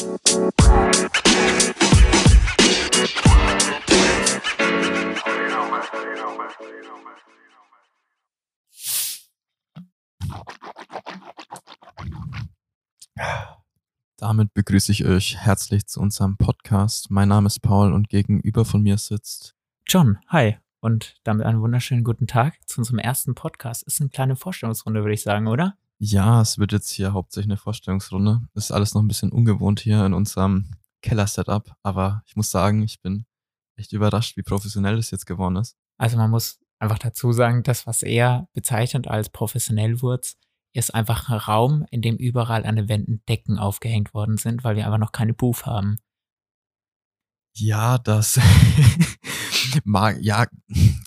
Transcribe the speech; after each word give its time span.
Damit 0.00 0.24
begrüße 14.54 14.92
ich 14.92 15.04
euch 15.04 15.36
herzlich 15.36 15.86
zu 15.86 16.00
unserem 16.00 16.38
Podcast. 16.38 17.10
Mein 17.10 17.28
Name 17.28 17.48
ist 17.48 17.60
Paul 17.60 17.92
und 17.92 18.08
gegenüber 18.08 18.64
von 18.64 18.82
mir 18.82 18.96
sitzt 18.96 19.54
John. 19.86 20.18
Hi. 20.28 20.56
Und 20.80 21.16
damit 21.24 21.44
einen 21.44 21.60
wunderschönen 21.60 22.04
guten 22.04 22.26
Tag 22.26 22.54
zu 22.66 22.80
unserem 22.80 23.00
ersten 23.00 23.34
Podcast. 23.34 23.82
Ist 23.82 24.00
eine 24.00 24.08
kleine 24.08 24.36
Vorstellungsrunde, 24.36 25.02
würde 25.02 25.12
ich 25.12 25.22
sagen, 25.22 25.46
oder? 25.46 25.76
Ja, 26.02 26.40
es 26.40 26.58
wird 26.58 26.72
jetzt 26.72 26.88
hier 26.88 27.12
hauptsächlich 27.12 27.50
eine 27.50 27.58
Vorstellungsrunde. 27.58 28.40
Ist 28.54 28.72
alles 28.72 28.94
noch 28.94 29.02
ein 29.02 29.08
bisschen 29.08 29.30
ungewohnt 29.30 29.80
hier 29.80 30.04
in 30.06 30.14
unserem 30.14 30.70
Keller-Setup, 31.02 31.76
aber 31.82 32.22
ich 32.26 32.36
muss 32.36 32.50
sagen, 32.50 32.82
ich 32.82 33.02
bin 33.02 33.26
echt 33.76 33.92
überrascht, 33.92 34.38
wie 34.38 34.42
professionell 34.42 34.96
das 34.96 35.10
jetzt 35.10 35.26
geworden 35.26 35.56
ist. 35.56 35.76
Also 35.98 36.16
man 36.16 36.30
muss 36.30 36.58
einfach 36.78 36.98
dazu 36.98 37.32
sagen, 37.32 37.62
das, 37.64 37.86
was 37.86 38.02
er 38.02 38.48
bezeichnet 38.54 39.08
als 39.08 39.28
professionell 39.28 40.00
wird, 40.00 40.36
ist 40.72 40.94
einfach 40.94 41.28
ein 41.28 41.36
Raum, 41.36 41.84
in 41.90 42.00
dem 42.00 42.16
überall 42.16 42.64
an 42.64 42.76
den 42.76 42.88
Wänden 42.88 43.22
Decken 43.28 43.58
aufgehängt 43.58 44.14
worden 44.14 44.38
sind, 44.38 44.64
weil 44.64 44.76
wir 44.76 44.86
einfach 44.86 44.98
noch 44.98 45.12
keine 45.12 45.34
Booth 45.34 45.66
haben. 45.66 45.98
Ja, 47.54 47.98
das 47.98 48.40
ja, 50.20 50.46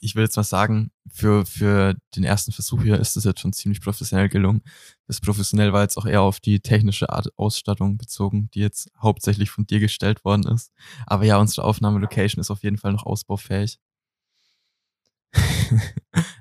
ich 0.01 0.15
will 0.15 0.23
jetzt 0.23 0.35
mal 0.35 0.43
sagen, 0.43 0.91
für, 1.11 1.45
für 1.45 1.95
den 2.15 2.23
ersten 2.23 2.51
Versuch 2.51 2.81
hier 2.81 2.99
ist 2.99 3.15
es 3.15 3.23
jetzt 3.23 3.39
schon 3.39 3.53
ziemlich 3.53 3.81
professionell 3.81 4.29
gelungen. 4.29 4.61
Das 5.07 5.21
professionell 5.21 5.73
war 5.73 5.81
jetzt 5.83 5.97
auch 5.97 6.05
eher 6.05 6.21
auf 6.21 6.39
die 6.39 6.59
technische 6.59 7.09
Art 7.09 7.27
Ausstattung 7.37 7.97
bezogen, 7.97 8.49
die 8.53 8.61
jetzt 8.61 8.89
hauptsächlich 8.99 9.49
von 9.49 9.65
dir 9.65 9.79
gestellt 9.79 10.25
worden 10.25 10.47
ist. 10.47 10.71
Aber 11.05 11.25
ja, 11.25 11.37
unsere 11.37 11.65
Aufnahmelocation 11.65 12.41
ist 12.41 12.51
auf 12.51 12.63
jeden 12.63 12.77
Fall 12.77 12.93
noch 12.93 13.05
ausbaufähig. 13.05 13.79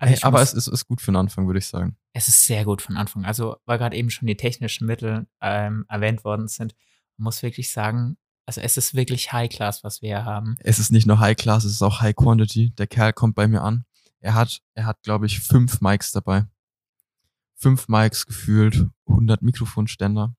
Also 0.00 0.26
aber 0.26 0.42
es 0.42 0.52
ist, 0.52 0.66
ist 0.66 0.86
gut 0.86 1.00
für 1.00 1.12
den 1.12 1.16
Anfang, 1.16 1.46
würde 1.46 1.58
ich 1.58 1.68
sagen. 1.68 1.96
Es 2.12 2.28
ist 2.28 2.44
sehr 2.44 2.64
gut 2.64 2.82
für 2.82 2.92
den 2.92 2.98
Anfang. 2.98 3.24
Also, 3.24 3.56
weil 3.64 3.78
gerade 3.78 3.96
eben 3.96 4.10
schon 4.10 4.26
die 4.26 4.36
technischen 4.36 4.86
Mittel 4.86 5.26
ähm, 5.40 5.86
erwähnt 5.88 6.24
worden 6.24 6.48
sind, 6.48 6.74
muss 7.16 7.42
wirklich 7.42 7.70
sagen, 7.70 8.18
also 8.46 8.60
es 8.60 8.76
ist 8.76 8.94
wirklich 8.94 9.32
High 9.32 9.50
Class, 9.50 9.84
was 9.84 10.02
wir 10.02 10.08
hier 10.08 10.24
haben. 10.24 10.56
Es 10.60 10.78
ist 10.78 10.90
nicht 10.90 11.06
nur 11.06 11.20
High 11.20 11.36
Class, 11.36 11.64
es 11.64 11.72
ist 11.72 11.82
auch 11.82 12.00
High 12.00 12.14
Quantity. 12.14 12.70
Der 12.76 12.86
Kerl 12.86 13.12
kommt 13.12 13.34
bei 13.34 13.46
mir 13.46 13.62
an. 13.62 13.84
Er 14.20 14.34
hat, 14.34 14.60
er 14.74 14.86
hat, 14.86 15.02
glaube 15.02 15.26
ich, 15.26 15.40
fünf 15.40 15.80
Mics 15.80 16.12
dabei. 16.12 16.46
Fünf 17.56 17.88
Mics 17.88 18.26
gefühlt, 18.26 18.88
100 19.06 19.42
Mikrofonständer. 19.42 20.34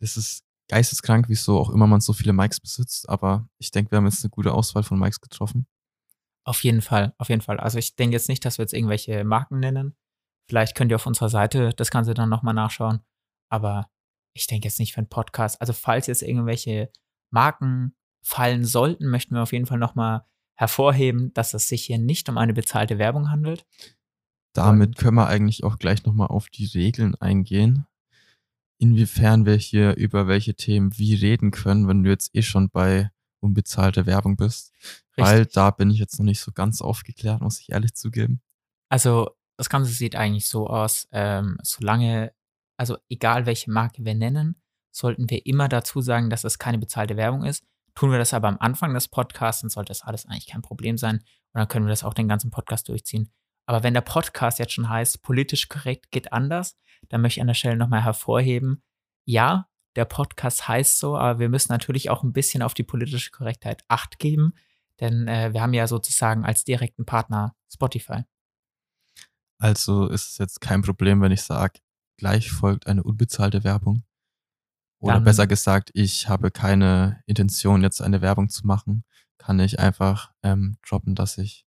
Das 0.00 0.16
ist 0.16 0.44
geisteskrank, 0.68 1.28
wieso 1.28 1.58
auch 1.58 1.70
immer 1.70 1.86
man 1.86 2.00
so 2.00 2.12
viele 2.12 2.32
Mics 2.32 2.60
besitzt. 2.60 3.08
Aber 3.08 3.48
ich 3.58 3.70
denke, 3.70 3.90
wir 3.90 3.96
haben 3.96 4.06
jetzt 4.06 4.22
eine 4.24 4.30
gute 4.30 4.52
Auswahl 4.52 4.82
von 4.82 4.98
Mics 4.98 5.20
getroffen. 5.20 5.66
Auf 6.44 6.62
jeden 6.64 6.82
Fall, 6.82 7.14
auf 7.18 7.28
jeden 7.28 7.42
Fall. 7.42 7.58
Also 7.60 7.78
ich 7.78 7.96
denke 7.96 8.14
jetzt 8.14 8.28
nicht, 8.28 8.44
dass 8.44 8.58
wir 8.58 8.62
jetzt 8.62 8.72
irgendwelche 8.74 9.24
Marken 9.24 9.60
nennen. 9.60 9.96
Vielleicht 10.46 10.74
könnt 10.74 10.90
ihr 10.90 10.96
auf 10.96 11.06
unserer 11.06 11.28
Seite 11.28 11.70
das 11.76 11.90
Ganze 11.90 12.14
dann 12.14 12.28
nochmal 12.30 12.54
nachschauen. 12.54 13.00
Aber 13.50 13.90
ich 14.38 14.46
denke 14.46 14.66
jetzt 14.66 14.78
nicht 14.78 14.92
für 14.92 14.98
einen 14.98 15.08
Podcast. 15.08 15.60
Also 15.60 15.72
falls 15.72 16.06
jetzt 16.06 16.22
irgendwelche 16.22 16.90
Marken 17.30 17.94
fallen 18.22 18.64
sollten, 18.64 19.08
möchten 19.08 19.34
wir 19.34 19.42
auf 19.42 19.52
jeden 19.52 19.66
Fall 19.66 19.78
nochmal 19.78 20.24
hervorheben, 20.54 21.32
dass 21.34 21.54
es 21.54 21.68
sich 21.68 21.84
hier 21.84 21.98
nicht 21.98 22.28
um 22.28 22.36
eine 22.36 22.52
bezahlte 22.52 22.98
Werbung 22.98 23.30
handelt. 23.30 23.64
Damit 24.54 24.96
können 24.96 25.16
wir 25.16 25.28
eigentlich 25.28 25.62
auch 25.62 25.78
gleich 25.78 26.04
nochmal 26.04 26.28
auf 26.28 26.48
die 26.48 26.66
Regeln 26.66 27.14
eingehen. 27.14 27.86
Inwiefern 28.78 29.46
wir 29.46 29.54
hier 29.54 29.96
über 29.96 30.26
welche 30.26 30.54
Themen 30.54 30.96
wie 30.98 31.14
reden 31.14 31.50
können, 31.50 31.86
wenn 31.86 32.02
du 32.02 32.10
jetzt 32.10 32.34
eh 32.34 32.42
schon 32.42 32.70
bei 32.70 33.10
unbezahlte 33.40 34.06
Werbung 34.06 34.36
bist. 34.36 34.72
Richtig. 34.82 35.24
Weil 35.24 35.46
da 35.46 35.70
bin 35.70 35.90
ich 35.90 35.98
jetzt 35.98 36.18
noch 36.18 36.24
nicht 36.24 36.40
so 36.40 36.52
ganz 36.52 36.80
aufgeklärt, 36.80 37.40
muss 37.40 37.60
ich 37.60 37.70
ehrlich 37.70 37.94
zugeben. 37.94 38.40
Also 38.88 39.30
das 39.56 39.68
Ganze 39.68 39.92
sieht 39.92 40.16
eigentlich 40.16 40.46
so 40.46 40.68
aus, 40.68 41.08
ähm, 41.12 41.58
solange, 41.62 42.32
also 42.78 42.96
egal 43.10 43.44
welche 43.44 43.70
Marke 43.70 44.04
wir 44.04 44.14
nennen, 44.14 44.60
sollten 44.90 45.28
wir 45.28 45.44
immer 45.44 45.68
dazu 45.68 46.00
sagen, 46.00 46.30
dass 46.30 46.44
es 46.44 46.58
keine 46.58 46.78
bezahlte 46.78 47.16
Werbung 47.16 47.44
ist. 47.44 47.64
Tun 47.94 48.10
wir 48.10 48.18
das 48.18 48.32
aber 48.32 48.48
am 48.48 48.58
Anfang 48.58 48.94
des 48.94 49.08
Podcasts, 49.08 49.62
dann 49.62 49.70
sollte 49.70 49.90
das 49.90 50.02
alles 50.02 50.24
eigentlich 50.26 50.46
kein 50.46 50.62
Problem 50.62 50.96
sein. 50.96 51.16
Und 51.16 51.58
dann 51.58 51.68
können 51.68 51.86
wir 51.86 51.90
das 51.90 52.04
auch 52.04 52.14
den 52.14 52.28
ganzen 52.28 52.50
Podcast 52.50 52.88
durchziehen. 52.88 53.30
Aber 53.66 53.82
wenn 53.82 53.94
der 53.94 54.00
Podcast 54.00 54.58
jetzt 54.58 54.72
schon 54.72 54.88
heißt, 54.88 55.22
politisch 55.22 55.68
korrekt 55.68 56.10
geht 56.10 56.32
anders, 56.32 56.78
dann 57.08 57.20
möchte 57.20 57.38
ich 57.38 57.42
an 57.42 57.48
der 57.48 57.54
Stelle 57.54 57.76
nochmal 57.76 58.02
hervorheben, 58.02 58.82
ja, 59.24 59.68
der 59.96 60.04
Podcast 60.04 60.68
heißt 60.68 60.98
so, 60.98 61.16
aber 61.16 61.38
wir 61.38 61.48
müssen 61.48 61.72
natürlich 61.72 62.08
auch 62.08 62.22
ein 62.22 62.32
bisschen 62.32 62.62
auf 62.62 62.72
die 62.72 62.84
politische 62.84 63.30
Korrektheit 63.30 63.82
Acht 63.88 64.18
geben, 64.18 64.54
denn 65.00 65.28
äh, 65.28 65.52
wir 65.52 65.60
haben 65.60 65.74
ja 65.74 65.86
sozusagen 65.86 66.44
als 66.44 66.64
direkten 66.64 67.04
Partner 67.04 67.54
Spotify. 67.70 68.22
Also 69.60 70.06
ist 70.06 70.30
es 70.30 70.38
jetzt 70.38 70.60
kein 70.60 70.82
Problem, 70.82 71.20
wenn 71.20 71.32
ich 71.32 71.42
sage, 71.42 71.80
gleich 72.18 72.50
folgt 72.50 72.86
eine 72.86 73.02
unbezahlte 73.02 73.64
Werbung. 73.64 74.04
Oder 75.00 75.14
Dann, 75.14 75.24
besser 75.24 75.46
gesagt, 75.46 75.90
ich 75.94 76.28
habe 76.28 76.50
keine 76.50 77.22
Intention, 77.26 77.82
jetzt 77.82 78.02
eine 78.02 78.20
Werbung 78.20 78.48
zu 78.50 78.66
machen. 78.66 79.04
Kann 79.38 79.60
ich 79.60 79.78
einfach 79.78 80.32
ähm, 80.42 80.76
droppen, 80.86 81.14
dass 81.14 81.38
ich 81.38 81.64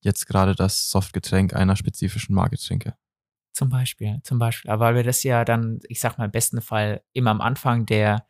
jetzt 0.00 0.26
gerade 0.26 0.54
das 0.54 0.90
Softgetränk 0.90 1.54
einer 1.54 1.74
spezifischen 1.74 2.34
Marke 2.34 2.58
trinke. 2.58 2.94
Zum 3.52 3.70
Beispiel, 3.70 4.20
zum 4.22 4.38
Beispiel. 4.38 4.70
Aber 4.70 4.84
weil 4.84 4.94
wir 4.96 5.02
das 5.02 5.22
ja 5.24 5.44
dann, 5.44 5.80
ich 5.88 5.98
sag 6.00 6.18
mal, 6.18 6.26
im 6.26 6.30
besten 6.30 6.60
Fall 6.60 7.02
immer 7.12 7.30
am 7.30 7.40
Anfang 7.40 7.86
der, 7.86 8.28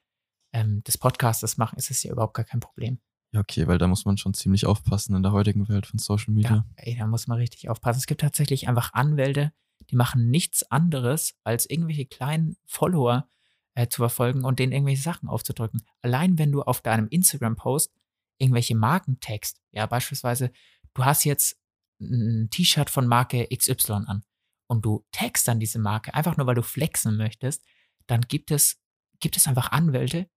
ähm, 0.52 0.82
des 0.84 0.96
Podcastes 0.96 1.58
machen, 1.58 1.76
ist 1.76 1.90
es 1.90 2.02
ja 2.02 2.12
überhaupt 2.12 2.34
gar 2.34 2.46
kein 2.46 2.60
Problem. 2.60 3.00
Ja, 3.32 3.40
okay, 3.40 3.66
weil 3.66 3.76
da 3.76 3.88
muss 3.88 4.06
man 4.06 4.16
schon 4.16 4.32
ziemlich 4.32 4.64
aufpassen 4.64 5.14
in 5.14 5.22
der 5.22 5.32
heutigen 5.32 5.68
Welt 5.68 5.86
von 5.86 5.98
Social 5.98 6.32
Media. 6.32 6.50
Ja, 6.50 6.64
ey, 6.76 6.96
da 6.96 7.06
muss 7.06 7.26
man 7.26 7.36
richtig 7.36 7.68
aufpassen. 7.68 7.98
Es 7.98 8.06
gibt 8.06 8.22
tatsächlich 8.22 8.68
einfach 8.68 8.94
Anwälte, 8.94 9.52
die 9.90 9.96
machen 9.96 10.30
nichts 10.30 10.62
anderes, 10.70 11.34
als 11.44 11.68
irgendwelche 11.68 12.06
kleinen 12.06 12.56
Follower 12.66 13.28
äh, 13.74 13.88
zu 13.88 14.02
verfolgen 14.02 14.44
und 14.44 14.58
denen 14.58 14.72
irgendwelche 14.72 15.02
Sachen 15.02 15.28
aufzudrücken. 15.28 15.82
Allein 16.02 16.38
wenn 16.38 16.52
du 16.52 16.62
auf 16.62 16.82
deinem 16.82 17.08
Instagram-Post 17.08 17.92
irgendwelche 18.38 18.74
Marken 18.74 19.20
text, 19.20 19.60
ja, 19.72 19.86
beispielsweise, 19.86 20.52
du 20.94 21.04
hast 21.04 21.24
jetzt 21.24 21.58
ein 22.00 22.48
T-Shirt 22.50 22.90
von 22.90 23.06
Marke 23.06 23.48
XY 23.54 23.92
an 24.06 24.24
und 24.66 24.84
du 24.84 25.04
tagst 25.12 25.48
dann 25.48 25.60
diese 25.60 25.78
Marke, 25.78 26.14
einfach 26.14 26.36
nur 26.36 26.46
weil 26.46 26.54
du 26.54 26.62
flexen 26.62 27.16
möchtest, 27.16 27.64
dann 28.06 28.22
gibt 28.22 28.50
es, 28.50 28.80
gibt 29.20 29.36
es 29.36 29.46
einfach 29.46 29.72
Anwälte, 29.72 30.28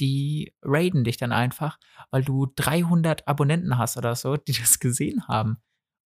die 0.00 0.54
raiden 0.62 1.04
dich 1.04 1.16
dann 1.16 1.32
einfach, 1.32 1.78
weil 2.10 2.22
du 2.22 2.46
300 2.56 3.26
Abonnenten 3.26 3.78
hast 3.78 3.96
oder 3.96 4.14
so, 4.14 4.36
die 4.36 4.52
das 4.52 4.78
gesehen 4.78 5.26
haben. 5.26 5.58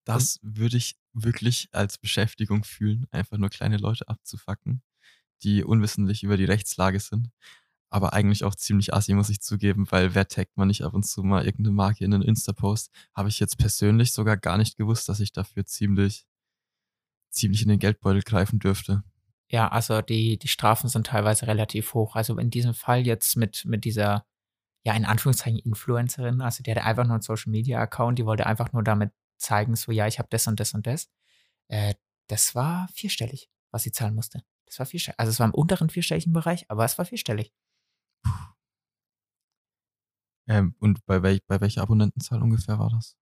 Das 0.04 0.38
würde 0.42 0.76
ich 0.76 0.96
wirklich 1.12 1.68
als 1.72 1.98
Beschäftigung 1.98 2.64
fühlen, 2.64 3.06
einfach 3.10 3.38
nur 3.38 3.50
kleine 3.50 3.76
Leute 3.76 4.08
abzufacken, 4.08 4.82
die 5.42 5.64
unwissentlich 5.64 6.22
über 6.22 6.36
die 6.36 6.44
Rechtslage 6.44 7.00
sind. 7.00 7.30
Aber 7.90 8.14
eigentlich 8.14 8.44
auch 8.44 8.54
ziemlich 8.54 8.94
assi, 8.94 9.12
muss 9.14 9.28
ich 9.28 9.42
zugeben, 9.42 9.86
weil 9.90 10.14
wer 10.14 10.26
taggt 10.26 10.56
man 10.56 10.68
nicht 10.68 10.82
ab 10.82 10.94
und 10.94 11.04
zu 11.04 11.22
mal 11.22 11.44
irgendeine 11.44 11.74
Marke 11.74 12.04
in 12.04 12.14
einen 12.14 12.22
Insta-Post? 12.22 12.90
Habe 13.14 13.28
ich 13.28 13.38
jetzt 13.38 13.58
persönlich 13.58 14.12
sogar 14.12 14.38
gar 14.38 14.56
nicht 14.56 14.78
gewusst, 14.78 15.08
dass 15.08 15.20
ich 15.20 15.32
dafür 15.32 15.66
ziemlich 15.66 16.24
ziemlich 17.32 17.62
in 17.62 17.68
den 17.68 17.78
Geldbeutel 17.78 18.22
greifen 18.22 18.58
dürfte. 18.58 19.02
Ja, 19.48 19.68
also 19.68 20.00
die, 20.00 20.38
die 20.38 20.48
Strafen 20.48 20.88
sind 20.88 21.08
teilweise 21.08 21.46
relativ 21.46 21.94
hoch. 21.94 22.14
Also 22.16 22.38
in 22.38 22.50
diesem 22.50 22.74
Fall 22.74 23.06
jetzt 23.06 23.36
mit, 23.36 23.64
mit 23.64 23.84
dieser, 23.84 24.24
ja, 24.84 24.94
in 24.94 25.04
Anführungszeichen 25.04 25.58
Influencerin, 25.58 26.40
also 26.40 26.62
die 26.62 26.70
hatte 26.70 26.84
einfach 26.84 27.04
nur 27.04 27.14
einen 27.14 27.22
Social 27.22 27.50
Media 27.50 27.80
Account, 27.80 28.18
die 28.18 28.26
wollte 28.26 28.46
einfach 28.46 28.72
nur 28.72 28.82
damit 28.82 29.12
zeigen, 29.38 29.76
so, 29.76 29.92
ja, 29.92 30.06
ich 30.06 30.18
habe 30.18 30.28
das 30.30 30.46
und 30.46 30.60
das 30.60 30.74
und 30.74 30.86
das. 30.86 31.10
Äh, 31.68 31.94
das 32.28 32.54
war 32.54 32.88
vierstellig, 32.94 33.50
was 33.70 33.82
sie 33.82 33.92
zahlen 33.92 34.14
musste. 34.14 34.44
Das 34.66 34.78
war 34.78 34.86
vierstellig. 34.86 35.18
Also 35.18 35.30
es 35.30 35.38
war 35.38 35.46
im 35.46 35.54
unteren 35.54 35.90
vierstelligen 35.90 36.32
Bereich, 36.32 36.70
aber 36.70 36.84
es 36.84 36.96
war 36.98 37.04
vierstellig. 37.04 37.52
Ähm, 40.48 40.74
und 40.80 41.04
bei, 41.06 41.22
welch, 41.22 41.44
bei 41.46 41.60
welcher 41.60 41.82
Abonnentenzahl 41.82 42.42
ungefähr 42.42 42.78
war 42.78 42.90
das? 42.90 43.16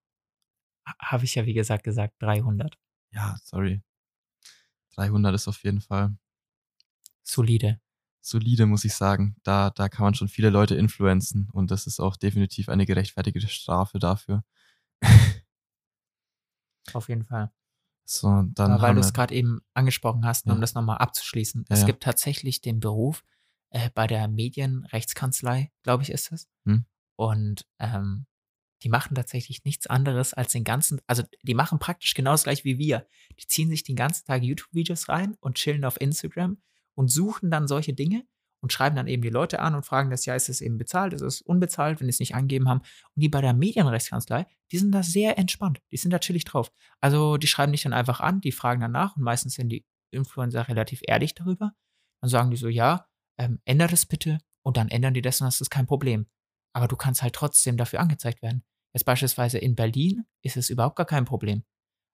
Habe 1.00 1.24
ich 1.24 1.34
ja, 1.34 1.46
wie 1.46 1.54
gesagt, 1.54 1.84
gesagt, 1.84 2.14
300. 2.20 2.78
Ja, 3.12 3.36
sorry. 3.44 3.82
300 4.94 5.34
ist 5.34 5.48
auf 5.48 5.62
jeden 5.62 5.80
Fall 5.80 6.16
solide. 7.22 7.80
Solide, 8.20 8.66
muss 8.66 8.84
ich 8.84 8.94
sagen. 8.94 9.36
Da, 9.42 9.70
da 9.70 9.88
kann 9.88 10.04
man 10.04 10.14
schon 10.14 10.28
viele 10.28 10.50
Leute 10.50 10.74
influenzen 10.74 11.48
und 11.52 11.70
das 11.70 11.86
ist 11.86 12.00
auch 12.00 12.16
definitiv 12.16 12.68
eine 12.68 12.86
gerechtfertigte 12.86 13.48
Strafe 13.48 13.98
dafür. 13.98 14.44
Auf 16.94 17.08
jeden 17.08 17.24
Fall. 17.24 17.50
So, 18.04 18.42
dann 18.42 18.80
weil 18.82 18.94
du 18.94 19.00
es 19.00 19.12
gerade 19.12 19.34
eben 19.34 19.60
angesprochen 19.72 20.24
hast, 20.24 20.46
ja. 20.46 20.52
um 20.52 20.60
das 20.60 20.74
nochmal 20.74 20.98
abzuschließen. 20.98 21.66
Ja, 21.68 21.76
es 21.76 21.86
gibt 21.86 22.02
tatsächlich 22.02 22.60
den 22.60 22.80
Beruf 22.80 23.22
äh, 23.70 23.88
bei 23.94 24.08
der 24.08 24.26
Medienrechtskanzlei, 24.26 25.70
glaube 25.84 26.02
ich, 26.02 26.10
ist 26.10 26.32
es. 26.32 26.48
Hm? 26.64 26.86
Und 27.14 27.66
ähm, 27.78 28.26
die 28.82 28.88
machen 28.88 29.14
tatsächlich 29.14 29.64
nichts 29.64 29.86
anderes 29.86 30.34
als 30.34 30.52
den 30.52 30.64
ganzen, 30.64 31.00
also 31.06 31.22
die 31.42 31.54
machen 31.54 31.78
praktisch 31.78 32.14
genau 32.14 32.32
das 32.32 32.44
gleiche 32.44 32.64
wie 32.64 32.78
wir. 32.78 33.06
Die 33.38 33.46
ziehen 33.46 33.68
sich 33.68 33.84
den 33.84 33.96
ganzen 33.96 34.26
Tag 34.26 34.42
YouTube-Videos 34.42 35.08
rein 35.08 35.36
und 35.40 35.56
chillen 35.56 35.84
auf 35.84 36.00
Instagram 36.00 36.60
und 36.94 37.12
suchen 37.12 37.50
dann 37.50 37.68
solche 37.68 37.92
Dinge 37.92 38.24
und 38.60 38.72
schreiben 38.72 38.96
dann 38.96 39.06
eben 39.06 39.22
die 39.22 39.30
Leute 39.30 39.60
an 39.60 39.74
und 39.74 39.86
fragen 39.86 40.10
das, 40.10 40.26
ja, 40.26 40.34
ist 40.34 40.48
es 40.48 40.60
eben 40.60 40.78
bezahlt, 40.78 41.12
ist 41.12 41.22
es 41.22 41.40
unbezahlt, 41.40 42.00
wenn 42.00 42.06
die 42.06 42.12
es 42.12 42.20
nicht 42.20 42.34
angegeben 42.34 42.68
haben. 42.68 42.80
Und 42.80 43.20
die 43.22 43.28
bei 43.28 43.40
der 43.40 43.54
Medienrechtskanzlei, 43.54 44.46
die 44.70 44.78
sind 44.78 44.92
da 44.92 45.02
sehr 45.02 45.38
entspannt, 45.38 45.80
die 45.90 45.96
sind 45.96 46.12
da 46.12 46.18
chillig 46.18 46.44
drauf. 46.44 46.72
Also 47.00 47.36
die 47.36 47.46
schreiben 47.46 47.72
dich 47.72 47.82
dann 47.82 47.92
einfach 47.92 48.20
an, 48.20 48.40
die 48.40 48.52
fragen 48.52 48.80
dann 48.80 48.92
nach 48.92 49.16
und 49.16 49.22
meistens 49.22 49.54
sind 49.54 49.70
die 49.70 49.84
Influencer 50.10 50.68
relativ 50.68 51.00
ehrlich 51.06 51.34
darüber. 51.34 51.72
Dann 52.20 52.30
sagen 52.30 52.50
die 52.50 52.56
so, 52.56 52.68
ja, 52.68 53.06
ähm, 53.38 53.60
ändere 53.64 53.90
das 53.90 54.06
bitte 54.06 54.38
und 54.62 54.76
dann 54.76 54.88
ändern 54.88 55.14
die 55.14 55.22
das 55.22 55.40
und 55.40 55.46
das 55.46 55.60
ist 55.60 55.70
kein 55.70 55.86
Problem. 55.86 56.26
Aber 56.74 56.88
du 56.88 56.96
kannst 56.96 57.22
halt 57.22 57.34
trotzdem 57.34 57.76
dafür 57.76 58.00
angezeigt 58.00 58.42
werden. 58.42 58.62
Jetzt 58.92 59.04
beispielsweise 59.04 59.58
in 59.58 59.74
Berlin 59.74 60.24
ist 60.42 60.56
es 60.56 60.68
überhaupt 60.70 60.96
gar 60.96 61.06
kein 61.06 61.24
Problem. 61.24 61.64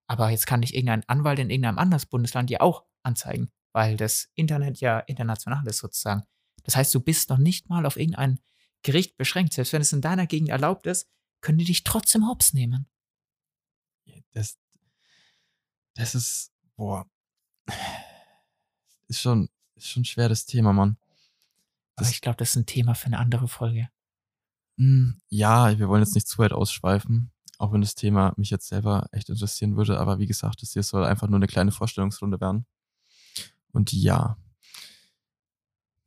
Aber 0.09 0.29
jetzt 0.29 0.47
kann 0.47 0.61
dich 0.61 0.73
irgendein 0.73 1.03
Anwalt 1.07 1.39
in 1.39 1.49
irgendeinem 1.49 1.79
anderen 1.79 2.03
Bundesland 2.09 2.49
ja 2.49 2.61
auch 2.61 2.85
anzeigen, 3.03 3.49
weil 3.73 3.97
das 3.97 4.29
Internet 4.35 4.79
ja 4.79 4.99
international 4.99 5.67
ist 5.67 5.79
sozusagen. 5.79 6.23
Das 6.67 6.75
heißt, 6.75 6.93
du 6.93 6.99
bist 6.99 7.29
noch 7.29 7.37
nicht 7.37 7.69
mal 7.69 7.85
auf 7.85 7.95
irgendein 7.95 8.39
Gericht 8.83 9.15
beschränkt. 9.15 9.53
Selbst 9.53 9.71
wenn 9.71 9.81
es 9.81 9.93
in 9.93 10.01
deiner 10.01 10.27
Gegend 10.27 10.49
erlaubt 10.49 10.85
ist, 10.85 11.09
können 11.39 11.57
die 11.57 11.63
dich 11.63 11.85
trotzdem 11.85 12.27
hops 12.27 12.53
nehmen. 12.53 12.87
Das, 14.33 14.57
das 15.95 16.13
ist, 16.13 16.51
boah, 16.75 17.09
ist 19.07 19.21
schon, 19.21 19.47
ist 19.75 19.87
schon 19.87 20.01
ein 20.01 20.05
schweres 20.05 20.45
Thema, 20.45 20.73
Mann. 20.73 20.97
Aber 21.95 22.09
ich 22.09 22.19
glaube, 22.19 22.35
das 22.35 22.49
ist 22.49 22.57
ein 22.57 22.65
Thema 22.65 22.95
für 22.95 23.07
eine 23.07 23.19
andere 23.19 23.47
Folge. 23.47 23.89
Hm, 24.77 25.21
ja, 25.29 25.79
wir 25.79 25.87
wollen 25.87 26.03
jetzt 26.03 26.15
nicht 26.15 26.27
zu 26.27 26.37
weit 26.39 26.51
ausschweifen, 26.51 27.31
auch 27.59 27.71
wenn 27.71 27.81
das 27.81 27.95
Thema 27.95 28.33
mich 28.35 28.49
jetzt 28.49 28.67
selber 28.67 29.07
echt 29.13 29.29
interessieren 29.29 29.77
würde. 29.77 30.01
Aber 30.01 30.19
wie 30.19 30.27
gesagt, 30.27 30.61
das 30.61 30.73
hier 30.73 30.83
soll 30.83 31.05
einfach 31.05 31.29
nur 31.29 31.37
eine 31.37 31.47
kleine 31.47 31.71
Vorstellungsrunde 31.71 32.41
werden. 32.41 32.65
Und 33.71 33.93
ja. 33.93 34.37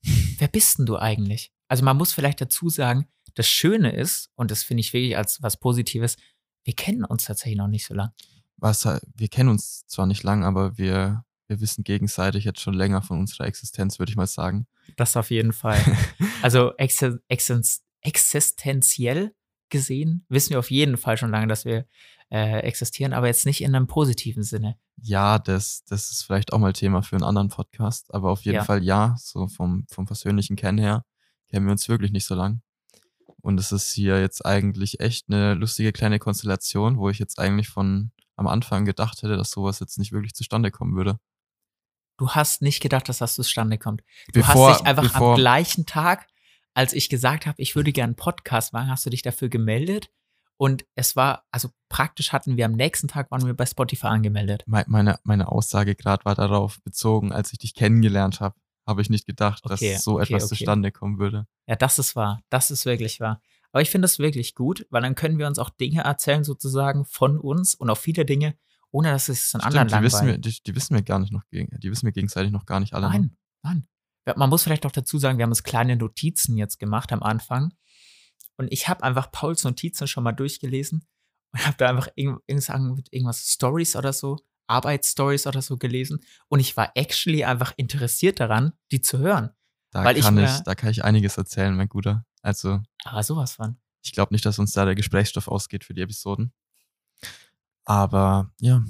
Wer 0.02 0.48
bist 0.48 0.78
denn 0.78 0.86
du 0.86 0.96
eigentlich? 0.96 1.52
Also 1.68 1.84
man 1.84 1.96
muss 1.96 2.12
vielleicht 2.12 2.40
dazu 2.40 2.68
sagen, 2.68 3.06
das 3.34 3.48
Schöne 3.48 3.92
ist, 3.92 4.30
und 4.34 4.50
das 4.50 4.62
finde 4.62 4.80
ich 4.80 4.92
wirklich 4.92 5.16
als 5.16 5.42
was 5.42 5.58
Positives, 5.58 6.16
wir 6.64 6.74
kennen 6.74 7.04
uns 7.04 7.24
tatsächlich 7.24 7.58
noch 7.58 7.68
nicht 7.68 7.86
so 7.86 7.94
lang. 7.94 8.10
Was, 8.56 8.84
wir 8.84 9.28
kennen 9.28 9.48
uns 9.48 9.86
zwar 9.86 10.06
nicht 10.06 10.22
lang, 10.22 10.44
aber 10.44 10.76
wir, 10.76 11.24
wir 11.46 11.60
wissen 11.60 11.84
gegenseitig 11.84 12.44
jetzt 12.44 12.60
schon 12.60 12.74
länger 12.74 13.02
von 13.02 13.18
unserer 13.18 13.46
Existenz, 13.46 13.98
würde 13.98 14.10
ich 14.10 14.16
mal 14.16 14.26
sagen. 14.26 14.66
Das 14.96 15.16
auf 15.16 15.30
jeden 15.30 15.52
Fall. 15.52 15.80
also 16.42 16.74
ex 16.76 17.02
ex 17.28 17.82
existenziell 18.02 19.34
gesehen 19.70 20.26
wissen 20.28 20.50
wir 20.50 20.58
auf 20.58 20.70
jeden 20.70 20.96
Fall 20.96 21.16
schon 21.16 21.30
lange, 21.30 21.46
dass 21.46 21.64
wir 21.64 21.86
äh, 22.30 22.60
existieren, 22.60 23.12
aber 23.12 23.28
jetzt 23.28 23.46
nicht 23.46 23.62
in 23.62 23.74
einem 23.74 23.86
positiven 23.86 24.42
Sinne. 24.42 24.76
Ja, 25.02 25.38
das, 25.38 25.84
das 25.84 26.10
ist 26.10 26.22
vielleicht 26.22 26.52
auch 26.52 26.58
mal 26.58 26.72
Thema 26.72 27.02
für 27.02 27.16
einen 27.16 27.24
anderen 27.24 27.48
Podcast, 27.48 28.12
aber 28.12 28.30
auf 28.30 28.42
jeden 28.42 28.56
ja. 28.56 28.64
Fall 28.64 28.82
ja, 28.84 29.14
so 29.18 29.48
vom, 29.48 29.86
vom 29.90 30.06
persönlichen 30.06 30.56
Kennen 30.56 30.78
her 30.78 31.04
kennen 31.48 31.66
wir 31.66 31.72
uns 31.72 31.88
wirklich 31.88 32.12
nicht 32.12 32.26
so 32.26 32.34
lang. 32.34 32.62
Und 33.42 33.58
es 33.58 33.72
ist 33.72 33.92
hier 33.92 34.20
jetzt 34.20 34.44
eigentlich 34.44 35.00
echt 35.00 35.26
eine 35.28 35.54
lustige 35.54 35.92
kleine 35.92 36.18
Konstellation, 36.18 36.98
wo 36.98 37.08
ich 37.08 37.18
jetzt 37.18 37.38
eigentlich 37.38 37.68
von 37.68 38.12
am 38.36 38.46
Anfang 38.46 38.84
gedacht 38.84 39.22
hätte, 39.22 39.36
dass 39.36 39.50
sowas 39.50 39.80
jetzt 39.80 39.98
nicht 39.98 40.12
wirklich 40.12 40.34
zustande 40.34 40.70
kommen 40.70 40.96
würde. 40.96 41.18
Du 42.16 42.30
hast 42.30 42.62
nicht 42.62 42.80
gedacht, 42.80 43.08
dass 43.08 43.18
das 43.18 43.34
zustande 43.34 43.78
kommt. 43.78 44.02
Du 44.32 44.40
bevor, 44.40 44.70
hast 44.70 44.80
dich 44.80 44.86
einfach 44.86 45.04
bevor, 45.04 45.30
am 45.30 45.36
gleichen 45.36 45.86
Tag, 45.86 46.26
als 46.74 46.92
ich 46.92 47.08
gesagt 47.08 47.46
habe, 47.46 47.60
ich 47.60 47.76
würde 47.76 47.92
gerne 47.92 48.10
einen 48.10 48.16
Podcast 48.16 48.72
machen, 48.72 48.90
hast 48.90 49.06
du 49.06 49.10
dich 49.10 49.22
dafür 49.22 49.48
gemeldet. 49.48 50.10
Und 50.60 50.84
es 50.94 51.16
war, 51.16 51.46
also 51.50 51.70
praktisch 51.88 52.32
hatten 52.34 52.58
wir 52.58 52.66
am 52.66 52.72
nächsten 52.72 53.08
Tag, 53.08 53.30
waren 53.30 53.46
wir 53.46 53.54
bei 53.54 53.64
Spotify 53.64 54.08
angemeldet. 54.08 54.62
Meine, 54.66 55.18
meine 55.22 55.48
Aussage 55.50 55.94
gerade 55.94 56.22
war 56.26 56.34
darauf 56.34 56.82
bezogen, 56.82 57.32
als 57.32 57.50
ich 57.54 57.60
dich 57.60 57.74
kennengelernt 57.74 58.40
habe, 58.40 58.56
habe 58.86 59.00
ich 59.00 59.08
nicht 59.08 59.26
gedacht, 59.26 59.64
okay, 59.64 59.94
dass 59.94 60.04
so 60.04 60.16
okay, 60.16 60.24
etwas 60.24 60.44
okay. 60.44 60.56
zustande 60.56 60.92
kommen 60.92 61.18
würde. 61.18 61.46
Ja, 61.66 61.76
das 61.76 61.98
ist 61.98 62.14
wahr. 62.14 62.42
Das 62.50 62.70
ist 62.70 62.84
wirklich 62.84 63.20
wahr. 63.20 63.40
Aber 63.72 63.80
ich 63.80 63.88
finde 63.88 64.04
das 64.04 64.18
wirklich 64.18 64.54
gut, 64.54 64.86
weil 64.90 65.00
dann 65.00 65.14
können 65.14 65.38
wir 65.38 65.46
uns 65.46 65.58
auch 65.58 65.70
Dinge 65.70 66.02
erzählen, 66.02 66.44
sozusagen 66.44 67.06
von 67.06 67.38
uns 67.38 67.74
und 67.74 67.88
auch 67.88 67.96
viele 67.96 68.26
Dinge, 68.26 68.54
ohne 68.90 69.12
dass 69.12 69.30
es 69.30 69.54
an 69.54 69.62
anderen 69.62 69.88
die 69.88 70.02
wissen, 70.02 70.26
wir, 70.26 70.36
die, 70.36 70.62
die, 70.62 70.76
wissen 70.76 70.94
wir 70.94 71.00
gar 71.00 71.20
nicht 71.20 71.32
noch 71.32 71.48
gegen, 71.48 71.74
die 71.80 71.90
wissen 71.90 72.04
wir 72.04 72.12
gegenseitig 72.12 72.52
noch 72.52 72.66
gar 72.66 72.80
nicht 72.80 72.92
alle. 72.92 73.08
Nein, 73.08 73.34
nein. 73.62 73.88
Man 74.36 74.50
muss 74.50 74.62
vielleicht 74.62 74.84
auch 74.84 74.92
dazu 74.92 75.18
sagen, 75.18 75.38
wir 75.38 75.44
haben 75.44 75.52
uns 75.52 75.62
kleine 75.62 75.96
Notizen 75.96 76.58
jetzt 76.58 76.78
gemacht 76.78 77.12
am 77.14 77.22
Anfang. 77.22 77.72
Und 78.60 78.70
ich 78.70 78.88
habe 78.88 79.02
einfach 79.04 79.32
Pauls 79.32 79.64
Notizen 79.64 80.06
schon 80.06 80.22
mal 80.22 80.32
durchgelesen 80.32 81.06
und 81.52 81.66
habe 81.66 81.78
da 81.78 81.88
einfach 81.88 82.08
irgendwas 82.14 83.38
Stories 83.38 83.96
oder 83.96 84.12
so, 84.12 84.36
Arbeitsstories 84.66 85.46
oder 85.46 85.62
so 85.62 85.78
gelesen. 85.78 86.20
Und 86.48 86.60
ich 86.60 86.76
war 86.76 86.92
actually 86.94 87.42
einfach 87.42 87.72
interessiert 87.78 88.38
daran, 88.38 88.74
die 88.92 89.00
zu 89.00 89.16
hören. 89.16 89.48
Da, 89.92 90.04
weil 90.04 90.20
kann, 90.20 90.36
ich, 90.36 90.44
ich, 90.44 90.60
da 90.60 90.74
kann 90.74 90.90
ich 90.90 91.02
einiges 91.02 91.38
erzählen, 91.38 91.74
mein 91.74 91.88
Guter. 91.88 92.26
Also. 92.42 92.82
Aber 93.04 93.22
sowas 93.22 93.54
von. 93.54 93.78
Ich 94.02 94.12
glaube 94.12 94.34
nicht, 94.34 94.44
dass 94.44 94.58
uns 94.58 94.72
da 94.72 94.84
der 94.84 94.94
Gesprächsstoff 94.94 95.48
ausgeht 95.48 95.84
für 95.84 95.94
die 95.94 96.02
Episoden. 96.02 96.52
Aber 97.86 98.52
ja, 98.60 98.84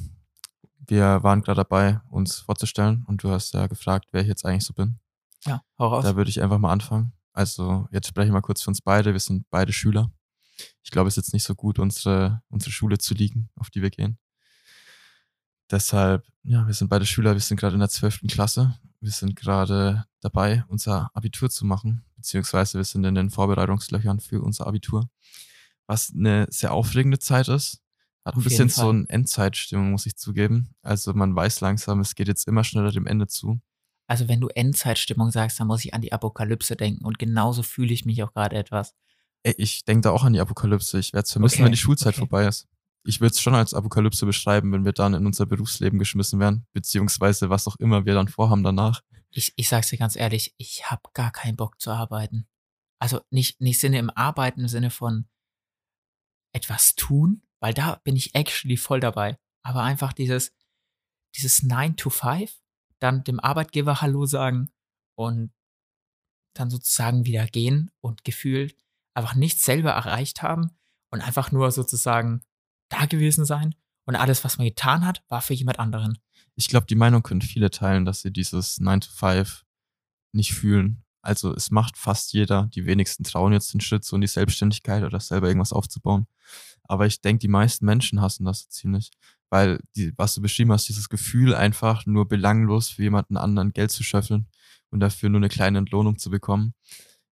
wir 0.84 1.22
waren 1.22 1.42
gerade 1.42 1.58
dabei, 1.58 2.00
uns 2.10 2.40
vorzustellen 2.40 3.04
und 3.06 3.22
du 3.22 3.30
hast 3.30 3.54
ja 3.54 3.68
gefragt, 3.68 4.08
wer 4.10 4.22
ich 4.22 4.28
jetzt 4.28 4.44
eigentlich 4.44 4.64
so 4.64 4.74
bin. 4.74 4.98
Ja, 5.44 5.62
hau 5.78 5.86
raus. 5.86 6.04
Da 6.04 6.16
würde 6.16 6.28
ich 6.28 6.42
einfach 6.42 6.58
mal 6.58 6.72
anfangen. 6.72 7.12
Also, 7.40 7.88
jetzt 7.90 8.06
spreche 8.06 8.26
ich 8.26 8.32
mal 8.34 8.42
kurz 8.42 8.60
für 8.60 8.68
uns 8.68 8.82
beide. 8.82 9.14
Wir 9.14 9.18
sind 9.18 9.48
beide 9.48 9.72
Schüler. 9.72 10.12
Ich 10.82 10.90
glaube, 10.90 11.08
es 11.08 11.14
ist 11.14 11.24
jetzt 11.24 11.32
nicht 11.32 11.44
so 11.44 11.54
gut, 11.54 11.78
unsere, 11.78 12.42
unsere 12.50 12.70
Schule 12.70 12.98
zu 12.98 13.14
liegen, 13.14 13.48
auf 13.54 13.70
die 13.70 13.80
wir 13.80 13.88
gehen. 13.88 14.18
Deshalb, 15.70 16.26
ja, 16.42 16.66
wir 16.66 16.74
sind 16.74 16.88
beide 16.88 17.06
Schüler, 17.06 17.32
wir 17.32 17.40
sind 17.40 17.58
gerade 17.58 17.72
in 17.72 17.80
der 17.80 17.88
zwölften 17.88 18.28
Klasse. 18.28 18.78
Wir 19.00 19.10
sind 19.10 19.36
gerade 19.36 20.04
dabei, 20.20 20.64
unser 20.68 21.10
Abitur 21.14 21.48
zu 21.48 21.64
machen, 21.64 22.04
beziehungsweise 22.14 22.76
wir 22.76 22.84
sind 22.84 23.04
in 23.04 23.14
den 23.14 23.30
Vorbereitungslöchern 23.30 24.20
für 24.20 24.42
unser 24.42 24.66
Abitur. 24.66 25.08
Was 25.86 26.12
eine 26.14 26.46
sehr 26.50 26.74
aufregende 26.74 27.20
Zeit 27.20 27.48
ist, 27.48 27.80
hat 28.22 28.36
ein 28.36 28.42
bisschen 28.42 28.68
so 28.68 28.90
eine 28.90 29.08
Endzeitstimmung, 29.08 29.92
muss 29.92 30.04
ich 30.04 30.18
zugeben. 30.18 30.74
Also 30.82 31.14
man 31.14 31.34
weiß 31.34 31.62
langsam, 31.62 32.00
es 32.00 32.14
geht 32.14 32.28
jetzt 32.28 32.46
immer 32.46 32.64
schneller 32.64 32.92
dem 32.92 33.06
Ende 33.06 33.28
zu. 33.28 33.62
Also 34.10 34.26
wenn 34.26 34.40
du 34.40 34.48
Endzeitstimmung 34.48 35.30
sagst, 35.30 35.60
dann 35.60 35.68
muss 35.68 35.84
ich 35.84 35.94
an 35.94 36.00
die 36.00 36.12
Apokalypse 36.12 36.74
denken 36.74 37.04
und 37.04 37.20
genauso 37.20 37.62
fühle 37.62 37.92
ich 37.92 38.04
mich 38.04 38.24
auch 38.24 38.32
gerade 38.32 38.56
etwas. 38.56 38.96
Ey, 39.44 39.54
ich 39.56 39.84
denke 39.84 40.00
da 40.00 40.10
auch 40.10 40.24
an 40.24 40.32
die 40.32 40.40
Apokalypse. 40.40 40.98
Ich 40.98 41.12
werde 41.12 41.26
es 41.26 41.30
vermissen, 41.30 41.58
okay. 41.58 41.64
wenn 41.66 41.70
die 41.70 41.78
Schulzeit 41.78 42.14
okay. 42.14 42.18
vorbei 42.18 42.46
ist. 42.48 42.66
Ich 43.04 43.20
würde 43.20 43.34
es 43.34 43.40
schon 43.40 43.54
als 43.54 43.72
Apokalypse 43.72 44.26
beschreiben, 44.26 44.72
wenn 44.72 44.84
wir 44.84 44.92
dann 44.92 45.14
in 45.14 45.26
unser 45.26 45.46
Berufsleben 45.46 46.00
geschmissen 46.00 46.40
werden, 46.40 46.66
beziehungsweise 46.72 47.50
was 47.50 47.68
auch 47.68 47.76
immer 47.76 48.04
wir 48.04 48.14
dann 48.14 48.26
vorhaben 48.26 48.64
danach. 48.64 49.00
Ich, 49.30 49.52
ich 49.54 49.68
sag's 49.68 49.90
dir 49.90 49.96
ganz 49.98 50.16
ehrlich, 50.16 50.56
ich 50.56 50.90
habe 50.90 51.02
gar 51.14 51.30
keinen 51.30 51.54
Bock 51.54 51.80
zu 51.80 51.92
arbeiten. 51.92 52.48
Also 52.98 53.20
nicht, 53.30 53.60
nicht 53.60 53.78
Sinne 53.78 54.00
im 54.00 54.10
Arbeiten 54.10 54.62
im 54.62 54.68
Sinne 54.68 54.90
von 54.90 55.28
etwas 56.52 56.96
tun, 56.96 57.42
weil 57.60 57.74
da 57.74 58.00
bin 58.02 58.16
ich 58.16 58.34
actually 58.34 58.76
voll 58.76 58.98
dabei. 58.98 59.38
Aber 59.62 59.84
einfach 59.84 60.12
dieses, 60.12 60.52
dieses 61.36 61.62
9 61.62 61.94
to 61.94 62.10
5, 62.10 62.59
dann 63.00 63.24
dem 63.24 63.40
Arbeitgeber 63.40 64.00
Hallo 64.00 64.26
sagen 64.26 64.70
und 65.16 65.52
dann 66.54 66.70
sozusagen 66.70 67.24
wieder 67.26 67.46
gehen 67.46 67.90
und 68.00 68.24
gefühlt 68.24 68.76
einfach 69.14 69.34
nichts 69.34 69.64
selber 69.64 69.90
erreicht 69.90 70.42
haben 70.42 70.70
und 71.10 71.20
einfach 71.20 71.52
nur 71.52 71.70
sozusagen 71.70 72.42
da 72.88 73.06
gewesen 73.06 73.44
sein 73.44 73.74
und 74.06 74.16
alles, 74.16 74.44
was 74.44 74.58
man 74.58 74.66
getan 74.66 75.06
hat, 75.06 75.22
war 75.28 75.40
für 75.40 75.54
jemand 75.54 75.78
anderen. 75.78 76.18
Ich 76.56 76.68
glaube, 76.68 76.86
die 76.86 76.96
Meinung 76.96 77.22
können 77.22 77.42
viele 77.42 77.70
teilen, 77.70 78.04
dass 78.04 78.22
sie 78.22 78.32
dieses 78.32 78.80
9 78.80 79.02
to 79.02 79.10
5 79.12 79.64
nicht 80.32 80.52
fühlen. 80.52 81.04
Also 81.22 81.54
es 81.54 81.70
macht 81.70 81.96
fast 81.96 82.32
jeder. 82.32 82.68
Die 82.74 82.86
wenigsten 82.86 83.24
trauen 83.24 83.52
jetzt 83.52 83.72
den 83.74 83.80
Schritt 83.80 84.04
so 84.04 84.16
in 84.16 84.22
die 84.22 84.26
Selbstständigkeit 84.26 85.04
oder 85.04 85.20
selber 85.20 85.48
irgendwas 85.48 85.72
aufzubauen. 85.72 86.26
Aber 86.84 87.06
ich 87.06 87.20
denke, 87.20 87.40
die 87.40 87.48
meisten 87.48 87.84
Menschen 87.84 88.20
hassen 88.20 88.44
das 88.44 88.68
ziemlich. 88.68 89.10
Weil, 89.50 89.80
die, 89.96 90.12
was 90.16 90.34
du 90.34 90.40
beschrieben 90.40 90.72
hast, 90.72 90.88
dieses 90.88 91.08
Gefühl 91.08 91.54
einfach 91.54 92.06
nur 92.06 92.28
belanglos 92.28 92.88
für 92.88 93.02
jemanden 93.02 93.36
anderen 93.36 93.72
Geld 93.72 93.90
zu 93.90 94.02
schöffeln 94.04 94.48
und 94.90 95.00
dafür 95.00 95.28
nur 95.28 95.40
eine 95.40 95.48
kleine 95.48 95.78
Entlohnung 95.78 96.18
zu 96.18 96.30
bekommen. 96.30 96.74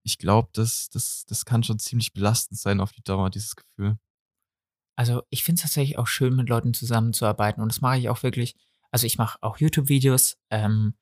Ich 0.02 0.18
glaube, 0.18 0.48
das, 0.52 0.88
das, 0.90 1.24
das 1.26 1.44
kann 1.44 1.62
schon 1.62 1.78
ziemlich 1.78 2.12
belastend 2.12 2.58
sein 2.58 2.80
auf 2.80 2.92
die 2.92 3.02
Dauer, 3.02 3.30
dieses 3.30 3.56
Gefühl. 3.56 3.98
Also 4.96 5.22
ich 5.30 5.44
finde 5.44 5.60
es 5.60 5.62
tatsächlich 5.62 5.96
auch 5.96 6.08
schön, 6.08 6.34
mit 6.34 6.48
Leuten 6.48 6.74
zusammenzuarbeiten. 6.74 7.62
Und 7.62 7.70
das 7.70 7.80
mache 7.80 7.98
ich 7.98 8.08
auch 8.08 8.24
wirklich. 8.24 8.56
Also 8.90 9.06
ich 9.06 9.16
mache 9.16 9.38
auch 9.42 9.58
YouTube-Videos, 9.58 10.38
ähm, 10.50 10.94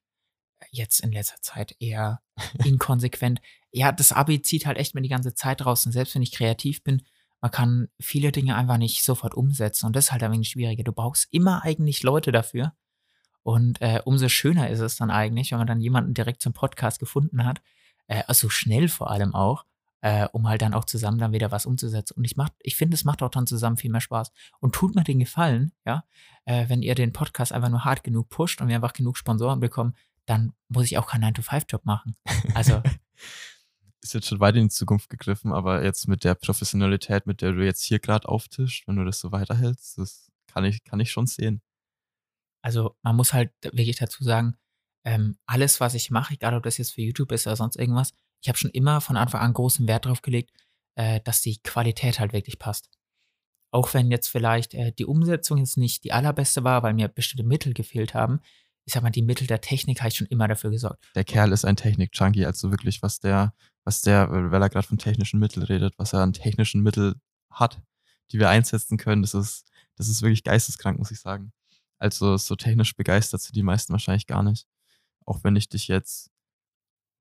jetzt 0.70 1.00
in 1.00 1.12
letzter 1.12 1.40
Zeit 1.40 1.76
eher 1.78 2.20
inkonsequent. 2.64 3.40
ja, 3.73 3.92
das 3.92 4.12
Abi 4.12 4.42
zieht 4.42 4.66
halt 4.66 4.76
echt 4.76 4.94
mir 4.94 5.02
die 5.02 5.08
ganze 5.08 5.35
Zeit 5.35 5.64
raus. 5.64 5.87
Und 5.87 5.92
selbst 5.92 6.14
wenn 6.14 6.23
ich 6.23 6.32
kreativ 6.32 6.82
bin, 6.82 7.02
man 7.40 7.50
kann 7.50 7.88
viele 8.00 8.33
Dinge 8.33 8.57
einfach 8.57 8.78
nicht 8.78 9.02
sofort 9.02 9.35
umsetzen 9.35 9.87
und 9.87 9.97
das 9.97 10.07
ist 10.07 10.12
halt 10.12 10.23
ein 10.23 10.33
wenig 10.33 10.49
schwieriger. 10.49 10.85
Du 10.85 10.93
brauchst 10.93 11.28
immer 11.31 11.62
eigentlich 11.64 12.02
Leute 12.02 12.33
dafür. 12.33 12.73
Und 13.43 13.81
äh, 13.81 14.00
umso 14.05 14.28
schöner 14.28 14.71
ist 14.71 14.81
es 14.81 14.97
dann 14.97 15.11
eigentlich, 15.11 15.52
wenn 15.52 15.59
man 15.59 15.69
dann 15.69 15.81
jemanden 15.81 16.14
direkt 16.14 16.43
zum 16.43 16.52
Podcast 16.52 16.99
gefunden 16.99 17.45
hat, 17.45 17.62
äh, 18.09 18.25
also 18.26 18.49
schnell 18.49 18.88
vor 18.88 19.09
allem 19.09 19.37
auch, 19.37 19.64
äh, 20.00 20.26
um 20.33 20.49
halt 20.49 20.62
dann 20.62 20.75
auch 20.75 20.85
zusammen 20.85 21.19
dann 21.19 21.33
wieder 21.33 21.52
was 21.52 21.66
umzusetzen. 21.66 22.14
Und 22.16 22.25
ich 22.25 22.35
ich 22.61 22.76
finde, 22.76 22.95
es 22.95 23.05
macht 23.05 23.23
auch 23.23 23.31
dann 23.31 23.47
zusammen 23.47 23.76
viel 23.76 23.90
mehr 23.90 24.00
Spaß. 24.00 24.33
Und 24.59 24.75
tut 24.75 24.95
mir 24.97 25.05
den 25.05 25.21
Gefallen, 25.21 25.73
ja, 25.85 26.05
äh, 26.45 26.69
wenn 26.69 26.83
ihr 26.83 26.95
den 26.95 27.12
Podcast 27.12 27.52
einfach 27.52 27.69
nur 27.69 27.85
hart 27.85 28.02
genug 28.02 28.28
pusht 28.28 28.61
und 28.61 28.69
wir 28.69 28.75
einfach 28.75 28.93
genug 28.93 29.16
Sponsoren 29.16 29.61
bekommen, 29.61 29.95
dann 30.25 30.52
muss 30.69 30.87
ich 30.87 30.99
auch 30.99 31.07
keinen 31.07 31.33
9-to-5-Job 31.33 31.85
machen. 31.85 32.16
Also 32.55 32.83
jetzt 34.16 34.28
schon 34.28 34.40
weit 34.40 34.56
in 34.56 34.64
die 34.64 34.75
Zukunft 34.75 35.08
gegriffen, 35.08 35.52
aber 35.52 35.85
jetzt 35.85 36.08
mit 36.08 36.25
der 36.25 36.35
Professionalität, 36.35 37.26
mit 37.26 37.42
der 37.42 37.52
du 37.52 37.64
jetzt 37.64 37.82
hier 37.82 37.99
gerade 37.99 38.28
auftischst, 38.28 38.87
wenn 38.87 38.96
du 38.96 39.04
das 39.04 39.20
so 39.20 39.32
weiterhältst, 39.32 39.99
das 39.99 40.30
kann 40.46 40.64
ich, 40.64 40.85
kann 40.85 41.00
ich 41.00 41.11
schon 41.11 41.26
sehen. 41.26 41.62
Also 42.62 42.96
man 43.02 43.16
muss 43.16 43.32
halt 43.32 43.52
wirklich 43.62 43.96
dazu 43.96 44.25
sagen, 44.25 44.56
ähm, 45.04 45.38
alles, 45.46 45.80
was 45.80 45.94
ich 45.94 46.11
mache, 46.11 46.35
egal 46.35 46.54
ob 46.54 46.64
das 46.64 46.78
jetzt 46.78 46.92
für 46.92 47.02
YouTube 47.02 47.30
ist 47.30 47.46
oder 47.46 47.56
sonst 47.56 47.76
irgendwas, 47.76 48.12
ich 48.42 48.49
habe 48.49 48.58
schon 48.58 48.70
immer 48.70 49.00
von 49.00 49.16
Anfang 49.16 49.40
an 49.40 49.54
großen 49.54 49.87
Wert 49.87 50.04
darauf 50.04 50.23
gelegt, 50.23 50.50
äh, 50.96 51.20
dass 51.20 51.42
die 51.42 51.62
Qualität 51.62 52.18
halt 52.18 52.32
wirklich 52.32 52.58
passt. 52.58 52.90
Auch 53.70 53.94
wenn 53.94 54.11
jetzt 54.11 54.28
vielleicht 54.28 54.75
äh, 54.75 54.92
die 54.92 55.04
Umsetzung 55.04 55.58
jetzt 55.58 55.76
nicht 55.76 56.04
die 56.04 56.12
allerbeste 56.12 56.64
war, 56.64 56.82
weil 56.82 56.94
mir 56.94 57.08
bestimmte 57.08 57.44
Mittel 57.44 57.73
gefehlt 57.73 58.14
haben, 58.14 58.40
ich 58.85 58.94
sag 58.94 59.02
mal, 59.02 59.11
die 59.11 59.23
Mittel 59.23 59.46
der 59.46 59.61
Technik 59.61 60.00
habe 60.00 60.08
ich 60.08 60.16
schon 60.16 60.28
immer 60.28 60.49
dafür 60.49 60.70
gesorgt. 60.70 61.04
Der 61.14 61.25
Kerl 61.25 61.52
ist 61.52 61.64
ein 61.64 61.76
Technik-Junkie, 61.76 62.46
also 62.46 62.70
wirklich, 62.70 63.02
was 63.02 63.18
der, 63.20 63.52
was 63.87 64.02
der, 64.02 64.28
weil 64.31 64.61
er 64.61 64.69
gerade 64.69 64.87
von 64.87 64.99
technischen 64.99 65.38
Mitteln 65.38 65.62
redet, 65.62 65.95
was 65.97 66.12
er 66.12 66.21
an 66.21 66.33
technischen 66.33 66.83
Mitteln 66.83 67.21
hat, 67.50 67.81
die 68.33 68.40
wir 68.40 68.50
einsetzen 68.50 68.99
können, 68.99 69.23
das 69.23 69.33
ist, 69.33 69.71
das 69.95 70.09
ist 70.09 70.23
wirklich 70.23 70.43
geisteskrank, 70.43 70.99
muss 70.99 71.12
ich 71.12 71.21
sagen. 71.21 71.52
Also 71.99 72.37
so 72.37 72.57
technisch 72.57 72.97
begeistert 72.97 73.40
sind 73.40 73.55
die 73.55 73.62
meisten 73.62 73.93
wahrscheinlich 73.93 74.26
gar 74.26 74.43
nicht. 74.43 74.66
Auch 75.25 75.45
wenn 75.45 75.55
ich 75.55 75.69
dich 75.69 75.87
jetzt 75.87 76.33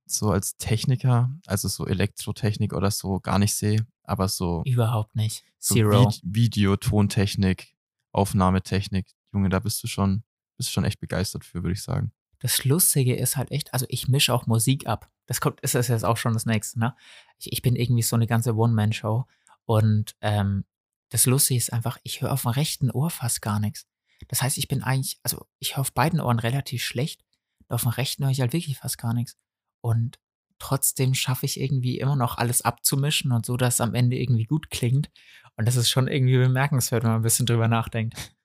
so 0.07 0.31
als 0.31 0.57
Techniker, 0.57 1.29
also 1.45 1.67
so 1.67 1.85
Elektrotechnik 1.85 2.73
oder 2.73 2.89
so, 2.89 3.19
gar 3.19 3.37
nicht 3.37 3.53
sehe, 3.53 3.85
aber 4.03 4.27
so. 4.27 4.63
Überhaupt 4.65 5.15
nicht. 5.15 5.43
So 5.59 5.75
Zero. 5.75 6.09
Vid 6.09 6.21
Video, 6.23 6.77
Tontechnik, 6.77 7.75
Aufnahmetechnik, 8.11 9.07
Junge, 9.31 9.49
da 9.49 9.59
bist 9.59 9.83
du 9.83 9.87
schon, 9.87 10.23
bist 10.57 10.69
du 10.69 10.73
schon 10.73 10.83
echt 10.83 10.99
begeistert 10.99 11.45
für, 11.45 11.61
würde 11.61 11.73
ich 11.73 11.83
sagen. 11.83 12.11
Das 12.39 12.63
Lustige 12.65 13.15
ist 13.15 13.37
halt 13.37 13.51
echt, 13.51 13.73
also 13.73 13.85
ich 13.89 14.07
mische 14.07 14.33
auch 14.33 14.47
Musik 14.47 14.87
ab. 14.87 15.09
Das 15.25 15.41
kommt, 15.41 15.61
ist 15.61 15.75
das 15.75 15.87
jetzt 15.87 16.05
auch 16.05 16.17
schon 16.17 16.33
das 16.33 16.45
nächste, 16.45 16.79
ne? 16.79 16.95
Ich, 17.37 17.51
ich 17.51 17.61
bin 17.61 17.75
irgendwie 17.75 18.03
so 18.03 18.15
eine 18.15 18.27
ganze 18.27 18.55
One-Man-Show. 18.55 19.25
Und 19.65 20.15
ähm, 20.21 20.65
das 21.09 21.25
Lustige 21.25 21.57
ist 21.57 21.73
einfach, 21.73 21.97
ich 22.03 22.21
höre 22.21 22.31
auf 22.31 22.43
dem 22.43 22.51
rechten 22.51 22.91
Ohr 22.91 23.09
fast 23.09 23.41
gar 23.41 23.59
nichts. 23.59 23.87
Das 24.27 24.41
heißt, 24.41 24.57
ich 24.57 24.67
bin 24.67 24.83
eigentlich, 24.83 25.19
also 25.23 25.47
ich 25.59 25.75
höre 25.75 25.81
auf 25.81 25.93
beiden 25.93 26.19
Ohren 26.19 26.39
relativ 26.39 26.83
schlecht. 26.83 27.23
Auf 27.67 27.83
dem 27.83 27.89
rechten 27.89 28.23
höre 28.23 28.31
ich 28.31 28.41
halt 28.41 28.53
wirklich 28.53 28.77
fast 28.77 28.97
gar 28.97 29.13
nichts. 29.13 29.37
Und 29.81 30.19
trotzdem 30.59 31.13
schaffe 31.13 31.45
ich 31.45 31.59
irgendwie 31.59 31.99
immer 31.99 32.15
noch 32.15 32.37
alles 32.37 32.61
abzumischen 32.61 33.31
und 33.31 33.45
so, 33.45 33.57
dass 33.57 33.75
es 33.75 33.81
am 33.81 33.95
Ende 33.95 34.17
irgendwie 34.17 34.45
gut 34.45 34.69
klingt. 34.69 35.11
Und 35.57 35.67
das 35.67 35.75
ist 35.75 35.89
schon 35.89 36.07
irgendwie 36.07 36.37
bemerkenswert, 36.37 37.03
wenn 37.03 37.11
man 37.11 37.19
ein 37.19 37.23
bisschen 37.23 37.45
drüber 37.45 37.67
nachdenkt. 37.67 38.35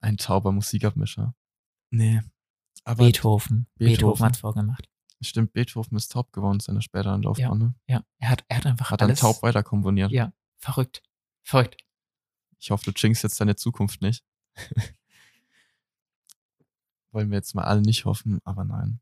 Ein 0.00 0.16
tauber 0.16 0.52
Musikabmischer. 0.52 1.34
Nee. 1.94 2.20
Aber 2.84 3.04
Beethoven. 3.04 3.66
Beethoven, 3.76 3.96
Beethoven 3.96 4.26
hat 4.26 4.34
es 4.34 4.40
vorgemacht. 4.40 4.88
Stimmt, 5.20 5.52
Beethoven 5.52 5.96
ist 5.96 6.12
taub 6.12 6.32
geworden 6.32 6.56
in 6.56 6.60
seiner 6.60 6.82
späteren 6.82 7.22
Laufbahn. 7.22 7.60
Ja, 7.60 7.66
ne? 7.66 7.74
ja. 7.88 8.04
Er, 8.18 8.30
hat, 8.30 8.44
er 8.48 8.56
hat 8.58 8.66
einfach 8.66 8.90
hat 8.90 9.00
alles... 9.00 9.22
Hat 9.22 9.32
taub 9.32 9.42
weiter 9.42 9.62
komponiert. 9.62 10.10
Ja, 10.10 10.32
verrückt. 10.58 11.02
Verrückt. 11.42 11.82
Ich 12.58 12.70
hoffe, 12.70 12.90
du 12.90 12.92
jinxst 12.94 13.22
jetzt 13.22 13.40
deine 13.40 13.56
Zukunft 13.56 14.02
nicht. 14.02 14.24
Wollen 17.12 17.30
wir 17.30 17.36
jetzt 17.36 17.54
mal 17.54 17.64
alle 17.64 17.80
nicht 17.80 18.04
hoffen, 18.04 18.40
aber 18.44 18.64
nein. 18.64 19.00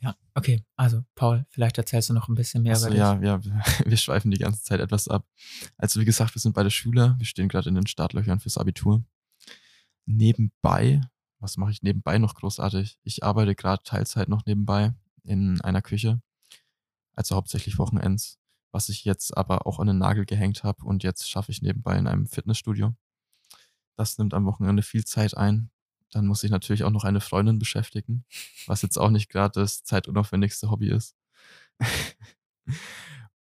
Ja, 0.00 0.16
okay. 0.34 0.64
Also, 0.76 1.04
Paul, 1.14 1.44
vielleicht 1.50 1.78
erzählst 1.78 2.08
du 2.08 2.14
noch 2.14 2.28
ein 2.28 2.34
bisschen 2.34 2.62
mehr 2.62 2.72
also, 2.72 2.88
über 2.88 2.96
ja, 2.96 3.20
ja, 3.20 3.40
wir 3.84 3.96
schweifen 3.96 4.30
die 4.30 4.38
ganze 4.38 4.62
Zeit 4.62 4.80
etwas 4.80 5.06
ab. 5.08 5.28
Also, 5.76 6.00
wie 6.00 6.04
gesagt, 6.04 6.34
wir 6.34 6.40
sind 6.40 6.54
beide 6.54 6.70
Schüler. 6.70 7.14
Wir 7.18 7.26
stehen 7.26 7.48
gerade 7.48 7.68
in 7.68 7.74
den 7.74 7.86
Startlöchern 7.86 8.40
fürs 8.40 8.58
Abitur. 8.58 9.04
Nebenbei, 10.06 11.02
was 11.38 11.56
mache 11.56 11.70
ich 11.70 11.82
nebenbei 11.82 12.18
noch 12.18 12.34
großartig? 12.34 12.98
Ich 13.02 13.24
arbeite 13.24 13.54
gerade 13.54 13.82
Teilzeit 13.82 14.28
noch 14.28 14.46
nebenbei 14.46 14.94
in 15.22 15.60
einer 15.60 15.82
Küche. 15.82 16.20
Also 17.14 17.34
hauptsächlich 17.36 17.78
Wochenends, 17.78 18.38
was 18.72 18.88
ich 18.88 19.04
jetzt 19.04 19.36
aber 19.36 19.66
auch 19.66 19.78
an 19.78 19.86
den 19.86 19.98
Nagel 19.98 20.26
gehängt 20.26 20.64
habe 20.64 20.84
und 20.84 21.02
jetzt 21.02 21.28
schaffe 21.28 21.52
ich 21.52 21.62
nebenbei 21.62 21.96
in 21.98 22.06
einem 22.06 22.26
Fitnessstudio. 22.26 22.94
Das 23.96 24.18
nimmt 24.18 24.34
am 24.34 24.44
Wochenende 24.44 24.82
viel 24.82 25.04
Zeit 25.04 25.36
ein. 25.36 25.70
Dann 26.10 26.26
muss 26.26 26.44
ich 26.44 26.50
natürlich 26.50 26.84
auch 26.84 26.90
noch 26.90 27.04
eine 27.04 27.20
Freundin 27.20 27.58
beschäftigen, 27.58 28.24
was 28.66 28.82
jetzt 28.82 28.98
auch 28.98 29.10
nicht 29.10 29.28
gerade 29.28 29.60
das 29.60 29.82
zeitunaufwendigste 29.82 30.70
Hobby 30.70 30.90
ist. 30.90 31.16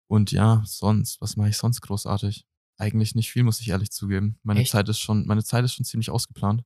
Und 0.07 0.31
ja, 0.31 0.63
sonst, 0.65 1.21
was 1.21 1.35
mache 1.35 1.49
ich 1.49 1.57
sonst 1.57 1.81
großartig? 1.81 2.45
Eigentlich 2.77 3.15
nicht 3.15 3.31
viel, 3.31 3.43
muss 3.43 3.59
ich 3.59 3.69
ehrlich 3.69 3.91
zugeben. 3.91 4.37
Meine 4.43 4.61
Echt? 4.61 4.71
Zeit 4.71 4.87
ist 4.89 4.99
schon, 4.99 5.25
meine 5.25 5.43
Zeit 5.43 5.63
ist 5.63 5.73
schon 5.73 5.85
ziemlich 5.85 6.09
ausgeplant. 6.09 6.63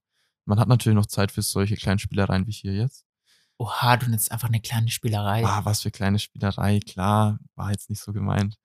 Man 0.49 0.59
hat 0.59 0.67
natürlich 0.67 0.95
noch 0.95 1.05
Zeit 1.05 1.31
für 1.31 1.43
solche 1.43 1.75
kleinen 1.75 1.99
Spielereien 1.99 2.47
wie 2.47 2.51
hier 2.51 2.73
jetzt. 2.73 3.05
Oha, 3.59 3.97
du 3.97 4.09
nennst 4.09 4.31
einfach 4.31 4.47
eine 4.47 4.59
kleine 4.59 4.89
Spielerei. 4.89 5.45
Ah, 5.45 5.63
was 5.63 5.83
für 5.83 5.91
kleine 5.91 6.17
Spielerei, 6.17 6.79
klar, 6.79 7.37
war 7.53 7.69
jetzt 7.69 7.91
nicht 7.91 8.01
so 8.01 8.13
gemeint. 8.13 8.57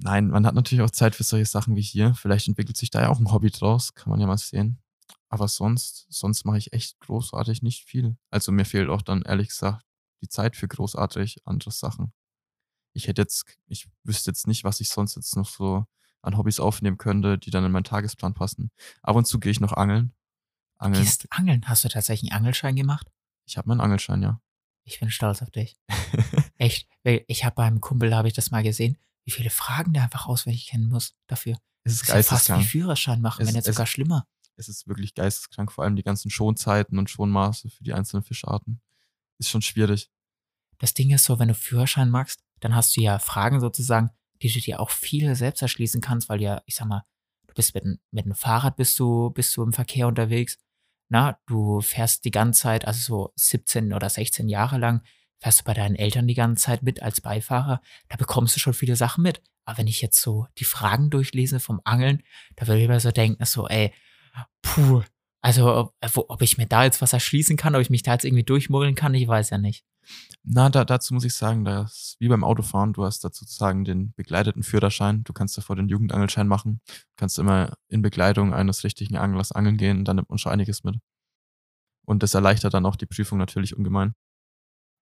Nein, 0.00 0.28
man 0.28 0.44
hat 0.44 0.54
natürlich 0.54 0.84
auch 0.84 0.90
Zeit 0.90 1.14
für 1.14 1.22
solche 1.22 1.46
Sachen 1.46 1.76
wie 1.76 1.80
hier. 1.80 2.14
Vielleicht 2.14 2.46
entwickelt 2.46 2.76
sich 2.76 2.90
da 2.90 3.00
ja 3.00 3.08
auch 3.08 3.20
ein 3.20 3.32
Hobby 3.32 3.50
draus, 3.50 3.94
kann 3.94 4.10
man 4.10 4.20
ja 4.20 4.26
mal 4.26 4.36
sehen. 4.36 4.82
Aber 5.30 5.48
sonst, 5.48 6.06
sonst 6.10 6.44
mache 6.44 6.58
ich 6.58 6.74
echt 6.74 7.00
großartig 7.00 7.62
nicht 7.62 7.84
viel. 7.84 8.18
Also 8.30 8.52
mir 8.52 8.66
fehlt 8.66 8.90
auch 8.90 9.00
dann 9.00 9.22
ehrlich 9.22 9.48
gesagt 9.48 9.86
die 10.20 10.28
Zeit 10.28 10.56
für 10.56 10.68
großartig 10.68 11.38
andere 11.46 11.70
Sachen. 11.70 12.12
Ich 12.92 13.08
hätte 13.08 13.22
jetzt, 13.22 13.46
ich 13.66 13.88
wüsste 14.04 14.30
jetzt 14.30 14.46
nicht, 14.46 14.62
was 14.62 14.80
ich 14.80 14.90
sonst 14.90 15.16
jetzt 15.16 15.36
noch 15.36 15.48
so 15.48 15.86
an 16.20 16.36
Hobbys 16.36 16.60
aufnehmen 16.60 16.98
könnte, 16.98 17.38
die 17.38 17.50
dann 17.50 17.64
in 17.64 17.72
meinen 17.72 17.84
Tagesplan 17.84 18.34
passen. 18.34 18.70
Ab 19.00 19.16
und 19.16 19.26
zu 19.26 19.40
gehe 19.40 19.52
ich 19.52 19.60
noch 19.60 19.72
angeln. 19.72 20.12
Angeln. 20.78 21.02
Gehst 21.02 21.26
angeln? 21.30 21.68
Hast 21.68 21.84
du 21.84 21.88
tatsächlich 21.88 22.30
einen 22.30 22.38
Angelschein 22.38 22.76
gemacht? 22.76 23.08
Ich 23.46 23.56
habe 23.56 23.68
meinen 23.68 23.80
Angelschein, 23.80 24.22
ja. 24.22 24.40
Ich 24.84 25.00
bin 25.00 25.10
stolz 25.10 25.42
auf 25.42 25.50
dich. 25.50 25.76
Echt. 26.58 26.88
Ich 27.02 27.44
habe 27.44 27.54
beim 27.54 27.80
Kumpel, 27.80 28.10
da 28.10 28.18
habe 28.18 28.28
ich 28.28 28.34
das 28.34 28.50
mal 28.50 28.62
gesehen, 28.62 28.96
wie 29.24 29.30
viele 29.30 29.50
Fragen 29.50 29.92
der 29.92 30.04
einfach 30.04 30.26
auswendig 30.26 30.66
kennen 30.66 30.88
muss 30.88 31.16
dafür. 31.26 31.58
Es 31.84 31.94
ist, 31.94 32.08
das 32.08 32.08
ist 32.08 32.30
ja 32.30 32.36
fast 32.36 32.58
wie 32.58 32.64
Führerschein 32.64 33.20
machen, 33.20 33.42
es, 33.42 33.48
wenn 33.48 33.54
jetzt 33.54 33.66
sogar 33.66 33.86
schlimmer 33.86 34.26
es 34.58 34.68
ist 34.68 34.88
wirklich 34.88 35.14
geisteskrank, 35.14 35.72
vor 35.72 35.84
allem 35.84 35.96
die 35.96 36.02
ganzen 36.02 36.30
Schonzeiten 36.30 36.98
und 36.98 37.08
Schonmaße 37.08 37.70
für 37.70 37.84
die 37.84 37.92
einzelnen 37.92 38.24
Fischarten. 38.24 38.80
Ist 39.38 39.50
schon 39.50 39.62
schwierig. 39.62 40.10
Das 40.78 40.94
Ding 40.94 41.10
ist 41.10 41.24
so, 41.24 41.38
wenn 41.38 41.48
du 41.48 41.54
Führerschein 41.54 42.10
machst, 42.10 42.44
dann 42.60 42.74
hast 42.74 42.96
du 42.96 43.00
ja 43.00 43.18
Fragen 43.18 43.60
sozusagen, 43.60 44.10
die 44.42 44.52
du 44.52 44.60
dir 44.60 44.80
auch 44.80 44.90
viel 44.90 45.34
selbst 45.34 45.62
erschließen 45.62 46.00
kannst, 46.00 46.28
weil 46.28 46.40
ja, 46.40 46.62
ich 46.66 46.74
sag 46.74 46.86
mal, 46.86 47.04
du 47.46 47.54
bist 47.54 47.74
mit, 47.74 47.84
mit 47.84 48.24
einem 48.24 48.34
Fahrrad 48.34 48.76
bist 48.76 48.98
du, 48.98 49.30
bist 49.30 49.56
du 49.56 49.62
im 49.62 49.72
Verkehr 49.72 50.08
unterwegs. 50.08 50.58
Na, 51.08 51.38
du 51.46 51.80
fährst 51.80 52.24
die 52.24 52.30
ganze 52.30 52.62
Zeit, 52.62 52.86
also 52.86 53.00
so 53.00 53.32
17 53.36 53.92
oder 53.92 54.08
16 54.08 54.48
Jahre 54.48 54.78
lang, 54.78 55.02
fährst 55.38 55.60
du 55.60 55.64
bei 55.64 55.74
deinen 55.74 55.96
Eltern 55.96 56.26
die 56.26 56.34
ganze 56.34 56.64
Zeit 56.64 56.82
mit 56.82 57.02
als 57.02 57.20
Beifahrer. 57.20 57.80
Da 58.08 58.16
bekommst 58.16 58.56
du 58.56 58.60
schon 58.60 58.74
viele 58.74 58.96
Sachen 58.96 59.22
mit. 59.22 59.40
Aber 59.64 59.78
wenn 59.78 59.86
ich 59.86 60.00
jetzt 60.00 60.20
so 60.20 60.46
die 60.58 60.64
Fragen 60.64 61.10
durchlese 61.10 61.60
vom 61.60 61.80
Angeln, 61.84 62.22
da 62.56 62.66
würde 62.66 62.78
ich 62.78 62.86
immer 62.86 63.00
so 63.00 63.10
denken, 63.10 63.44
so, 63.44 63.68
ey, 63.68 63.92
puh, 64.62 65.02
also 65.40 65.76
ob, 65.76 65.94
ob 66.16 66.42
ich 66.42 66.58
mir 66.58 66.66
da 66.66 66.84
jetzt 66.84 67.00
was 67.00 67.12
erschließen 67.12 67.56
kann, 67.56 67.74
ob 67.74 67.82
ich 67.82 67.90
mich 67.90 68.02
da 68.02 68.14
jetzt 68.14 68.24
irgendwie 68.24 68.44
durchmogeln 68.44 68.94
kann, 68.94 69.14
ich 69.14 69.28
weiß 69.28 69.50
ja 69.50 69.58
nicht. 69.58 69.84
Na, 70.42 70.70
da, 70.70 70.84
dazu 70.84 71.14
muss 71.14 71.24
ich 71.24 71.34
sagen, 71.34 71.64
dass 71.64 72.16
wie 72.18 72.28
beim 72.28 72.44
Autofahren, 72.44 72.92
du 72.92 73.04
hast 73.04 73.22
dazu 73.24 73.44
sozusagen 73.44 73.84
den 73.84 74.12
begleiteten 74.14 74.62
Führerschein. 74.62 75.24
Du 75.24 75.32
kannst 75.32 75.58
davor 75.58 75.76
den 75.76 75.88
Jugendangelschein 75.88 76.48
machen. 76.48 76.80
Du 76.86 76.94
kannst 77.16 77.38
immer 77.38 77.74
in 77.88 78.02
Begleitung 78.02 78.54
eines 78.54 78.84
richtigen 78.84 79.16
Anglers 79.16 79.52
angeln 79.52 79.76
gehen, 79.76 80.04
dann 80.04 80.16
nimmt 80.16 80.30
man 80.30 80.38
schon 80.38 80.52
einiges 80.52 80.84
mit. 80.84 80.96
Und 82.06 82.22
das 82.22 82.34
erleichtert 82.34 82.72
dann 82.72 82.86
auch 82.86 82.96
die 82.96 83.06
Prüfung 83.06 83.38
natürlich 83.38 83.76
ungemein. 83.76 84.14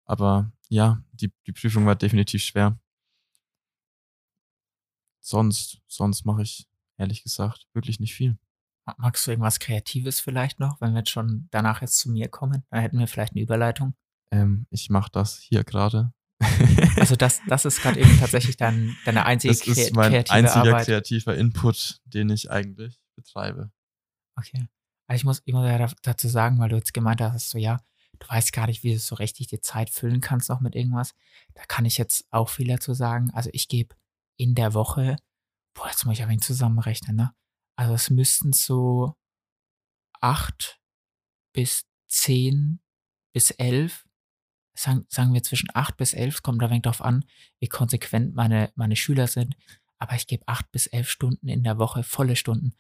Aber 0.05 0.53
ja, 0.69 1.03
die, 1.13 1.33
die 1.47 1.53
Prüfung 1.53 1.87
war 1.87 1.95
definitiv 1.95 2.43
schwer. 2.43 2.79
Sonst, 5.21 5.81
sonst 5.87 6.25
mache 6.25 6.43
ich 6.43 6.69
ehrlich 6.97 7.23
gesagt 7.23 7.67
wirklich 7.73 8.01
nicht 8.01 8.15
viel. 8.15 8.39
Magst 8.99 9.27
du 9.27 9.33
irgendwas 9.33 9.59
Kreatives 9.59 10.21
vielleicht 10.21 10.61
noch, 10.61 10.81
wenn 10.81 10.93
wir 10.93 10.99
jetzt 10.99 11.11
schon 11.11 11.49
danach 11.51 11.83
jetzt 11.83 11.99
zu 11.99 12.11
mir 12.11 12.29
kommen? 12.29 12.65
Dann 12.71 12.81
hätten 12.81 12.99
wir 12.99 13.09
vielleicht 13.09 13.33
eine 13.33 13.43
Überleitung. 13.43 13.95
Ähm, 14.33 14.67
ich 14.71 14.91
mache 14.91 15.11
das 15.13 15.39
hier 15.39 15.65
gerade. 15.65 16.13
also 16.97 17.17
das, 17.17 17.41
das 17.49 17.65
ist 17.65 17.81
gerade 17.81 18.01
eben 18.01 18.19
tatsächlich 18.19 18.57
dein, 18.57 18.97
deine 19.05 19.25
einzige 19.27 19.55
das 19.55 19.67
ist 19.67 19.95
mein 19.95 20.13
kreative 20.13 20.35
einziger 20.35 20.61
Arbeit. 20.61 20.87
kreativer 20.87 21.37
Input, 21.37 22.01
den 22.05 22.29
ich 22.29 22.51
eigentlich 22.51 23.01
betreibe. 23.15 23.71
Okay. 24.37 24.67
Also 25.09 25.21
ich 25.21 25.25
muss, 25.25 25.43
ich 25.45 25.55
muss 25.55 25.67
ja 25.67 25.89
dazu 26.03 26.29
sagen, 26.29 26.59
weil 26.59 26.69
du 26.69 26.77
jetzt 26.77 26.93
gemeint 26.93 27.21
hast, 27.21 27.49
so 27.49 27.59
ja, 27.59 27.81
du 28.19 28.29
weißt 28.29 28.53
gar 28.53 28.67
nicht, 28.67 28.83
wie 28.83 28.93
du 28.93 28.99
so 28.99 29.15
richtig 29.15 29.47
die 29.47 29.61
Zeit 29.61 29.91
füllen 29.91 30.21
kannst 30.21 30.49
noch 30.49 30.61
mit 30.61 30.75
irgendwas. 30.75 31.15
Da 31.55 31.65
kann 31.65 31.85
ich 31.85 31.97
jetzt 31.97 32.27
auch 32.31 32.49
viel 32.49 32.67
dazu 32.67 32.93
sagen. 32.93 33.31
Also 33.33 33.51
ich 33.53 33.69
gebe 33.69 33.95
in 34.37 34.55
der 34.55 34.75
Woche, 34.75 35.17
boah, 35.75 35.89
jetzt 35.89 36.05
muss 36.05 36.15
ich 36.15 36.23
ein 36.23 36.29
wenig 36.29 36.43
zusammenrechnen, 36.43 37.17
ne? 37.17 37.33
Also 37.79 37.95
es 37.95 38.11
müssten 38.11 38.53
so 38.53 39.15
acht 40.21 40.81
bis 41.53 41.87
zehn 42.09 42.81
bis 43.33 43.51
elf, 43.51 44.06
sagen, 44.77 45.07
sagen 45.09 45.35
wir 45.35 45.43
zwischen 45.43 45.69
acht 45.75 45.97
bis 45.97 46.15
elf, 46.15 46.43
kommt 46.43 46.63
da 46.63 46.71
wenig 46.71 46.83
drauf 46.83 47.03
an, 47.03 47.25
wie 47.59 47.69
konsequent 47.69 48.35
meine, 48.35 48.71
meine 48.75 48.97
Schüler 48.97 49.27
sind. 49.27 49.57
Aber 49.99 50.15
ich 50.15 50.27
gebe 50.27 50.47
acht 50.47 50.71
bis 50.73 50.87
elf 50.87 51.09
Stunden 51.09 51.49
in 51.49 51.65
der 51.65 51.79
Woche, 51.79 52.03
volle 52.03 52.37
Stunden 52.37 52.75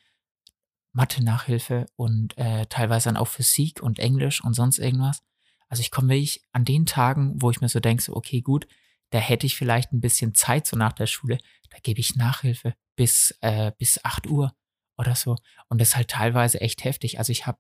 Mathe-Nachhilfe 0.92 1.86
und 1.96 2.36
äh, 2.38 2.66
teilweise 2.66 3.10
dann 3.10 3.16
auch 3.16 3.28
Physik 3.28 3.82
und 3.82 3.98
Englisch 3.98 4.42
und 4.42 4.54
sonst 4.54 4.78
irgendwas. 4.78 5.22
Also 5.68 5.82
ich 5.82 5.90
komme 5.90 6.08
wirklich 6.08 6.42
an 6.52 6.64
den 6.64 6.86
Tagen, 6.86 7.34
wo 7.40 7.50
ich 7.50 7.60
mir 7.60 7.68
so 7.68 7.80
denke, 7.80 8.02
so, 8.02 8.16
okay, 8.16 8.40
gut, 8.40 8.66
da 9.10 9.18
hätte 9.18 9.46
ich 9.46 9.56
vielleicht 9.56 9.92
ein 9.92 10.00
bisschen 10.00 10.34
Zeit 10.34 10.66
so 10.66 10.76
nach 10.76 10.92
der 10.92 11.06
Schule, 11.06 11.38
da 11.70 11.78
gebe 11.82 12.00
ich 12.00 12.16
Nachhilfe 12.16 12.74
bis, 12.96 13.36
äh, 13.40 13.72
bis 13.78 14.04
8 14.04 14.26
Uhr 14.26 14.54
oder 14.96 15.14
so. 15.14 15.36
Und 15.68 15.80
das 15.80 15.88
ist 15.88 15.96
halt 15.96 16.08
teilweise 16.08 16.60
echt 16.60 16.84
heftig. 16.84 17.18
Also 17.18 17.30
ich 17.30 17.46
habe 17.46 17.58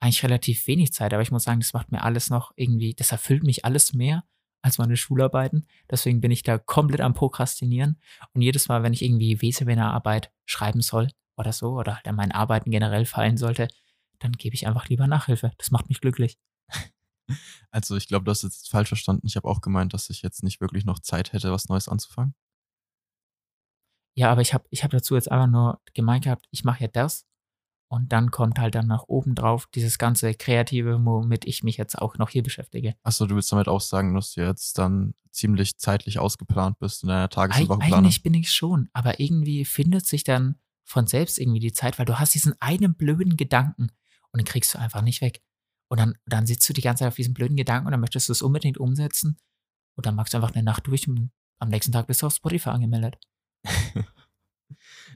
eigentlich 0.00 0.22
relativ 0.22 0.66
wenig 0.66 0.92
Zeit, 0.92 1.12
aber 1.12 1.22
ich 1.22 1.30
muss 1.30 1.44
sagen, 1.44 1.60
das 1.60 1.74
macht 1.74 1.92
mir 1.92 2.02
alles 2.02 2.30
noch 2.30 2.52
irgendwie, 2.56 2.94
das 2.94 3.12
erfüllt 3.12 3.42
mich 3.42 3.64
alles 3.64 3.92
mehr 3.92 4.24
als 4.62 4.78
meine 4.78 4.96
Schularbeiten. 4.96 5.66
Deswegen 5.90 6.20
bin 6.20 6.30
ich 6.30 6.42
da 6.42 6.58
komplett 6.58 7.00
am 7.00 7.14
Prokrastinieren. 7.14 7.98
Und 8.34 8.42
jedes 8.42 8.68
Mal, 8.68 8.82
wenn 8.82 8.92
ich 8.92 9.02
irgendwie 9.02 9.40
Wesewener-Arbeit 9.40 10.32
schreiben 10.44 10.82
soll 10.82 11.08
oder 11.36 11.52
so, 11.52 11.78
oder 11.78 11.96
halt 11.96 12.08
an 12.08 12.16
meinen 12.16 12.32
Arbeiten 12.32 12.70
generell 12.70 13.06
fallen 13.06 13.36
sollte, 13.36 13.68
dann 14.18 14.32
gebe 14.32 14.54
ich 14.54 14.66
einfach 14.66 14.88
lieber 14.88 15.06
Nachhilfe. 15.06 15.52
Das 15.58 15.70
macht 15.70 15.88
mich 15.88 16.00
glücklich. 16.00 16.38
Also 17.70 17.96
ich 17.96 18.08
glaube, 18.08 18.24
du 18.24 18.32
hast 18.32 18.42
jetzt 18.42 18.68
falsch 18.68 18.88
verstanden. 18.88 19.24
Ich 19.24 19.36
habe 19.36 19.46
auch 19.46 19.60
gemeint, 19.60 19.94
dass 19.94 20.10
ich 20.10 20.20
jetzt 20.20 20.42
nicht 20.42 20.60
wirklich 20.60 20.84
noch 20.84 20.98
Zeit 20.98 21.32
hätte, 21.32 21.52
was 21.52 21.68
Neues 21.68 21.88
anzufangen. 21.88 22.34
Ja, 24.16 24.32
aber 24.32 24.40
ich 24.40 24.52
habe 24.52 24.64
ich 24.70 24.82
hab 24.82 24.90
dazu 24.90 25.14
jetzt 25.14 25.30
einfach 25.30 25.46
nur 25.46 25.80
gemeint 25.94 26.24
gehabt, 26.24 26.48
ich 26.50 26.64
mache 26.64 26.82
ja 26.82 26.88
das 26.88 27.29
und 27.90 28.12
dann 28.12 28.30
kommt 28.30 28.60
halt 28.60 28.76
dann 28.76 28.86
nach 28.86 29.08
oben 29.08 29.34
drauf 29.34 29.66
dieses 29.74 29.98
ganze 29.98 30.32
Kreative, 30.34 31.04
womit 31.04 31.44
ich 31.44 31.64
mich 31.64 31.76
jetzt 31.76 31.98
auch 31.98 32.18
noch 32.18 32.30
hier 32.30 32.44
beschäftige. 32.44 32.94
Achso, 33.02 33.26
du 33.26 33.34
willst 33.34 33.50
damit 33.50 33.66
auch 33.66 33.80
sagen, 33.80 34.14
dass 34.14 34.34
du 34.34 34.42
jetzt 34.42 34.78
dann 34.78 35.14
ziemlich 35.32 35.76
zeitlich 35.76 36.20
ausgeplant 36.20 36.78
bist 36.78 37.02
in 37.02 37.08
deiner 37.08 37.28
Tages- 37.28 37.60
und 37.60 37.68
Wochenplanung? 37.68 38.04
eigentlich 38.04 38.22
bin 38.22 38.34
ich 38.34 38.52
schon, 38.52 38.88
aber 38.92 39.18
irgendwie 39.18 39.64
findet 39.64 40.06
sich 40.06 40.22
dann 40.22 40.54
von 40.84 41.08
selbst 41.08 41.36
irgendwie 41.36 41.58
die 41.58 41.72
Zeit, 41.72 41.98
weil 41.98 42.06
du 42.06 42.20
hast 42.20 42.32
diesen 42.32 42.54
einen 42.60 42.94
blöden 42.94 43.36
Gedanken 43.36 43.88
und 44.30 44.38
den 44.38 44.46
kriegst 44.46 44.72
du 44.72 44.78
einfach 44.78 45.02
nicht 45.02 45.20
weg. 45.20 45.42
Und 45.88 45.98
dann, 45.98 46.14
dann 46.26 46.46
sitzt 46.46 46.68
du 46.68 46.72
die 46.72 46.82
ganze 46.82 47.00
Zeit 47.00 47.08
auf 47.08 47.16
diesem 47.16 47.34
blöden 47.34 47.56
Gedanken 47.56 47.86
und 47.86 47.90
dann 47.90 48.00
möchtest 48.00 48.28
du 48.28 48.32
es 48.32 48.42
unbedingt 48.42 48.78
umsetzen 48.78 49.36
und 49.96 50.06
dann 50.06 50.14
machst 50.14 50.32
du 50.32 50.38
einfach 50.38 50.54
eine 50.54 50.62
Nacht 50.62 50.86
durch 50.86 51.08
und 51.08 51.32
am 51.58 51.68
nächsten 51.68 51.90
Tag 51.90 52.06
bist 52.06 52.22
du 52.22 52.26
auf 52.26 52.34
Spotify 52.34 52.70
angemeldet. 52.70 53.18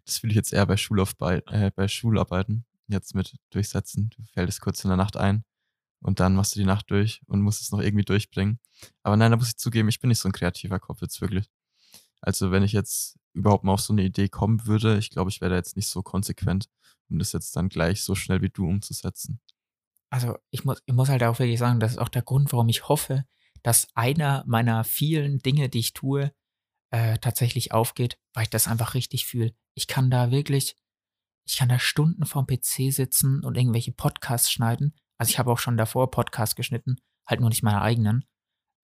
Das 0.05 0.19
fühle 0.19 0.33
ich 0.33 0.37
jetzt 0.37 0.53
eher 0.53 0.67
bei, 0.67 0.77
Schulaufbei 0.77 1.43
äh, 1.47 1.71
bei 1.75 1.89
Schularbeiten. 1.89 2.65
Jetzt 2.89 3.15
mit 3.15 3.37
durchsetzen. 3.51 4.11
Du 4.11 4.23
fällst 4.33 4.61
kurz 4.61 4.85
in 4.85 4.89
der 4.89 4.97
Nacht 4.97 5.17
ein 5.17 5.45
und 6.01 6.21
dann 6.21 6.35
machst 6.35 6.55
du 6.55 6.61
die 6.61 6.67
Nacht 6.67 6.91
durch 6.91 7.23
und 7.27 7.41
musst 7.41 7.63
es 7.63 7.71
noch 7.71 7.81
irgendwie 7.81 8.05
durchbringen. 8.05 8.59
Aber 9.03 9.17
nein, 9.17 9.31
da 9.31 9.39
muss 9.39 9.49
ich 9.49 9.57
zugeben, 9.57 9.89
ich 9.89 10.01
bin 10.01 10.09
nicht 10.09 10.19
so 10.19 10.29
ein 10.29 10.33
kreativer 10.33 10.79
Kopf 10.79 11.01
jetzt 11.01 11.21
wirklich. 11.23 11.51
Also 12.21 12.51
wenn 12.51 12.63
ich 12.63 12.73
jetzt 12.73 13.19
überhaupt 13.33 13.65
mal 13.65 13.73
auf 13.73 13.81
so 13.81 13.93
eine 13.93 14.03
Idee 14.03 14.29
kommen 14.29 14.67
würde, 14.67 14.99
ich 14.99 15.11
glaube, 15.11 15.31
ich 15.31 15.41
wäre 15.41 15.51
da 15.51 15.57
jetzt 15.57 15.77
nicht 15.77 15.89
so 15.89 16.03
konsequent, 16.03 16.69
um 17.09 17.19
das 17.19 17.33
jetzt 17.33 17.57
dann 17.57 17.69
gleich 17.69 18.03
so 18.03 18.15
schnell 18.15 18.43
wie 18.43 18.51
du 18.51 18.67
umzusetzen. 18.67 19.41
Also 20.11 20.37
ich 20.51 20.65
muss, 20.65 20.83
ich 20.87 20.95
muss 20.95 21.09
halt 21.09 21.23
auch 21.23 21.39
wirklich 21.39 21.59
sagen, 21.59 21.81
das 21.81 21.93
ist 21.93 21.99
auch 21.99 22.09
der 22.09 22.23
Grund, 22.23 22.53
warum 22.53 22.69
ich 22.69 22.89
hoffe, 22.89 23.25
dass 23.63 23.89
einer 23.95 24.45
meiner 24.47 24.85
vielen 24.85 25.39
Dinge, 25.39 25.69
die 25.69 25.81
ich 25.81 25.95
tue, 25.95 26.33
äh, 26.95 27.19
tatsächlich 27.19 27.73
aufgeht, 27.73 28.21
weil 28.35 28.45
ich 28.45 28.51
das 28.51 28.69
einfach 28.69 28.95
richtig 28.95 29.27
fühle. 29.27 29.53
Ich 29.75 29.89
kann 29.89 30.13
da 30.13 30.31
wirklich, 30.31 30.77
ich 31.45 31.57
kann 31.57 31.69
da 31.69 31.81
Stunden 31.81 32.25
vorm 32.25 32.47
PC 32.47 32.93
sitzen 32.93 33.45
und 33.45 33.57
irgendwelche 33.57 33.91
Podcasts 33.91 34.49
schneiden. 34.49 34.95
Also 35.19 35.31
ich 35.31 35.41
habe 35.41 35.51
auch 35.51 35.59
schon 35.59 35.77
davor 35.77 36.13
Podcasts 36.13 36.55
geschnitten, 36.55 37.01
halt 37.27 37.41
nur 37.41 37.49
nicht 37.49 37.65
meine 37.65 37.83
eigenen. 37.83 38.25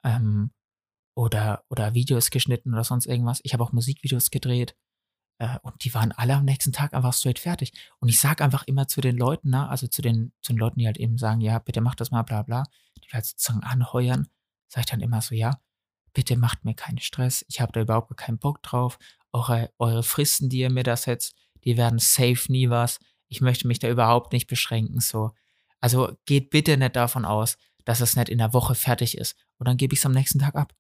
Ähm, 0.05 0.51
oder, 1.17 1.65
oder 1.69 1.95
Videos 1.95 2.31
geschnitten 2.31 2.73
oder 2.73 2.83
sonst 2.83 3.07
irgendwas. 3.07 3.41
Ich 3.45 3.53
habe 3.53 3.63
auch 3.63 3.73
Musikvideos 3.73 4.33
gedreht. 4.33 4.77
Äh, 5.39 5.61
und 5.63 5.85
die 5.85 5.95
waren 5.95 6.11
alle 6.11 6.35
am 6.35 6.45
nächsten 6.45 6.73
Tag 6.73 6.95
einfach 6.95 7.13
straight 7.13 7.39
fertig. 7.39 7.73
Und 8.01 8.09
ich 8.09 8.19
sage 8.19 8.43
einfach 8.43 8.65
immer 8.67 8.89
zu 8.89 9.01
den 9.01 9.17
Leuten, 9.17 9.51
ne, 9.51 9.69
also 9.69 9.87
zu 9.87 10.03
den, 10.03 10.33
zu 10.43 10.53
den 10.53 10.59
Leuten, 10.59 10.81
die 10.81 10.87
halt 10.87 10.99
eben 10.99 11.17
sagen, 11.17 11.41
ja, 11.43 11.61
bitte 11.61 11.81
mach 11.81 11.95
das 11.95 12.11
mal, 12.11 12.23
bla 12.23 12.43
bla, 12.43 12.65
die 13.05 13.13
halt 13.13 13.25
sozusagen 13.25 13.63
anheuern, 13.63 14.27
sage 14.67 14.81
ich 14.81 14.91
dann 14.91 15.01
immer 15.01 15.21
so, 15.21 15.37
ja, 15.37 15.61
bitte 16.13 16.37
macht 16.37 16.65
mir 16.65 16.75
keinen 16.75 16.99
Stress, 16.99 17.45
ich 17.49 17.61
habe 17.61 17.73
da 17.73 17.81
überhaupt 17.81 18.17
keinen 18.17 18.39
Bock 18.39 18.63
drauf. 18.63 18.99
Eure, 19.33 19.73
eure 19.79 20.03
Fristen, 20.03 20.49
die 20.49 20.59
ihr 20.59 20.71
mir 20.71 20.83
da 20.83 20.97
setzt, 20.97 21.35
die 21.65 21.77
werden 21.77 21.99
safe 21.99 22.51
nie 22.51 22.71
was. 22.71 22.99
Ich 23.29 23.41
möchte 23.41 23.67
mich 23.67 23.79
da 23.79 23.89
überhaupt 23.89 24.33
nicht 24.33 24.49
beschränken, 24.49 25.01
so. 25.01 25.33
Also 25.81 26.17
geht 26.27 26.51
bitte 26.51 26.77
nicht 26.77 26.97
davon 26.97 27.25
aus, 27.25 27.57
dass 27.85 28.01
es 28.01 28.17
nicht 28.17 28.29
in 28.29 28.39
der 28.39 28.53
Woche 28.53 28.75
fertig 28.75 29.17
ist. 29.17 29.37
Und 29.59 29.69
dann 29.69 29.77
gebe 29.77 29.95
ich 29.95 30.01
es 30.01 30.07
am 30.07 30.13
nächsten 30.13 30.39
Tag 30.39 30.55
ab. 30.55 30.75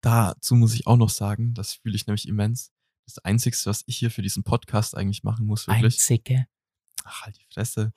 Dazu 0.00 0.54
muss 0.54 0.74
ich 0.74 0.86
auch 0.86 0.96
noch 0.96 1.10
sagen, 1.10 1.52
das 1.54 1.74
fühle 1.74 1.96
ich 1.96 2.06
nämlich 2.06 2.26
immens. 2.26 2.72
Das 3.04 3.18
Einzige, 3.18 3.56
was 3.64 3.82
ich 3.86 3.98
hier 3.98 4.10
für 4.10 4.22
diesen 4.22 4.44
Podcast 4.44 4.96
eigentlich 4.96 5.24
machen 5.24 5.46
muss, 5.46 5.66
wirklich. 5.66 5.94
Einzige. 5.94 6.46
Ach, 7.04 7.22
halt 7.22 7.36
die 7.36 7.46
Fresse. 7.52 7.92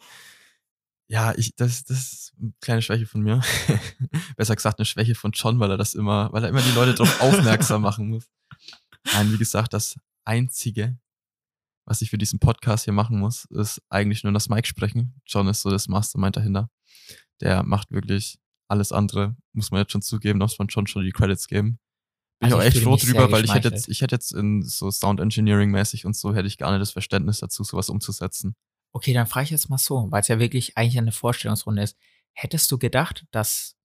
Ja, 1.14 1.32
ich, 1.38 1.56
das, 1.56 1.84
das 1.84 2.12
ist 2.12 2.34
eine 2.42 2.54
kleine 2.60 2.82
Schwäche 2.82 3.06
von 3.06 3.22
mir. 3.22 3.40
Besser 4.36 4.56
gesagt, 4.56 4.80
eine 4.80 4.86
Schwäche 4.86 5.14
von 5.14 5.30
John, 5.32 5.60
weil 5.60 5.70
er 5.70 5.78
das 5.78 5.94
immer, 5.94 6.34
weil 6.34 6.44
er 6.44 6.50
immer 6.50 6.64
die 6.64 6.72
Leute 6.72 6.96
darauf 6.96 7.22
aufmerksam 7.22 7.84
machen 7.84 8.10
muss. 8.10 8.32
Nein, 9.14 9.32
wie 9.32 9.38
gesagt, 9.38 9.74
das 9.74 9.96
Einzige, 10.26 10.98
was 11.86 12.02
ich 12.02 12.10
für 12.10 12.18
diesen 12.18 12.40
Podcast 12.40 12.86
hier 12.86 12.94
machen 12.94 13.20
muss, 13.20 13.46
ist 13.52 13.80
eigentlich 13.90 14.24
nur 14.24 14.34
das 14.34 14.50
Mic 14.50 14.68
sprechen. 14.68 15.22
John 15.28 15.48
ist 15.48 15.62
so 15.62 15.70
das 15.70 15.88
Mastermind 15.88 16.36
dahinter. 16.36 16.72
Der 17.42 17.62
macht 17.62 17.92
wirklich 17.92 18.40
alles 18.68 18.92
andere, 18.92 19.38
muss 19.52 19.70
man 19.70 19.82
jetzt 19.82 19.92
schon 19.92 20.02
zugeben, 20.02 20.40
muss 20.40 20.58
man 20.58 20.72
schon 20.72 20.88
schon 20.88 21.04
die 21.04 21.12
Credits 21.12 21.48
geben. 21.48 21.78
Bin 22.40 22.52
Also 22.52 22.58
ich 22.58 22.64
auch 22.64 22.66
echt 22.66 22.84
froh 22.84 22.96
drüber, 22.96 23.32
weil 23.32 23.46
ich 23.46 23.54
hätte 23.54 23.70
jetzt, 23.70 23.88
ich 23.88 24.02
hätte 24.02 24.16
jetzt 24.16 24.34
in 24.34 24.64
so 24.64 24.90
Sound 24.90 25.20
Engineering 25.20 25.70
mäßig 25.70 26.08
und 26.08 26.16
so 26.16 26.34
hätte 26.34 26.48
ich 26.48 26.58
gar 26.58 26.72
nicht 26.72 26.82
das 26.82 26.90
Verständnis 26.90 27.38
dazu, 27.38 27.64
sowas 27.64 27.90
umzusetzen. 27.90 28.56
Okay, 28.94 29.14
dann 29.14 29.28
frage 29.28 29.46
ich 29.46 29.50
jetzt 29.50 29.70
mal 29.70 29.78
so, 29.78 30.08
weil 30.12 30.22
es 30.22 30.28
ja 30.28 30.40
wirklich 30.40 30.78
eigentlich 30.78 30.98
eine 30.98 31.12
Vorstellungsrunde 31.12 31.84
ist. 31.84 31.98
Hättest 32.34 32.72
du 32.72 32.78
gedacht, 32.78 33.26
dass, 33.32 33.76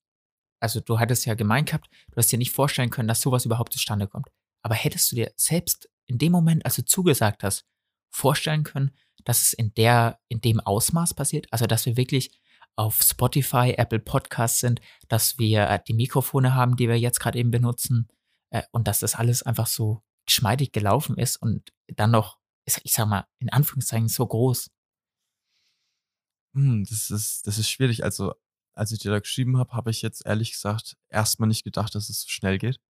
also 0.61 0.81
du 0.81 0.99
hattest 0.99 1.27
ja 1.27 1.35
gemeint 1.35 1.69
gehabt, 1.69 1.89
du 2.11 2.17
hast 2.17 2.31
dir 2.31 2.39
nicht 2.39 2.53
vorstellen 2.53 2.91
können, 2.91 3.09
dass 3.09 3.21
sowas 3.21 3.45
überhaupt 3.45 3.73
zustande 3.73 4.07
kommt. 4.07 4.29
Aber 4.63 4.75
hättest 4.75 5.11
du 5.11 5.17
dir 5.17 5.33
selbst 5.37 5.89
in 6.07 6.19
dem 6.19 6.33
Moment, 6.33 6.65
als 6.65 6.77
du 6.77 6.85
zugesagt 6.85 7.43
hast, 7.43 7.67
vorstellen 8.11 8.65
können, 8.65 8.93
dass 9.25 9.43
es 9.43 9.53
in 9.53 9.73
der, 9.75 10.21
in 10.29 10.41
dem 10.41 10.61
Ausmaß 10.61 11.15
passiert? 11.15 11.47
Also, 11.51 11.67
dass 11.67 11.87
wir 11.87 11.97
wirklich 11.97 12.31
auf 12.77 13.03
Spotify, 13.03 13.75
Apple 13.77 13.99
Podcasts 13.99 14.61
sind, 14.61 14.81
dass 15.09 15.39
wir 15.39 15.69
äh, 15.69 15.81
die 15.87 15.95
Mikrofone 15.95 16.55
haben, 16.55 16.77
die 16.77 16.89
wir 16.89 16.99
jetzt 16.99 17.19
gerade 17.19 17.39
eben 17.39 17.51
benutzen, 17.51 18.09
äh, 18.51 18.63
und 18.73 18.89
dass 18.89 19.01
das 19.01 19.15
alles 19.15 19.43
einfach 19.43 19.67
so 19.67 20.03
geschmeidig 20.27 20.73
gelaufen 20.73 21.17
ist 21.17 21.37
und 21.37 21.73
dann 21.89 22.11
noch, 22.11 22.39
ich 22.65 22.79
ich 22.85 22.93
sag 22.93 23.07
mal, 23.09 23.27
in 23.39 23.51
Anführungszeichen 23.51 24.09
so 24.09 24.27
groß. 24.27 24.71
Hm, 26.59 26.85
das 26.91 27.11
ist, 27.13 27.47
das 27.47 27.59
ist 27.59 27.71
schwierig. 27.71 28.03
Also, 28.03 28.35
als 28.75 28.91
ich 28.91 28.99
dir 28.99 29.13
da 29.13 29.21
geschrieben 29.21 29.59
habe, 29.59 29.75
habe 29.75 29.91
ich 29.91 30.03
jetzt 30.03 30.27
ehrlich 30.27 30.51
gesagt 30.51 30.97
erstmal 31.09 31.47
nicht 31.49 31.63
gedacht, 31.63 31.95
dass 31.95 32.09
es 32.09 32.23
so 32.23 32.29
schnell 32.29 32.59
geht. 32.59 32.81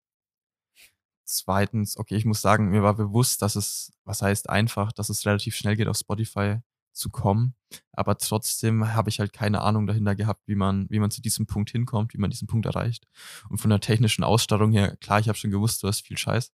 Zweitens, 1.26 1.98
okay, 1.98 2.16
ich 2.16 2.24
muss 2.24 2.40
sagen, 2.40 2.70
mir 2.70 2.82
war 2.82 2.94
bewusst, 2.94 3.42
dass 3.42 3.56
es, 3.56 3.92
was 4.04 4.22
heißt 4.22 4.48
einfach, 4.48 4.90
dass 4.92 5.10
es 5.10 5.26
relativ 5.26 5.54
schnell 5.54 5.76
geht, 5.76 5.86
auf 5.86 5.98
Spotify 5.98 6.60
zu 6.94 7.10
kommen. 7.10 7.54
Aber 7.92 8.16
trotzdem 8.16 8.94
habe 8.94 9.10
ich 9.10 9.20
halt 9.20 9.34
keine 9.34 9.60
Ahnung 9.60 9.86
dahinter 9.86 10.14
gehabt, 10.14 10.48
wie 10.48 10.54
man, 10.54 10.88
wie 10.88 10.98
man 10.98 11.10
zu 11.10 11.20
diesem 11.20 11.46
Punkt 11.46 11.70
hinkommt, 11.70 12.14
wie 12.14 12.18
man 12.18 12.30
diesen 12.30 12.48
Punkt 12.48 12.64
erreicht. 12.64 13.06
Und 13.50 13.58
von 13.58 13.68
der 13.68 13.80
technischen 13.80 14.24
Ausstattung 14.24 14.72
her, 14.72 14.96
klar, 14.96 15.20
ich 15.20 15.28
habe 15.28 15.36
schon 15.36 15.50
gewusst, 15.50 15.82
du 15.82 15.88
hast 15.88 16.06
viel 16.06 16.16
Scheiß. 16.16 16.52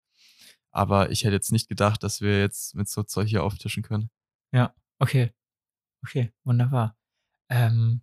Aber 0.71 1.11
ich 1.11 1.23
hätte 1.25 1.35
jetzt 1.35 1.51
nicht 1.51 1.69
gedacht, 1.69 2.01
dass 2.01 2.21
wir 2.21 2.39
jetzt 2.39 2.73
mit 2.73 2.89
so 2.89 3.03
Zeug 3.03 3.27
hier 3.27 3.43
auftischen 3.43 3.83
können. 3.83 4.09
Ja, 4.51 4.73
okay. 4.97 5.31
Okay, 6.03 6.33
wunderbar. 6.43 6.97
Ähm, 7.49 8.01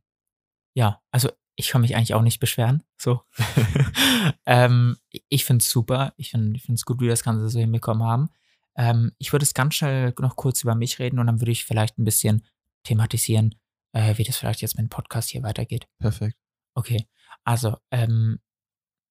ja, 0.75 1.03
also 1.11 1.31
ich 1.57 1.69
kann 1.69 1.83
mich 1.83 1.95
eigentlich 1.95 2.15
auch 2.15 2.23
nicht 2.23 2.41
beschweren. 2.41 2.83
So. 2.97 3.23
ähm, 4.47 4.97
ich 5.29 5.45
finde 5.45 5.63
es 5.63 5.71
super. 5.71 6.15
Ich 6.17 6.31
finde 6.31 6.59
es 6.73 6.85
gut, 6.85 7.01
wie 7.01 7.05
wir 7.05 7.11
das 7.11 7.25
Ganze 7.25 7.49
so 7.49 7.59
hinbekommen 7.59 8.03
haben. 8.03 8.31
Ähm, 8.77 9.13
ich 9.19 9.33
würde 9.33 9.43
es 9.45 9.55
ganz 9.55 9.75
schnell 9.75 10.15
noch 10.19 10.37
kurz 10.37 10.63
über 10.63 10.75
mich 10.75 10.99
reden 10.99 11.19
und 11.19 11.27
dann 11.27 11.41
würde 11.41 11.53
ich 11.53 11.65
vielleicht 11.65 11.99
ein 11.99 12.05
bisschen 12.05 12.47
thematisieren, 12.85 13.55
äh, 13.93 14.17
wie 14.17 14.25
das 14.25 14.37
vielleicht 14.37 14.63
jetzt 14.63 14.77
mit 14.77 14.85
dem 14.85 14.89
Podcast 14.89 15.31
hier 15.31 15.43
weitergeht. 15.43 15.87
Perfekt. 15.99 16.37
Okay, 16.75 17.07
also 17.45 17.77
ähm, 17.91 18.41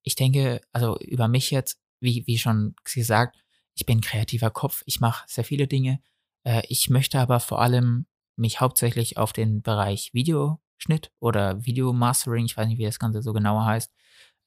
ich 0.03 0.15
denke, 0.15 0.61
also 0.71 0.97
über 0.99 1.27
mich 1.27 1.51
jetzt, 1.51 1.79
wie, 1.99 2.25
wie 2.25 2.37
schon 2.37 2.75
gesagt, 2.83 3.37
ich 3.75 3.85
bin 3.85 3.99
ein 3.99 4.01
kreativer 4.01 4.49
Kopf, 4.49 4.81
ich 4.85 4.99
mache 4.99 5.25
sehr 5.27 5.43
viele 5.43 5.67
Dinge. 5.67 6.01
Äh, 6.43 6.63
ich 6.67 6.89
möchte 6.89 7.19
aber 7.19 7.39
vor 7.39 7.61
allem 7.61 8.07
mich 8.39 8.61
hauptsächlich 8.61 9.17
auf 9.17 9.33
den 9.33 9.61
Bereich 9.61 10.11
Videoschnitt 10.13 11.11
oder 11.19 11.65
Videomastering, 11.65 12.45
ich 12.45 12.57
weiß 12.57 12.67
nicht, 12.67 12.77
wie 12.77 12.85
das 12.85 12.99
Ganze 12.99 13.21
so 13.21 13.33
genauer 13.33 13.65
heißt, 13.65 13.91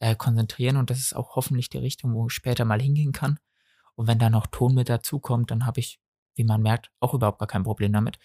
äh, 0.01 0.17
konzentrieren 0.17 0.77
und 0.77 0.91
das 0.91 0.99
ist 0.99 1.15
auch 1.15 1.37
hoffentlich 1.37 1.69
die 1.71 1.79
Richtung, 1.79 2.15
wo 2.15 2.27
ich 2.27 2.33
später 2.33 2.65
mal 2.65 2.81
hingehen 2.81 3.13
kann. 3.13 3.39
Und 3.95 4.07
wenn 4.07 4.19
da 4.19 4.31
noch 4.31 4.47
Ton 4.47 4.75
mit 4.75 4.89
dazukommt, 4.89 5.51
dann 5.51 5.67
habe 5.67 5.81
ich, 5.81 6.01
wie 6.35 6.45
man 6.45 6.63
merkt, 6.63 6.91
auch 7.01 7.15
überhaupt 7.15 7.39
gar 7.39 7.49
kein 7.49 7.63
Problem 7.63 7.93
damit. 7.93 8.19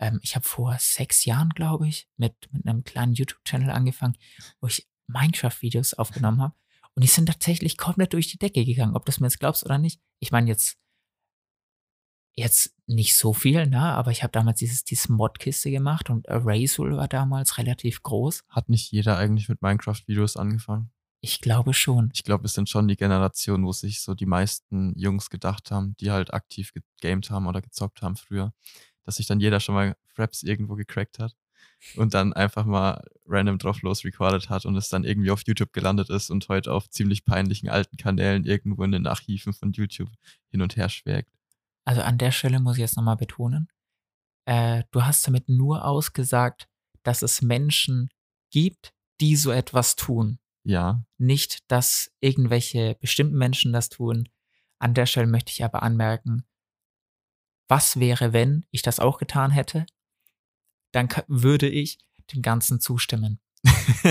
Ähm, 0.00 0.18
ich 0.22 0.34
habe 0.34 0.46
vor 0.46 0.76
sechs 0.78 1.24
Jahren, 1.24 1.50
glaube 1.50 1.88
ich, 1.88 2.08
mit, 2.16 2.34
mit 2.52 2.66
einem 2.66 2.84
kleinen 2.84 3.14
YouTube-Channel 3.14 3.70
angefangen, 3.70 4.16
wo 4.60 4.66
ich 4.66 4.88
Minecraft-Videos 5.06 5.94
aufgenommen 5.94 6.42
habe. 6.42 6.54
Und 6.94 7.02
die 7.02 7.08
sind 7.08 7.26
tatsächlich 7.26 7.76
komplett 7.76 8.12
durch 8.12 8.28
die 8.28 8.38
Decke 8.38 8.64
gegangen, 8.64 8.96
ob 8.96 9.04
du 9.04 9.10
es 9.10 9.20
mir 9.20 9.26
jetzt 9.26 9.40
glaubst 9.40 9.64
oder 9.64 9.78
nicht. 9.78 10.00
Ich 10.20 10.30
meine 10.30 10.48
jetzt 10.48 10.78
Jetzt 12.36 12.74
nicht 12.86 13.14
so 13.14 13.32
viel, 13.32 13.66
ne? 13.66 13.80
Aber 13.80 14.10
ich 14.10 14.22
habe 14.22 14.32
damals 14.32 14.58
dieses, 14.58 14.84
dieses 14.84 15.08
Mod-Kiste 15.08 15.70
gemacht 15.70 16.10
und 16.10 16.26
Erasal 16.26 16.96
war 16.96 17.08
damals 17.08 17.58
relativ 17.58 18.02
groß. 18.02 18.42
Hat 18.48 18.68
nicht 18.68 18.90
jeder 18.90 19.16
eigentlich 19.16 19.48
mit 19.48 19.62
Minecraft-Videos 19.62 20.36
angefangen? 20.36 20.90
Ich 21.20 21.40
glaube 21.40 21.72
schon. 21.72 22.10
Ich 22.12 22.22
glaube, 22.22 22.44
es 22.44 22.52
sind 22.52 22.68
schon 22.68 22.86
die 22.86 22.96
Generationen, 22.96 23.64
wo 23.64 23.72
sich 23.72 24.02
so 24.02 24.14
die 24.14 24.26
meisten 24.26 24.92
Jungs 24.98 25.30
gedacht 25.30 25.70
haben, 25.70 25.96
die 25.98 26.10
halt 26.10 26.34
aktiv 26.34 26.72
gegamed 26.74 27.30
haben 27.30 27.46
oder 27.46 27.62
gezockt 27.62 28.02
haben 28.02 28.16
früher, 28.16 28.52
dass 29.04 29.16
sich 29.16 29.26
dann 29.26 29.40
jeder 29.40 29.60
schon 29.60 29.74
mal 29.74 29.96
Fraps 30.08 30.42
irgendwo 30.42 30.74
gecrackt 30.74 31.18
hat 31.18 31.34
und 31.96 32.14
dann 32.14 32.32
einfach 32.32 32.66
mal 32.66 33.02
random 33.26 33.58
drauf 33.58 33.80
los 33.82 34.04
recorded 34.04 34.50
hat 34.50 34.66
und 34.66 34.76
es 34.76 34.88
dann 34.88 35.04
irgendwie 35.04 35.30
auf 35.30 35.42
YouTube 35.46 35.72
gelandet 35.72 36.10
ist 36.10 36.30
und 36.30 36.48
heute 36.48 36.72
auf 36.72 36.90
ziemlich 36.90 37.24
peinlichen 37.24 37.68
alten 37.68 37.96
Kanälen 37.96 38.44
irgendwo 38.44 38.82
in 38.84 38.92
den 38.92 39.06
Archiven 39.06 39.52
von 39.52 39.72
YouTube 39.72 40.10
hin 40.50 40.60
und 40.60 40.76
her 40.76 40.88
schwelgt. 40.88 41.30
Also 41.84 42.02
an 42.02 42.18
der 42.18 42.30
Stelle 42.30 42.60
muss 42.60 42.76
ich 42.76 42.80
jetzt 42.80 42.96
nochmal 42.96 43.16
betonen, 43.16 43.68
äh, 44.46 44.84
du 44.90 45.04
hast 45.04 45.26
damit 45.26 45.48
nur 45.48 45.84
ausgesagt, 45.84 46.68
dass 47.02 47.22
es 47.22 47.42
Menschen 47.42 48.10
gibt, 48.50 48.94
die 49.20 49.36
so 49.36 49.50
etwas 49.50 49.96
tun. 49.96 50.38
Ja. 50.64 51.04
Nicht, 51.18 51.70
dass 51.70 52.10
irgendwelche 52.20 52.96
bestimmten 53.00 53.36
Menschen 53.36 53.72
das 53.72 53.90
tun. 53.90 54.28
An 54.78 54.94
der 54.94 55.06
Stelle 55.06 55.26
möchte 55.26 55.50
ich 55.50 55.64
aber 55.64 55.82
anmerken, 55.82 56.44
was 57.68 57.98
wäre, 57.98 58.32
wenn 58.32 58.66
ich 58.70 58.82
das 58.82 59.00
auch 59.00 59.18
getan 59.18 59.50
hätte? 59.50 59.86
Dann 60.92 61.08
würde 61.28 61.68
ich 61.68 61.98
dem 62.32 62.42
Ganzen 62.42 62.80
zustimmen. 62.80 63.40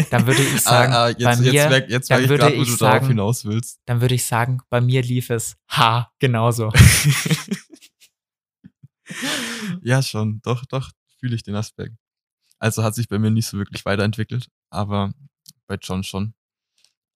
Dann 0.09 0.25
würde 0.25 0.41
ich 0.41 0.61
sagen, 0.61 0.93
ah, 0.93 1.05
ah, 1.05 1.09
jetzt, 1.09 1.23
bei 1.23 1.35
mir, 1.37 1.53
jetzt 1.53 1.69
merk, 1.69 1.89
jetzt 1.89 2.09
dann 2.09 2.17
merk 2.17 2.23
ich 2.23 2.29
würde 2.29 2.43
grad, 2.43 2.57
wo 2.57 2.61
ich 2.61 2.69
du 2.69 2.75
sagen, 2.75 2.93
darauf 2.93 3.07
hinaus 3.07 3.45
willst. 3.45 3.79
dann 3.85 4.01
würde 4.01 4.15
ich 4.15 4.25
sagen, 4.25 4.61
bei 4.69 4.81
mir 4.81 5.01
lief 5.01 5.29
es 5.29 5.55
ha, 5.69 6.11
genauso. 6.19 6.71
ja, 9.81 10.01
schon. 10.01 10.41
Doch, 10.41 10.65
doch, 10.65 10.91
fühle 11.19 11.35
ich 11.35 11.43
den 11.43 11.55
Aspekt. 11.55 11.95
Also 12.59 12.83
hat 12.83 12.95
sich 12.95 13.07
bei 13.07 13.19
mir 13.19 13.31
nicht 13.31 13.47
so 13.47 13.57
wirklich 13.57 13.85
weiterentwickelt, 13.85 14.49
aber 14.69 15.13
bei 15.67 15.75
John 15.75 16.03
schon. 16.03 16.33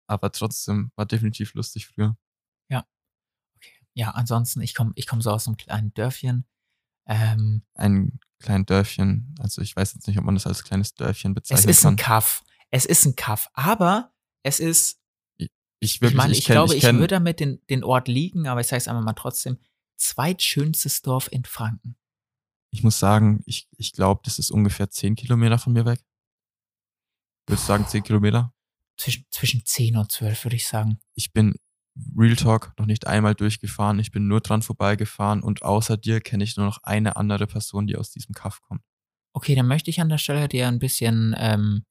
Aber 0.06 0.32
trotzdem 0.32 0.90
war 0.96 1.06
definitiv 1.06 1.54
lustig 1.54 1.86
früher. 1.86 2.16
Okay. 3.56 3.76
Ja, 3.94 4.10
ansonsten, 4.10 4.60
ich 4.60 4.74
komme 4.74 4.92
ich 4.94 5.06
komm 5.06 5.20
so 5.22 5.30
aus 5.30 5.46
einem 5.46 5.56
kleinen 5.56 5.92
Dörfchen. 5.94 6.46
Ähm, 7.06 7.62
Ein 7.74 8.20
kleines 8.38 8.66
Dörfchen, 8.66 9.34
also 9.40 9.62
ich 9.62 9.74
weiß 9.74 9.94
jetzt 9.94 10.06
nicht, 10.06 10.18
ob 10.18 10.24
man 10.24 10.34
das 10.34 10.46
als 10.46 10.62
kleines 10.62 10.94
Dörfchen 10.94 11.32
es 11.32 11.34
bezeichnen 11.34 11.70
ist 11.70 11.86
ein. 11.86 11.96
Kaff. 11.96 12.44
Es 12.70 12.84
ist 12.84 13.06
ein 13.06 13.16
Kaff. 13.16 13.48
Aber 13.54 14.12
es 14.42 14.60
ist, 14.60 15.00
Ich 15.38 15.50
ich 15.80 16.00
wirklich, 16.00 16.16
meine, 16.16 16.32
ich, 16.32 16.40
ich, 16.40 16.44
kenn, 16.44 16.54
glaube, 16.54 16.76
ich 16.76 16.84
ich, 16.84 16.92
würde 16.92 17.08
damit 17.08 17.40
den, 17.40 17.60
den 17.68 17.82
Ort 17.82 18.08
liegen, 18.08 18.46
aber 18.46 18.60
ich 18.60 18.66
sage 18.66 18.78
es 18.78 18.88
einfach 18.88 19.02
mal 19.02 19.14
trotzdem, 19.14 19.58
zweitschönstes 19.98 21.02
Dorf 21.02 21.28
in 21.30 21.44
Franken. 21.44 21.96
ich 22.70 22.82
muss 22.82 22.98
sagen, 22.98 23.42
ich, 23.46 23.68
ich 23.76 23.92
glaube, 23.92 24.20
das 24.24 24.38
ist 24.38 24.50
ungefähr 24.50 24.90
10 24.90 25.16
Kilometer 25.16 25.58
von 25.58 25.72
mir 25.72 25.84
weg. 25.84 26.00
Würdest 27.46 27.64
du 27.64 27.68
sagen 27.68 27.86
10 27.86 28.02
Kilometer? 28.02 28.52
Zwischen, 28.98 29.26
zwischen 29.30 29.64
10 29.64 29.96
und 29.96 30.12
12, 30.12 30.44
würde 30.44 30.56
ich 30.56 30.66
sagen. 30.66 31.00
Ich 31.14 31.32
bin 31.32 31.54
Real 32.16 32.36
Talk 32.36 32.74
noch 32.78 32.86
nicht 32.86 33.06
einmal 33.06 33.34
durchgefahren. 33.34 33.98
Ich 33.98 34.10
bin 34.10 34.28
nur 34.28 34.40
dran 34.40 34.62
vorbeigefahren 34.62 35.42
und 35.42 35.62
außer 35.62 35.96
dir 35.96 36.20
kenne 36.20 36.44
ich 36.44 36.56
nur 36.56 36.66
noch 36.66 36.82
eine 36.82 37.16
andere 37.16 37.46
Person, 37.46 37.86
die 37.86 37.96
aus 37.96 38.10
diesem 38.10 38.34
Kaff 38.34 38.60
kommt. 38.60 38.82
Okay, 39.32 39.54
dann 39.54 39.66
möchte 39.66 39.90
ich 39.90 40.00
an 40.00 40.08
der 40.08 40.18
Stelle 40.18 40.48
dir 40.48 40.68
ein 40.68 40.78
bisschen, 40.78 41.34
ähm, 41.38 41.84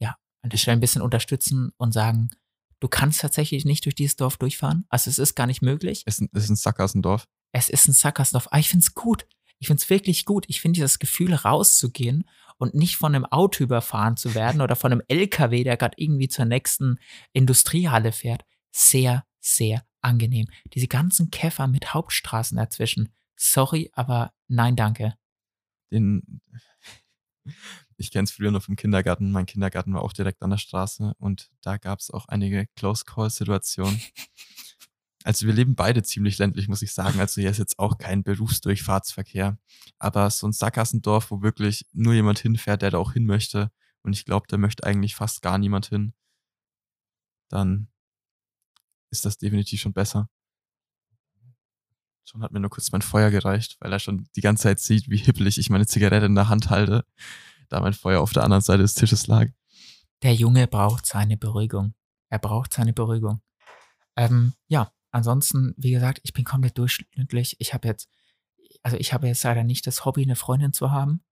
ja, 0.00 0.16
an 0.42 0.50
der 0.50 0.58
Stelle 0.58 0.76
ein 0.76 0.80
bisschen 0.80 1.02
unterstützen 1.02 1.72
und 1.76 1.92
sagen, 1.92 2.30
du 2.80 2.88
kannst 2.88 3.20
tatsächlich 3.20 3.64
nicht 3.64 3.84
durch 3.84 3.94
dieses 3.94 4.16
Dorf 4.16 4.36
durchfahren. 4.36 4.84
Also 4.88 5.10
es 5.10 5.18
ist 5.18 5.34
gar 5.34 5.46
nicht 5.46 5.62
möglich. 5.62 6.02
Es 6.06 6.18
ist 6.18 6.20
ein, 6.22 6.30
es 6.32 6.62
Sackersendorf. 6.62 7.26
Es 7.52 7.68
ist 7.68 7.88
ein 7.88 7.92
Sackersdorf. 7.92 8.48
Aber 8.48 8.58
ich 8.58 8.68
find's 8.68 8.94
gut. 8.94 9.26
Ich 9.58 9.68
find's 9.68 9.88
wirklich 9.90 10.24
gut. 10.24 10.46
Ich 10.48 10.60
finde 10.60 10.80
das 10.80 10.98
Gefühl, 10.98 11.34
rauszugehen 11.34 12.24
und 12.56 12.74
nicht 12.74 12.96
von 12.96 13.14
einem 13.14 13.26
Auto 13.26 13.62
überfahren 13.62 14.16
zu 14.16 14.34
werden 14.34 14.60
oder 14.60 14.76
von 14.76 14.92
einem 14.92 15.02
LKW, 15.08 15.64
der 15.64 15.76
gerade 15.76 15.94
irgendwie 15.96 16.28
zur 16.28 16.46
nächsten 16.46 16.98
Industriehalle 17.32 18.12
fährt, 18.12 18.44
sehr, 18.70 19.24
sehr 19.38 19.84
angenehm. 20.00 20.46
Diese 20.74 20.88
ganzen 20.88 21.30
Käfer 21.30 21.66
mit 21.66 21.92
Hauptstraßen 21.92 22.56
dazwischen. 22.56 23.10
Sorry, 23.36 23.90
aber 23.92 24.32
nein, 24.48 24.76
danke. 24.76 25.14
Den, 25.90 26.40
ich 28.00 28.10
kenne 28.10 28.24
es 28.24 28.30
früher 28.30 28.50
noch 28.50 28.62
vom 28.62 28.76
Kindergarten. 28.76 29.30
Mein 29.30 29.44
Kindergarten 29.44 29.92
war 29.92 30.00
auch 30.00 30.14
direkt 30.14 30.42
an 30.42 30.48
der 30.48 30.56
Straße 30.56 31.12
und 31.18 31.50
da 31.60 31.76
gab 31.76 31.98
es 32.00 32.10
auch 32.10 32.26
einige 32.28 32.66
Close-Call-Situationen. 32.76 34.00
Also 35.22 35.46
wir 35.46 35.52
leben 35.52 35.74
beide 35.74 36.02
ziemlich 36.02 36.38
ländlich, 36.38 36.66
muss 36.66 36.80
ich 36.80 36.94
sagen. 36.94 37.20
Also 37.20 37.42
hier 37.42 37.50
ist 37.50 37.58
jetzt 37.58 37.78
auch 37.78 37.98
kein 37.98 38.22
Berufsdurchfahrtsverkehr. 38.22 39.58
Aber 39.98 40.30
so 40.30 40.48
ein 40.48 40.54
Sackgassendorf, 40.54 41.30
wo 41.30 41.42
wirklich 41.42 41.84
nur 41.92 42.14
jemand 42.14 42.38
hinfährt, 42.38 42.80
der 42.80 42.90
da 42.90 42.96
auch 42.96 43.12
hin 43.12 43.26
möchte. 43.26 43.70
Und 44.00 44.14
ich 44.14 44.24
glaube, 44.24 44.46
da 44.48 44.56
möchte 44.56 44.82
eigentlich 44.84 45.14
fast 45.14 45.42
gar 45.42 45.58
niemand 45.58 45.88
hin. 45.88 46.14
Dann 47.50 47.88
ist 49.10 49.26
das 49.26 49.36
definitiv 49.36 49.82
schon 49.82 49.92
besser. 49.92 50.30
Schon 52.24 52.42
hat 52.42 52.52
mir 52.52 52.60
nur 52.60 52.70
kurz 52.70 52.90
mein 52.90 53.02
Feuer 53.02 53.30
gereicht, 53.30 53.76
weil 53.80 53.92
er 53.92 53.98
schon 53.98 54.26
die 54.36 54.40
ganze 54.40 54.62
Zeit 54.62 54.80
sieht, 54.80 55.10
wie 55.10 55.18
hippelig 55.18 55.58
ich 55.58 55.68
meine 55.68 55.86
Zigarette 55.86 56.24
in 56.24 56.34
der 56.34 56.48
Hand 56.48 56.70
halte, 56.70 57.04
da 57.70 57.80
mein 57.80 57.94
Feuer 57.94 58.20
auf 58.20 58.32
der 58.32 58.44
anderen 58.44 58.62
Seite 58.62 58.82
des 58.82 58.94
Tisches 58.94 59.26
lag. 59.26 59.48
Der 60.22 60.34
Junge 60.34 60.66
braucht 60.66 61.06
seine 61.06 61.36
Beruhigung. 61.36 61.94
Er 62.28 62.38
braucht 62.38 62.74
seine 62.74 62.92
Beruhigung. 62.92 63.40
Ähm, 64.16 64.52
ja, 64.68 64.92
ansonsten, 65.10 65.74
wie 65.78 65.92
gesagt, 65.92 66.20
ich 66.22 66.32
bin 66.32 66.44
komplett 66.44 66.76
durchschnittlich. 66.76 67.56
Ich 67.58 67.72
habe 67.72 67.88
jetzt, 67.88 68.08
also 68.82 68.96
ich 68.98 69.12
habe 69.14 69.28
jetzt 69.28 69.42
leider 69.44 69.64
nicht 69.64 69.86
das 69.86 70.04
Hobby, 70.04 70.22
eine 70.22 70.36
Freundin 70.36 70.72
zu 70.72 70.90
haben. 70.90 71.22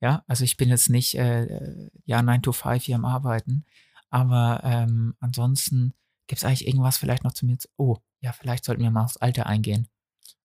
Ja, 0.00 0.24
also 0.26 0.42
ich 0.42 0.56
bin 0.56 0.68
jetzt 0.68 0.90
nicht, 0.90 1.14
äh, 1.14 1.88
ja, 2.04 2.22
9 2.22 2.42
to 2.42 2.52
5 2.52 2.82
hier 2.82 2.96
am 2.96 3.04
Arbeiten. 3.04 3.64
Aber 4.10 4.60
ähm, 4.64 5.14
ansonsten 5.20 5.94
gibt 6.26 6.38
es 6.38 6.44
eigentlich 6.44 6.66
irgendwas 6.66 6.98
vielleicht 6.98 7.24
noch 7.24 7.32
zu 7.32 7.46
mir 7.46 7.58
zu. 7.58 7.68
Oh, 7.76 7.98
ja, 8.20 8.32
vielleicht 8.32 8.64
sollten 8.64 8.82
wir 8.82 8.90
mal 8.90 9.04
aufs 9.04 9.16
Alter 9.18 9.46
eingehen. 9.46 9.88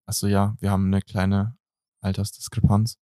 Achso, 0.06 0.26
ja, 0.26 0.56
wir 0.60 0.70
haben 0.70 0.86
eine 0.86 1.02
kleine 1.02 1.56
Altersdiskrepanz. 2.00 2.98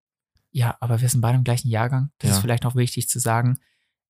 Ja, 0.57 0.75
aber 0.79 1.01
wir 1.01 1.07
sind 1.07 1.21
beide 1.21 1.37
im 1.37 1.43
gleichen 1.43 1.69
Jahrgang. 1.69 2.09
Das 2.17 2.29
Ja. 2.29 2.35
ist 2.35 2.41
vielleicht 2.41 2.63
noch 2.63 2.75
wichtig 2.75 3.07
zu 3.07 3.19
sagen. 3.19 3.59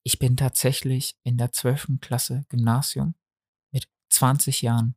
Ich 0.03 0.17
bin 0.17 0.37
tatsächlich 0.37 1.17
in 1.23 1.37
der 1.37 1.51
12. 1.51 1.99
Klasse 1.99 2.45
Gymnasium 2.47 3.15
mit 3.73 3.89
20 4.09 4.61
Jahren. 4.61 4.95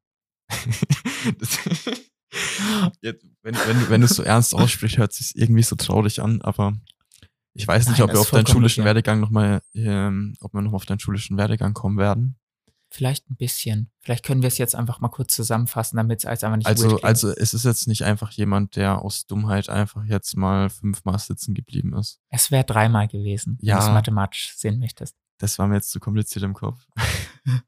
Jetzt, 3.00 3.26
wenn, 3.42 3.56
wenn, 3.56 3.90
wenn 3.90 4.00
du 4.00 4.04
es 4.04 4.14
so 4.14 4.22
ernst 4.22 4.54
aussprichst, 4.54 4.98
hört 4.98 5.10
es 5.10 5.18
sich 5.18 5.36
irgendwie 5.36 5.64
so 5.64 5.74
traurig 5.74 6.22
an, 6.22 6.40
aber 6.42 6.74
ich 7.52 7.66
weiß 7.66 7.88
nicht, 7.88 7.98
Nein, 7.98 8.08
ob 8.08 8.14
wir 8.14 8.20
auf 8.20 8.30
deinen 8.30 8.46
schulischen 8.46 8.82
okay. 8.82 8.86
Werdegang 8.86 9.18
nochmal, 9.18 9.60
ähm, 9.74 10.36
ob 10.38 10.54
wir 10.54 10.62
nochmal 10.62 10.76
auf 10.76 10.86
deinen 10.86 11.00
schulischen 11.00 11.36
Werdegang 11.36 11.74
kommen 11.74 11.98
werden. 11.98 12.36
Vielleicht 12.92 13.30
ein 13.30 13.36
bisschen. 13.36 13.90
Vielleicht 14.00 14.24
können 14.24 14.42
wir 14.42 14.48
es 14.48 14.58
jetzt 14.58 14.74
einfach 14.74 14.98
mal 15.00 15.08
kurz 15.10 15.34
zusammenfassen, 15.34 15.96
damit 15.96 16.18
es 16.20 16.26
als 16.26 16.42
einfach 16.42 16.56
nicht 16.56 16.66
Also, 16.66 17.00
also 17.02 17.30
es 17.30 17.54
ist 17.54 17.64
jetzt 17.64 17.86
nicht 17.86 18.02
einfach 18.04 18.32
jemand, 18.32 18.74
der 18.74 19.00
aus 19.02 19.26
Dummheit 19.26 19.68
einfach 19.68 20.04
jetzt 20.04 20.36
mal 20.36 20.68
fünfmal 20.70 21.18
sitzen 21.18 21.54
geblieben 21.54 21.94
ist. 21.96 22.18
Es 22.30 22.50
wäre 22.50 22.64
dreimal 22.64 23.06
gewesen, 23.06 23.58
wenn 23.60 23.68
Ja. 23.68 23.78
du 23.78 23.84
es 23.84 23.90
mathematisch 23.90 24.54
sehen 24.56 24.80
möchtest. 24.80 25.14
Das 25.38 25.58
war 25.58 25.68
mir 25.68 25.76
jetzt 25.76 25.90
zu 25.90 26.00
kompliziert 26.00 26.42
im 26.44 26.52
Kopf. 26.52 26.84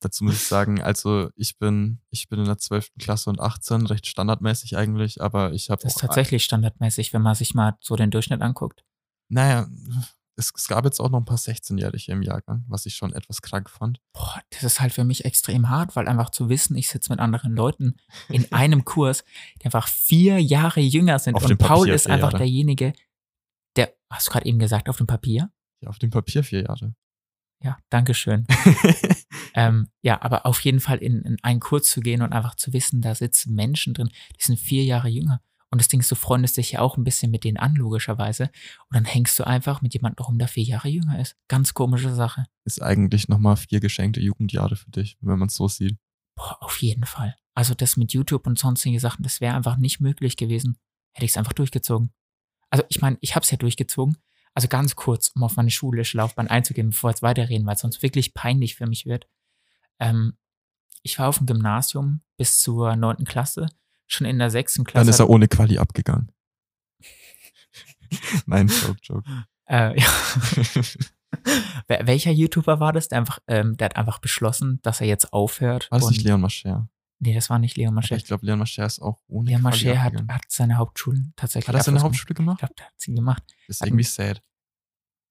Dazu 0.00 0.24
muss 0.24 0.34
ich 0.34 0.42
sagen, 0.46 0.82
also 0.82 1.30
ich 1.36 1.58
bin, 1.58 2.00
ich 2.10 2.28
bin 2.28 2.40
in 2.40 2.44
der 2.44 2.58
12. 2.58 2.90
Klasse 2.98 3.30
und 3.30 3.40
18, 3.40 3.86
recht 3.86 4.06
standardmäßig 4.06 4.76
eigentlich, 4.76 5.20
aber 5.22 5.52
ich 5.52 5.70
habe 5.70 5.82
Das 5.82 5.94
ist 5.94 6.00
tatsächlich 6.00 6.44
standardmäßig, 6.44 7.12
wenn 7.12 7.22
man 7.22 7.34
sich 7.34 7.54
mal 7.54 7.76
so 7.80 7.96
den 7.96 8.10
Durchschnitt 8.10 8.42
anguckt. 8.42 8.84
Naja, 9.28 9.66
es, 10.36 10.52
es 10.56 10.68
gab 10.68 10.84
jetzt 10.84 11.00
auch 11.00 11.10
noch 11.10 11.18
ein 11.18 11.24
paar 11.24 11.38
16-Jährige 11.38 12.12
im 12.12 12.22
Jahrgang, 12.22 12.64
was 12.68 12.86
ich 12.86 12.94
schon 12.94 13.12
etwas 13.12 13.42
krank 13.42 13.68
fand. 13.68 14.00
Boah, 14.12 14.40
das 14.50 14.62
ist 14.64 14.80
halt 14.80 14.92
für 14.92 15.04
mich 15.04 15.24
extrem 15.24 15.68
hart, 15.68 15.94
weil 15.96 16.08
einfach 16.08 16.30
zu 16.30 16.48
wissen, 16.48 16.76
ich 16.76 16.88
sitze 16.88 17.10
mit 17.12 17.20
anderen 17.20 17.52
Leuten 17.54 17.96
in 18.28 18.46
einem 18.52 18.84
Kurs, 18.84 19.24
die 19.60 19.66
einfach 19.66 19.88
vier 19.88 20.38
Jahre 20.40 20.80
jünger 20.80 21.18
sind. 21.18 21.34
Auf 21.34 21.44
und 21.44 21.58
Paul 21.58 21.80
Papier 21.80 21.94
ist 21.94 22.08
einfach 22.08 22.32
Jahre. 22.32 22.44
derjenige, 22.44 22.92
der, 23.76 23.94
hast 24.10 24.28
du 24.28 24.32
gerade 24.32 24.46
eben 24.46 24.58
gesagt, 24.58 24.88
auf 24.88 24.96
dem 24.96 25.06
Papier? 25.06 25.50
Ja, 25.80 25.88
auf 25.88 25.98
dem 25.98 26.10
Papier 26.10 26.44
vier 26.44 26.62
Jahre. 26.62 26.94
Ja, 27.62 27.78
Dankeschön. 27.90 28.46
ähm, 29.54 29.88
ja, 30.00 30.20
aber 30.20 30.46
auf 30.46 30.60
jeden 30.60 30.80
Fall 30.80 30.98
in, 30.98 31.22
in 31.22 31.36
einen 31.42 31.60
Kurs 31.60 31.84
zu 31.84 32.00
gehen 32.00 32.22
und 32.22 32.32
einfach 32.32 32.56
zu 32.56 32.72
wissen, 32.72 33.02
da 33.02 33.14
sitzen 33.14 33.54
Menschen 33.54 33.94
drin, 33.94 34.10
die 34.36 34.42
sind 34.42 34.58
vier 34.58 34.84
Jahre 34.84 35.08
jünger. 35.08 35.40
Und 35.72 35.80
das 35.80 35.88
Ding 35.88 36.00
ist, 36.00 36.10
du 36.10 36.16
freundest 36.16 36.58
dich 36.58 36.72
ja 36.72 36.80
auch 36.80 36.98
ein 36.98 37.04
bisschen 37.04 37.30
mit 37.30 37.44
denen 37.44 37.56
an, 37.56 37.74
logischerweise. 37.74 38.50
Und 38.90 38.94
dann 38.94 39.06
hängst 39.06 39.38
du 39.38 39.46
einfach 39.46 39.80
mit 39.80 39.94
jemandem 39.94 40.22
rum, 40.22 40.38
der 40.38 40.46
vier 40.46 40.64
Jahre 40.64 40.88
jünger 40.88 41.18
ist. 41.18 41.34
Ganz 41.48 41.72
komische 41.72 42.14
Sache. 42.14 42.44
Ist 42.66 42.82
eigentlich 42.82 43.28
nochmal 43.28 43.56
vier 43.56 43.80
geschenkte 43.80 44.20
Jugendjahre 44.20 44.76
für 44.76 44.90
dich, 44.90 45.16
wenn 45.22 45.38
man 45.38 45.48
es 45.48 45.54
so 45.54 45.68
sieht. 45.68 45.96
Boah, 46.36 46.58
auf 46.60 46.76
jeden 46.82 47.06
Fall. 47.06 47.36
Also 47.54 47.72
das 47.72 47.96
mit 47.96 48.12
YouTube 48.12 48.46
und 48.46 48.58
sonstige 48.58 49.00
Sachen, 49.00 49.22
das 49.22 49.40
wäre 49.40 49.54
einfach 49.54 49.78
nicht 49.78 49.98
möglich 49.98 50.36
gewesen. 50.36 50.76
Hätte 51.14 51.24
ich 51.24 51.30
es 51.30 51.36
einfach 51.38 51.54
durchgezogen. 51.54 52.12
Also 52.68 52.84
ich 52.90 53.00
meine, 53.00 53.16
ich 53.22 53.34
habe 53.34 53.44
es 53.44 53.50
ja 53.50 53.56
durchgezogen. 53.56 54.18
Also 54.52 54.68
ganz 54.68 54.94
kurz, 54.94 55.28
um 55.28 55.42
auf 55.42 55.56
meine 55.56 55.70
schulische 55.70 56.18
Laufbahn 56.18 56.48
einzugehen, 56.48 56.90
bevor 56.90 57.08
wir 57.08 57.12
jetzt 57.12 57.22
weiterreden, 57.22 57.66
weil 57.66 57.76
es 57.76 57.80
sonst 57.80 58.02
wirklich 58.02 58.34
peinlich 58.34 58.74
für 58.74 58.86
mich 58.86 59.06
wird. 59.06 59.26
Ähm, 59.98 60.36
ich 61.02 61.18
war 61.18 61.28
auf 61.28 61.38
dem 61.38 61.46
Gymnasium 61.46 62.20
bis 62.36 62.58
zur 62.58 62.94
neunten 62.96 63.24
Klasse. 63.24 63.68
Schon 64.12 64.26
in 64.26 64.38
der 64.38 64.50
sechsten 64.50 64.84
Klasse. 64.84 65.04
Dann 65.04 65.10
ist 65.10 65.18
er 65.20 65.28
ohne 65.30 65.48
Quali 65.48 65.78
abgegangen. 65.78 66.30
Nein, 68.46 68.68
Joke, 68.68 68.98
Joke. 69.02 69.24
Äh, 69.66 69.98
ja. 70.00 70.06
Wel- 71.88 72.06
Welcher 72.06 72.30
YouTuber 72.30 72.78
war 72.80 72.92
das, 72.92 73.08
der 73.08 73.18
einfach, 73.18 73.38
ähm, 73.46 73.76
der 73.76 73.86
hat 73.86 73.96
einfach 73.96 74.18
beschlossen, 74.18 74.80
dass 74.82 75.00
er 75.00 75.06
jetzt 75.06 75.32
aufhört? 75.32 75.90
War 75.90 75.98
das 75.98 76.10
nicht 76.10 76.22
Leon 76.22 76.40
Mascher? 76.40 76.88
Nee, 77.20 77.34
das 77.34 77.48
war 77.50 77.58
nicht 77.58 77.76
Leon 77.76 77.94
Mascher. 77.94 78.16
Ich 78.16 78.24
glaube, 78.24 78.44
Leon 78.44 78.58
Mascher 78.58 78.84
ist 78.84 79.00
auch 79.00 79.22
ohne 79.28 79.50
Leon 79.50 79.62
Quali 79.62 79.86
Mascher 79.86 80.02
hat, 80.02 80.14
hat 80.28 80.42
seine 80.48 80.76
Hauptschulen 80.76 81.32
tatsächlich. 81.36 81.68
Hat 81.68 81.74
er 81.76 81.82
seine. 81.84 82.02
Hauptschule 82.02 82.32
Ich 82.32 82.36
gemacht? 82.36 82.58
glaube, 82.58 82.74
der 82.76 82.86
hat 82.86 82.92
sie 82.96 83.14
gemacht. 83.14 83.42
Das 83.66 83.76
ist 83.76 83.80
hat- 83.80 83.88
irgendwie 83.88 84.04
sad. 84.04 84.42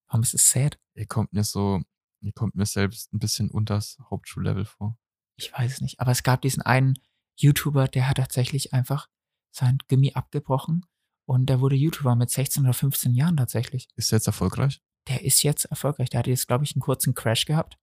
Warum 0.07 0.23
ist 0.23 0.33
es 0.33 0.49
sad? 0.49 0.79
Ihr 0.95 1.05
kommt 1.05 1.33
mir 1.33 1.43
so, 1.43 1.81
ihr 2.21 2.31
kommt 2.33 2.55
mir 2.55 2.65
selbst 2.65 3.13
ein 3.13 3.19
bisschen 3.19 3.51
unters 3.51 3.97
Hauptschullevel 4.09 4.65
vor. 4.65 4.97
Ich 5.35 5.53
weiß 5.53 5.73
es 5.73 5.81
nicht. 5.81 5.99
Aber 5.99 6.11
es 6.11 6.23
gab 6.23 6.41
diesen 6.41 6.61
einen 6.63 6.95
YouTuber, 7.37 7.87
der 7.87 8.07
hat 8.07 8.17
tatsächlich 8.17 8.73
einfach 8.73 9.07
sein 9.51 9.77
Gummi 9.89 10.13
abgebrochen 10.13 10.85
und 11.25 11.47
der 11.47 11.59
wurde 11.59 11.75
YouTuber 11.75 12.15
mit 12.15 12.29
16 12.29 12.63
oder 12.63 12.73
15 12.73 13.13
Jahren 13.13 13.37
tatsächlich. 13.37 13.87
Ist 13.95 14.11
er 14.11 14.17
jetzt 14.17 14.27
erfolgreich? 14.27 14.81
Der 15.07 15.23
ist 15.23 15.43
jetzt 15.43 15.65
erfolgreich. 15.65 16.09
Der 16.09 16.19
hatte 16.19 16.29
jetzt, 16.29 16.47
glaube 16.47 16.63
ich, 16.63 16.75
einen 16.75 16.81
kurzen 16.81 17.13
Crash 17.13 17.45
gehabt. 17.45 17.77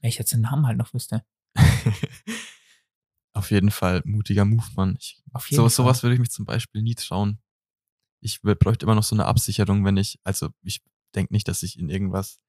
Wenn 0.00 0.08
ich 0.08 0.18
jetzt 0.18 0.32
den 0.32 0.42
Namen 0.42 0.66
halt 0.66 0.78
noch 0.78 0.92
wüsste. 0.94 1.24
Auf 3.32 3.50
jeden 3.50 3.70
Fall 3.70 4.02
mutiger 4.04 4.44
Move, 4.44 4.66
Mann. 4.76 4.96
Ich, 5.00 5.22
Auf 5.32 5.50
jeden 5.50 5.56
so, 5.56 5.62
Fall. 5.62 5.70
sowas 5.70 6.02
würde 6.02 6.14
ich 6.14 6.20
mich 6.20 6.30
zum 6.30 6.44
Beispiel 6.44 6.82
nie 6.82 6.94
trauen. 6.94 7.40
Ich 8.20 8.40
bräuchte 8.42 8.86
immer 8.86 8.94
noch 8.94 9.02
so 9.02 9.16
eine 9.16 9.26
Absicherung, 9.26 9.84
wenn 9.84 9.96
ich, 9.96 10.18
also 10.22 10.50
ich 10.62 10.82
denke 11.14 11.32
nicht, 11.34 11.48
dass 11.48 11.62
ich 11.62 11.78
in 11.78 11.90
irgendwas 11.90 12.40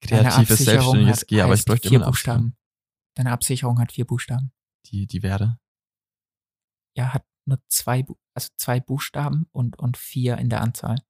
Kreatives, 0.00 0.58
Selbstständiges 0.58 1.26
gehe, 1.26 1.44
aber 1.44 1.54
ich 1.54 1.64
bräuchte 1.64 1.88
vier 1.88 1.96
immer 1.96 2.06
eine 2.06 2.08
Absicherung. 2.08 2.42
Buchstaben. 2.42 2.56
Deine 3.14 3.32
Absicherung 3.32 3.78
hat 3.80 3.92
vier 3.92 4.06
Buchstaben. 4.06 4.52
Die, 4.86 5.06
die 5.06 5.22
werde. 5.22 5.58
Ja, 6.96 7.12
hat 7.14 7.24
nur 7.44 7.60
zwei, 7.68 8.04
also 8.34 8.48
zwei 8.56 8.80
Buchstaben 8.80 9.46
und, 9.52 9.78
und 9.78 9.96
vier 9.96 10.38
in 10.38 10.48
der 10.50 10.60
Anzahl. 10.60 11.02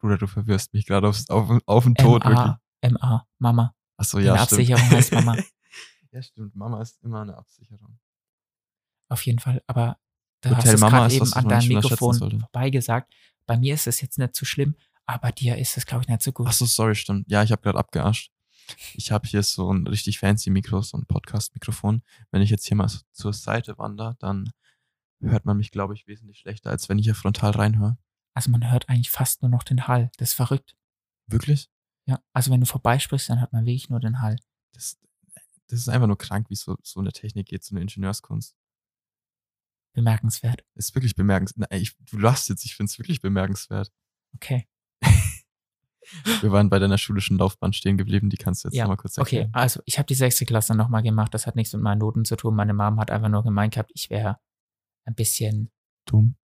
Bruder, 0.00 0.18
du 0.18 0.26
verwirrst 0.26 0.72
mich 0.74 0.86
gerade 0.86 1.08
aufs- 1.08 1.28
auf, 1.28 1.50
auf 1.66 1.84
den 1.84 1.94
Tod, 1.96 2.24
wirklich. 2.24 2.38
MA, 2.38 2.60
MA, 3.00 3.26
Mama. 3.38 3.74
Achso, 3.96 4.18
ja, 4.18 4.34
stimmt. 4.46 4.60
Absicherung 4.70 4.90
heißt 4.90 5.12
Mama. 5.12 5.36
ja, 6.12 6.22
stimmt. 6.22 6.54
Mama 6.54 6.80
ist 6.80 7.02
immer 7.02 7.22
eine 7.22 7.36
Absicherung. 7.36 7.98
Auf 9.08 9.22
jeden 9.26 9.40
Fall. 9.40 9.62
Aber 9.66 9.98
da 10.40 10.50
Hotel 10.50 10.72
hast 10.72 10.82
du 10.82 10.86
gerade 10.86 11.14
eben 11.14 11.32
an 11.32 11.48
deinem 11.48 11.68
Mikrofon 11.68 12.14
vorbeigesagt. 12.40 13.12
Bei 13.46 13.56
mir 13.56 13.74
ist 13.74 13.86
es 13.88 14.00
jetzt 14.00 14.18
nicht 14.18 14.36
so 14.36 14.44
schlimm, 14.44 14.76
aber 15.06 15.32
dir 15.32 15.56
ist 15.56 15.76
es, 15.76 15.86
glaube 15.86 16.02
ich, 16.04 16.08
nicht 16.08 16.22
so 16.22 16.30
gut. 16.32 16.46
Achso, 16.46 16.64
sorry, 16.66 16.94
stimmt. 16.94 17.28
Ja, 17.30 17.42
ich 17.42 17.50
habe 17.50 17.62
gerade 17.62 17.78
abgeascht. 17.78 18.30
Ich 18.94 19.12
habe 19.12 19.26
hier 19.26 19.42
so 19.42 19.72
ein 19.72 19.86
richtig 19.86 20.18
fancy 20.18 20.50
Mikro, 20.50 20.82
so 20.82 20.96
ein 20.96 21.06
Podcast-Mikrofon. 21.06 22.02
Wenn 22.30 22.42
ich 22.42 22.50
jetzt 22.50 22.66
hier 22.66 22.76
mal 22.76 22.88
so 22.88 22.98
zur 23.12 23.32
Seite 23.32 23.78
wandere, 23.78 24.16
dann 24.18 24.50
hört 25.20 25.44
man 25.44 25.56
mich, 25.56 25.70
glaube 25.70 25.94
ich, 25.94 26.06
wesentlich 26.06 26.38
schlechter, 26.38 26.70
als 26.70 26.88
wenn 26.88 26.98
ich 26.98 27.04
hier 27.04 27.14
frontal 27.14 27.52
reinhöre. 27.52 27.98
Also 28.34 28.50
man 28.50 28.70
hört 28.70 28.88
eigentlich 28.88 29.10
fast 29.10 29.42
nur 29.42 29.50
noch 29.50 29.64
den 29.64 29.88
Hall. 29.88 30.10
Das 30.16 30.30
ist 30.30 30.34
verrückt. 30.34 30.76
Wirklich? 31.26 31.68
Ja. 32.06 32.22
Also 32.32 32.50
wenn 32.50 32.60
du 32.60 32.66
vorbeisprichst, 32.66 33.28
dann 33.28 33.40
hört 33.40 33.52
man 33.52 33.66
wirklich 33.66 33.90
nur 33.90 34.00
den 34.00 34.20
Hall. 34.20 34.36
Das, 34.72 34.98
das 35.66 35.80
ist 35.80 35.88
einfach 35.88 36.06
nur 36.06 36.18
krank, 36.18 36.48
wie 36.50 36.54
so, 36.54 36.76
so 36.82 37.00
eine 37.00 37.12
Technik 37.12 37.48
geht, 37.48 37.64
so 37.64 37.74
eine 37.74 37.82
Ingenieurskunst. 37.82 38.54
Bemerkenswert. 39.92 40.64
Ist 40.74 40.94
wirklich 40.94 41.16
bemerkenswert. 41.16 41.72
Ich, 41.74 41.96
du 41.98 42.18
lachst 42.18 42.48
jetzt, 42.48 42.64
ich 42.64 42.76
finde 42.76 42.90
es 42.90 42.98
wirklich 42.98 43.20
bemerkenswert. 43.20 43.92
Okay. 44.34 44.68
Wir 46.42 46.52
waren 46.52 46.70
bei 46.70 46.78
deiner 46.78 46.98
schulischen 46.98 47.38
Laufbahn 47.38 47.72
stehen 47.72 47.96
geblieben, 47.96 48.30
die 48.30 48.36
kannst 48.36 48.64
du 48.64 48.68
jetzt 48.68 48.76
Ja, 48.76 48.84
nochmal 48.84 48.96
kurz 48.96 49.18
Okay, 49.18 49.36
erklären. 49.36 49.54
also 49.54 49.80
ich 49.84 49.98
habe 49.98 50.06
die 50.06 50.14
sechste 50.14 50.44
Klasse 50.46 50.74
nochmal 50.74 51.02
gemacht. 51.02 51.34
Das 51.34 51.46
hat 51.46 51.56
nichts 51.56 51.72
mit 51.72 51.82
meinen 51.82 51.98
Noten 51.98 52.24
zu 52.24 52.36
tun. 52.36 52.54
Meine 52.54 52.74
Mom 52.74 52.98
hat 53.00 53.10
einfach 53.10 53.28
nur 53.28 53.42
gemeint 53.42 53.74
gehabt, 53.74 53.90
ich 53.94 54.10
wäre 54.10 54.38
ein 55.04 55.14
bisschen, 55.14 55.70
Dumm. 56.06 56.36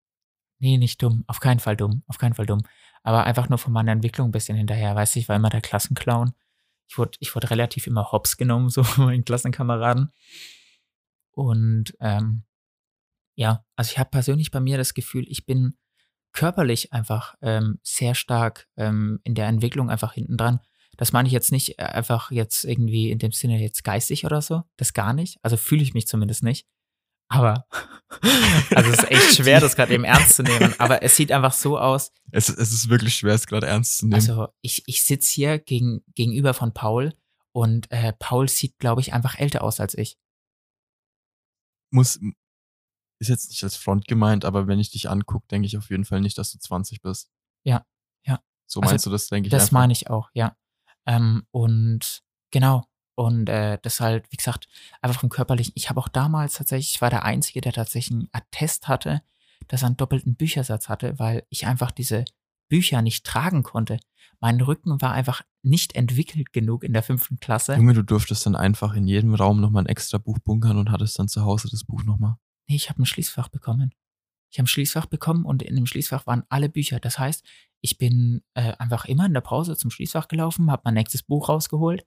nee, 0.60 0.78
nicht 0.78 1.02
dumm, 1.02 1.23
auf 1.28 1.39
keinen 1.39 1.60
Fall 1.60 1.76
dumm, 1.78 2.04
auf 2.08 2.17
keinen 2.17 2.34
Fall 2.34 2.45
dumm. 2.45 2.62
Aber 3.04 3.23
einfach 3.26 3.49
nur 3.49 3.58
von 3.58 3.73
meiner 3.73 3.91
Entwicklung 3.91 4.30
ein 4.30 4.32
bisschen 4.32 4.56
hinterher. 4.58 4.95
Weißt 4.95 5.15
du, 5.15 5.19
ich 5.19 5.28
war 5.30 5.36
immer 5.36 5.49
der 5.49 5.62
Klassenclown. 5.62 6.34
Ich 6.89 6.97
wurde, 6.97 7.17
ich 7.19 7.34
wurde 7.36 7.49
relativ 7.49 7.88
immer 7.88 8.12
hops 8.12 8.38
genommen, 8.38 8.69
so 8.69 8.84
von 8.84 9.06
meinen 9.06 9.26
Klassenkameraden. 9.26 10.12
Und 11.32 11.95
ähm, 11.99 12.43
ja, 13.36 13.65
also 13.76 13.91
ich 13.91 13.97
habe 13.99 14.10
persönlich 14.12 14.52
bei 14.52 14.60
mir 14.60 14.78
das 14.78 14.93
Gefühl, 14.93 15.26
ich 15.28 15.45
bin 15.45 15.76
körperlich 16.34 16.91
einfach 16.93 17.36
ähm, 17.41 17.80
sehr 17.84 18.15
stark 18.15 18.67
ähm, 18.76 19.19
in 19.24 19.36
der 19.36 19.48
Entwicklung 19.48 19.89
einfach 19.89 20.13
hinten 20.13 20.38
dran. 20.38 20.60
Das 20.98 21.12
meine 21.12 21.28
ich 21.28 21.34
jetzt 21.34 21.52
nicht 21.52 21.80
äh, 21.80 21.84
einfach 21.84 22.32
jetzt 22.32 22.65
irgendwie 22.65 23.10
in 23.10 23.19
dem 23.19 23.32
Sinne 23.32 23.60
jetzt 23.60 23.84
geistig 23.84 24.26
oder 24.26 24.41
so. 24.41 24.63
Das 24.78 24.93
gar 24.93 25.13
nicht. 25.13 25.38
Also 25.41 25.58
fühle 25.58 25.82
ich 25.84 25.93
mich 25.93 26.08
zumindest 26.08 26.43
nicht. 26.43 26.67
Aber, 27.30 27.65
also 28.76 28.91
es 28.91 29.00
ist 29.00 29.12
echt 29.12 29.36
schwer, 29.36 29.60
das 29.60 29.76
gerade 29.76 29.93
eben 29.93 30.04
ernst 30.04 30.36
zu 30.36 30.43
nehmen. 30.43 30.76
Aber 30.78 31.02
es 31.02 31.15
sieht 31.15 31.32
einfach 31.32 31.54
so 31.54 31.80
aus. 31.80 32.12
Es, 32.32 32.50
es 32.50 32.72
ist 32.72 32.89
wirklich 32.89 33.15
schwer, 33.15 33.34
es 33.34 33.48
gerade 33.48 33.67
ernst 33.67 33.98
zu 33.98 34.06
nehmen. 34.06 34.15
Also 34.15 34.48
ich, 34.62 34.84
ich 34.86 35.04
sitze 35.04 35.34
hier 35.34 35.58
gegen, 35.58 36.04
gegenüber 36.13 36.54
von 36.54 36.74
Paul 36.74 37.13
und 37.52 37.89
äh, 37.91 38.13
Paul 38.19 38.50
sieht, 38.50 38.78
glaube 38.78 39.02
ich, 39.02 39.13
einfach 39.13 39.39
älter 39.39 39.63
aus 39.63 39.80
als 39.80 39.96
ich. 39.96 40.17
muss, 41.89 42.19
ist 43.23 43.29
jetzt 43.29 43.49
nicht 43.49 43.63
als 43.63 43.75
Front 43.75 44.07
gemeint, 44.07 44.45
aber 44.45 44.67
wenn 44.67 44.79
ich 44.79 44.91
dich 44.91 45.09
angucke, 45.09 45.47
denke 45.47 45.65
ich 45.65 45.77
auf 45.77 45.89
jeden 45.89 46.05
Fall 46.05 46.21
nicht, 46.21 46.38
dass 46.38 46.51
du 46.51 46.59
20 46.59 47.01
bist. 47.01 47.31
Ja, 47.63 47.86
ja. 48.25 48.39
So 48.65 48.81
Also, 48.81 48.91
meinst 48.91 49.05
du 49.05 49.09
das, 49.09 49.27
denke 49.27 49.47
ich. 49.47 49.51
Das 49.51 49.63
einfach. 49.63 49.73
meine 49.73 49.93
ich 49.93 50.09
auch, 50.09 50.29
ja. 50.33 50.55
Ähm, 51.05 51.43
und 51.51 52.23
genau. 52.51 52.86
Und 53.15 53.47
äh, 53.47 53.77
das 53.81 53.99
halt, 53.99 54.25
wie 54.31 54.38
gesagt, 54.38 54.67
einfach 55.01 55.19
vom 55.19 55.29
Körperlichen. 55.29 55.73
Ich 55.75 55.89
habe 55.89 55.99
auch 55.99 56.07
damals 56.07 56.53
tatsächlich, 56.53 56.95
ich 56.95 57.01
war 57.01 57.12
der 57.12 57.23
Einzige, 57.23 57.62
der 57.62 57.73
tatsächlich 57.73 58.12
einen 58.12 58.29
Attest 58.31 58.88
hatte, 58.88 59.21
dass 59.67 59.83
er 59.83 59.88
einen 59.88 59.97
doppelten 59.97 60.36
Büchersatz 60.36 60.89
hatte, 60.89 61.19
weil 61.19 61.45
ich 61.49 61.67
einfach 61.67 61.91
diese 61.91 62.25
Bücher 62.69 63.03
nicht 63.03 63.23
tragen 63.23 63.62
konnte. 63.62 63.99
Mein 64.39 64.59
Rücken 64.59 64.99
war 64.99 65.12
einfach 65.12 65.43
nicht 65.62 65.95
entwickelt 65.95 66.53
genug 66.53 66.83
in 66.83 66.93
der 66.93 67.03
fünften 67.03 67.39
Klasse. 67.39 67.75
Junge, 67.75 67.93
du 67.93 68.03
durftest 68.03 68.45
dann 68.45 68.55
einfach 68.55 68.95
in 68.95 69.07
jedem 69.07 69.36
Raum 69.36 69.62
nochmal 69.62 69.83
ein 69.83 69.88
extra 69.88 70.17
Buch 70.17 70.39
bunkern 70.39 70.77
und 70.77 70.89
hattest 70.89 71.19
dann 71.19 71.27
zu 71.27 71.45
Hause 71.45 71.69
das 71.69 71.83
Buch 71.83 72.03
nochmal. 72.03 72.38
Nee, 72.67 72.76
ich 72.76 72.89
habe 72.89 73.02
ein 73.02 73.06
Schließfach 73.06 73.49
bekommen. 73.49 73.93
Ich 74.52 74.60
habe 74.60 74.65
ein 74.65 74.67
Schließfach 74.67 75.08
bekommen 75.08 75.45
und 75.45 75.63
in 75.63 75.76
dem 75.76 75.86
Schließfach 75.86 76.28
waren 76.28 76.43
alle 76.49 76.69
Bücher. 76.69 76.99
Das 76.99 77.17
heißt, 77.17 77.43
ich 77.82 77.97
bin 77.97 78.43
äh, 78.54 78.73
einfach 78.78 79.06
immer 79.06 79.26
in 79.26 79.34
der 79.34 79.41
Pause 79.41 79.76
zum 79.76 79.89
Schließfach 79.89 80.28
gelaufen, 80.28 80.71
habe 80.71 80.84
mein 80.86 80.93
nächstes 80.93 81.23
Buch 81.23 81.49
rausgeholt 81.49 82.06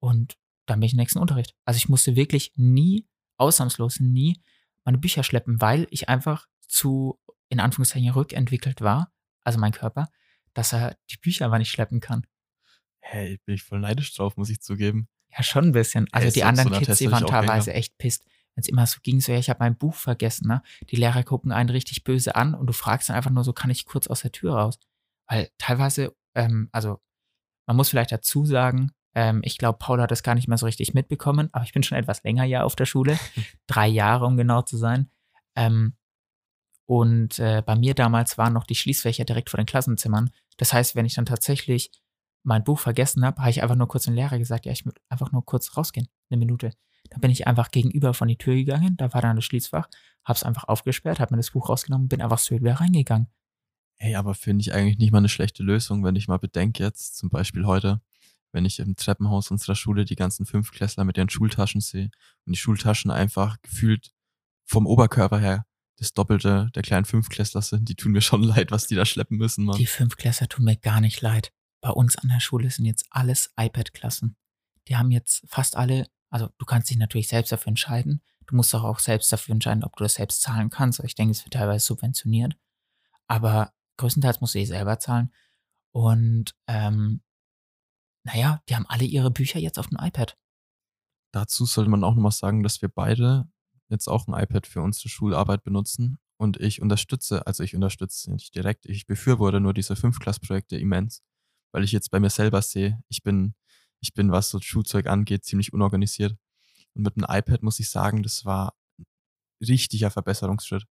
und 0.00 0.36
dann 0.66 0.80
bin 0.80 0.86
ich 0.86 0.92
im 0.92 0.98
nächsten 0.98 1.18
Unterricht. 1.18 1.54
Also 1.64 1.78
ich 1.78 1.88
musste 1.88 2.16
wirklich 2.16 2.52
nie, 2.56 3.06
ausnahmslos 3.36 4.00
nie, 4.00 4.40
meine 4.84 4.98
Bücher 4.98 5.22
schleppen, 5.22 5.60
weil 5.60 5.86
ich 5.90 6.08
einfach 6.08 6.46
zu, 6.66 7.18
in 7.48 7.60
Anführungszeichen, 7.60 8.10
rückentwickelt 8.10 8.80
war, 8.80 9.12
also 9.44 9.58
mein 9.58 9.72
Körper, 9.72 10.10
dass 10.54 10.72
er 10.72 10.96
die 11.10 11.16
Bücher 11.16 11.46
aber 11.46 11.58
nicht 11.58 11.70
schleppen 11.70 12.00
kann. 12.00 12.26
Hey, 13.00 13.40
bin 13.44 13.54
ich 13.54 13.62
voll 13.62 13.80
neidisch 13.80 14.14
drauf, 14.14 14.36
muss 14.36 14.50
ich 14.50 14.60
zugeben. 14.60 15.08
Ja, 15.30 15.42
schon 15.42 15.66
ein 15.66 15.72
bisschen. 15.72 16.08
Also 16.12 16.26
Ey, 16.26 16.32
die 16.32 16.44
anderen 16.44 16.72
Kids, 16.72 16.98
die 16.98 17.10
waren 17.10 17.24
gern 17.24 17.46
teilweise 17.46 17.72
echt 17.72 17.96
pisst. 17.98 18.24
Wenn 18.54 18.62
es 18.62 18.68
immer 18.68 18.86
so 18.86 18.98
ging, 19.02 19.20
so, 19.20 19.32
ja, 19.32 19.38
ich 19.38 19.50
habe 19.50 19.60
mein 19.60 19.76
Buch 19.76 19.94
vergessen, 19.94 20.48
ne? 20.48 20.62
Die 20.90 20.96
Lehrer 20.96 21.22
gucken 21.22 21.52
einen 21.52 21.70
richtig 21.70 22.04
böse 22.04 22.34
an 22.34 22.54
und 22.54 22.66
du 22.66 22.72
fragst 22.72 23.08
dann 23.08 23.16
einfach 23.16 23.30
nur 23.30 23.44
so, 23.44 23.52
kann 23.52 23.70
ich 23.70 23.86
kurz 23.86 24.06
aus 24.06 24.22
der 24.22 24.32
Tür 24.32 24.54
raus? 24.54 24.78
Weil 25.28 25.50
teilweise, 25.58 26.14
ähm, 26.34 26.68
also 26.72 27.00
man 27.66 27.76
muss 27.76 27.90
vielleicht 27.90 28.12
dazu 28.12 28.44
sagen, 28.44 28.92
ähm, 29.14 29.40
ich 29.44 29.58
glaube, 29.58 29.78
Paul 29.78 30.00
hat 30.00 30.10
das 30.10 30.22
gar 30.22 30.34
nicht 30.34 30.48
mehr 30.48 30.58
so 30.58 30.66
richtig 30.66 30.94
mitbekommen, 30.94 31.48
aber 31.52 31.64
ich 31.64 31.72
bin 31.72 31.82
schon 31.82 31.98
etwas 31.98 32.22
länger 32.22 32.44
ja 32.44 32.64
auf 32.64 32.76
der 32.76 32.86
Schule. 32.86 33.18
Drei 33.66 33.88
Jahre, 33.88 34.26
um 34.26 34.36
genau 34.36 34.62
zu 34.62 34.76
sein. 34.76 35.10
Ähm, 35.56 35.96
und 36.86 37.38
äh, 37.38 37.62
bei 37.64 37.76
mir 37.76 37.94
damals 37.94 38.38
waren 38.38 38.52
noch 38.52 38.64
die 38.64 38.74
Schließfächer 38.74 39.24
direkt 39.24 39.50
vor 39.50 39.58
den 39.58 39.66
Klassenzimmern. 39.66 40.30
Das 40.56 40.72
heißt, 40.72 40.96
wenn 40.96 41.06
ich 41.06 41.14
dann 41.14 41.26
tatsächlich 41.26 41.92
mein 42.42 42.64
Buch 42.64 42.78
vergessen 42.78 43.24
habe, 43.24 43.40
habe 43.40 43.50
ich 43.50 43.62
einfach 43.62 43.76
nur 43.76 43.88
kurz 43.88 44.04
den 44.04 44.14
Lehrer 44.14 44.38
gesagt, 44.38 44.66
ja, 44.66 44.72
ich 44.72 44.84
will 44.84 44.94
einfach 45.08 45.30
nur 45.30 45.44
kurz 45.44 45.76
rausgehen, 45.76 46.08
eine 46.30 46.38
Minute. 46.38 46.72
Dann 47.10 47.20
bin 47.20 47.30
ich 47.30 47.46
einfach 47.46 47.70
gegenüber 47.70 48.14
von 48.14 48.28
die 48.28 48.36
Tür 48.36 48.54
gegangen, 48.54 48.96
da 48.96 49.12
war 49.12 49.22
dann 49.22 49.36
das 49.36 49.44
Schließfach, 49.44 49.88
hab's 50.24 50.42
einfach 50.42 50.64
aufgesperrt, 50.64 51.20
hab 51.20 51.30
mir 51.30 51.36
das 51.36 51.50
Buch 51.50 51.68
rausgenommen, 51.68 52.08
bin 52.08 52.22
einfach 52.22 52.38
so 52.38 52.54
wieder 52.54 52.74
reingegangen. 52.74 53.28
Hey, 53.96 54.14
aber 54.14 54.34
finde 54.34 54.62
ich 54.62 54.72
eigentlich 54.72 54.98
nicht 54.98 55.12
mal 55.12 55.18
eine 55.18 55.28
schlechte 55.28 55.62
Lösung, 55.62 56.04
wenn 56.04 56.16
ich 56.16 56.28
mal 56.28 56.38
bedenke 56.38 56.82
jetzt, 56.82 57.16
zum 57.16 57.28
Beispiel 57.28 57.66
heute, 57.66 58.00
wenn 58.52 58.64
ich 58.64 58.78
im 58.78 58.96
Treppenhaus 58.96 59.50
unserer 59.50 59.74
Schule 59.74 60.04
die 60.04 60.16
ganzen 60.16 60.46
Fünftklässler 60.46 61.04
mit 61.04 61.18
ihren 61.18 61.28
Schultaschen 61.28 61.80
sehe 61.80 62.10
und 62.46 62.54
die 62.54 62.60
Schultaschen 62.60 63.10
einfach 63.10 63.60
gefühlt 63.62 64.12
vom 64.64 64.86
Oberkörper 64.86 65.38
her 65.38 65.66
das 66.00 66.14
Doppelte 66.14 66.70
der 66.74 66.82
kleinen 66.82 67.04
Fünftklässler 67.04 67.62
sind, 67.62 67.88
die 67.88 67.94
tun 67.94 68.12
mir 68.12 68.22
schon 68.22 68.42
leid, 68.44 68.70
was 68.70 68.86
die 68.86 68.94
da 68.94 69.04
schleppen 69.04 69.36
müssen, 69.36 69.64
Mann. 69.64 69.76
Die 69.76 69.86
Fünftklässler 69.86 70.48
tun 70.48 70.64
mir 70.64 70.76
gar 70.76 71.00
nicht 71.00 71.20
leid. 71.20 71.52
Bei 71.80 71.90
uns 71.90 72.16
an 72.16 72.28
der 72.28 72.40
Schule 72.40 72.70
sind 72.70 72.86
jetzt 72.86 73.06
alles 73.10 73.52
iPad-Klassen. 73.58 74.36
Die 74.88 74.96
haben 74.96 75.10
jetzt 75.10 75.44
fast 75.46 75.76
alle, 75.76 76.06
also 76.30 76.48
du 76.58 76.64
kannst 76.64 76.90
dich 76.90 76.96
natürlich 76.96 77.28
selbst 77.28 77.52
dafür 77.52 77.68
entscheiden. 77.68 78.22
Du 78.46 78.56
musst 78.56 78.74
auch, 78.74 78.84
auch 78.84 78.98
selbst 78.98 79.32
dafür 79.32 79.52
entscheiden, 79.52 79.84
ob 79.84 79.96
du 79.96 80.04
das 80.04 80.14
selbst 80.14 80.42
zahlen 80.42 80.70
kannst. 80.70 81.00
Ich 81.00 81.14
denke, 81.14 81.32
es 81.32 81.44
wird 81.44 81.54
teilweise 81.54 81.84
subventioniert. 81.84 82.56
Aber 83.26 83.72
größtenteils 83.96 84.40
musst 84.40 84.54
du 84.54 84.58
die 84.58 84.66
selber 84.66 84.98
zahlen. 84.98 85.32
Und 85.92 86.56
ähm, 86.66 87.22
naja, 88.24 88.62
die 88.68 88.76
haben 88.76 88.86
alle 88.86 89.04
ihre 89.04 89.30
Bücher 89.30 89.58
jetzt 89.58 89.78
auf 89.78 89.88
dem 89.88 89.98
iPad. 90.00 90.36
Dazu 91.32 91.64
sollte 91.64 91.90
man 91.90 92.04
auch 92.04 92.14
nochmal 92.14 92.32
sagen, 92.32 92.62
dass 92.62 92.82
wir 92.82 92.88
beide 92.88 93.48
jetzt 93.88 94.08
auch 94.08 94.26
ein 94.26 94.40
iPad 94.40 94.66
für 94.66 94.82
unsere 94.82 95.08
Schularbeit 95.08 95.62
benutzen 95.62 96.18
und 96.40 96.58
ich 96.58 96.80
unterstütze, 96.80 97.46
also 97.46 97.62
ich 97.62 97.74
unterstütze 97.74 98.32
nicht 98.32 98.54
direkt, 98.54 98.86
ich 98.86 99.06
befürworte 99.06 99.60
nur 99.60 99.74
diese 99.74 99.94
Fünfklassprojekte 99.94 100.78
immens, 100.78 101.22
weil 101.72 101.84
ich 101.84 101.92
jetzt 101.92 102.10
bei 102.10 102.18
mir 102.18 102.30
selber 102.30 102.62
sehe, 102.62 103.02
ich 103.08 103.22
bin, 103.22 103.54
ich 104.00 104.14
bin, 104.14 104.32
was 104.32 104.50
so 104.50 104.60
Schulzeug 104.60 105.06
angeht, 105.06 105.44
ziemlich 105.44 105.72
unorganisiert. 105.72 106.36
Und 106.94 107.02
mit 107.02 107.16
einem 107.16 107.26
iPad 107.28 107.62
muss 107.62 107.78
ich 107.80 107.90
sagen, 107.90 108.22
das 108.22 108.44
war 108.44 108.74
ein 108.98 109.06
richtiger 109.66 110.10
Verbesserungsschritt. 110.10 110.84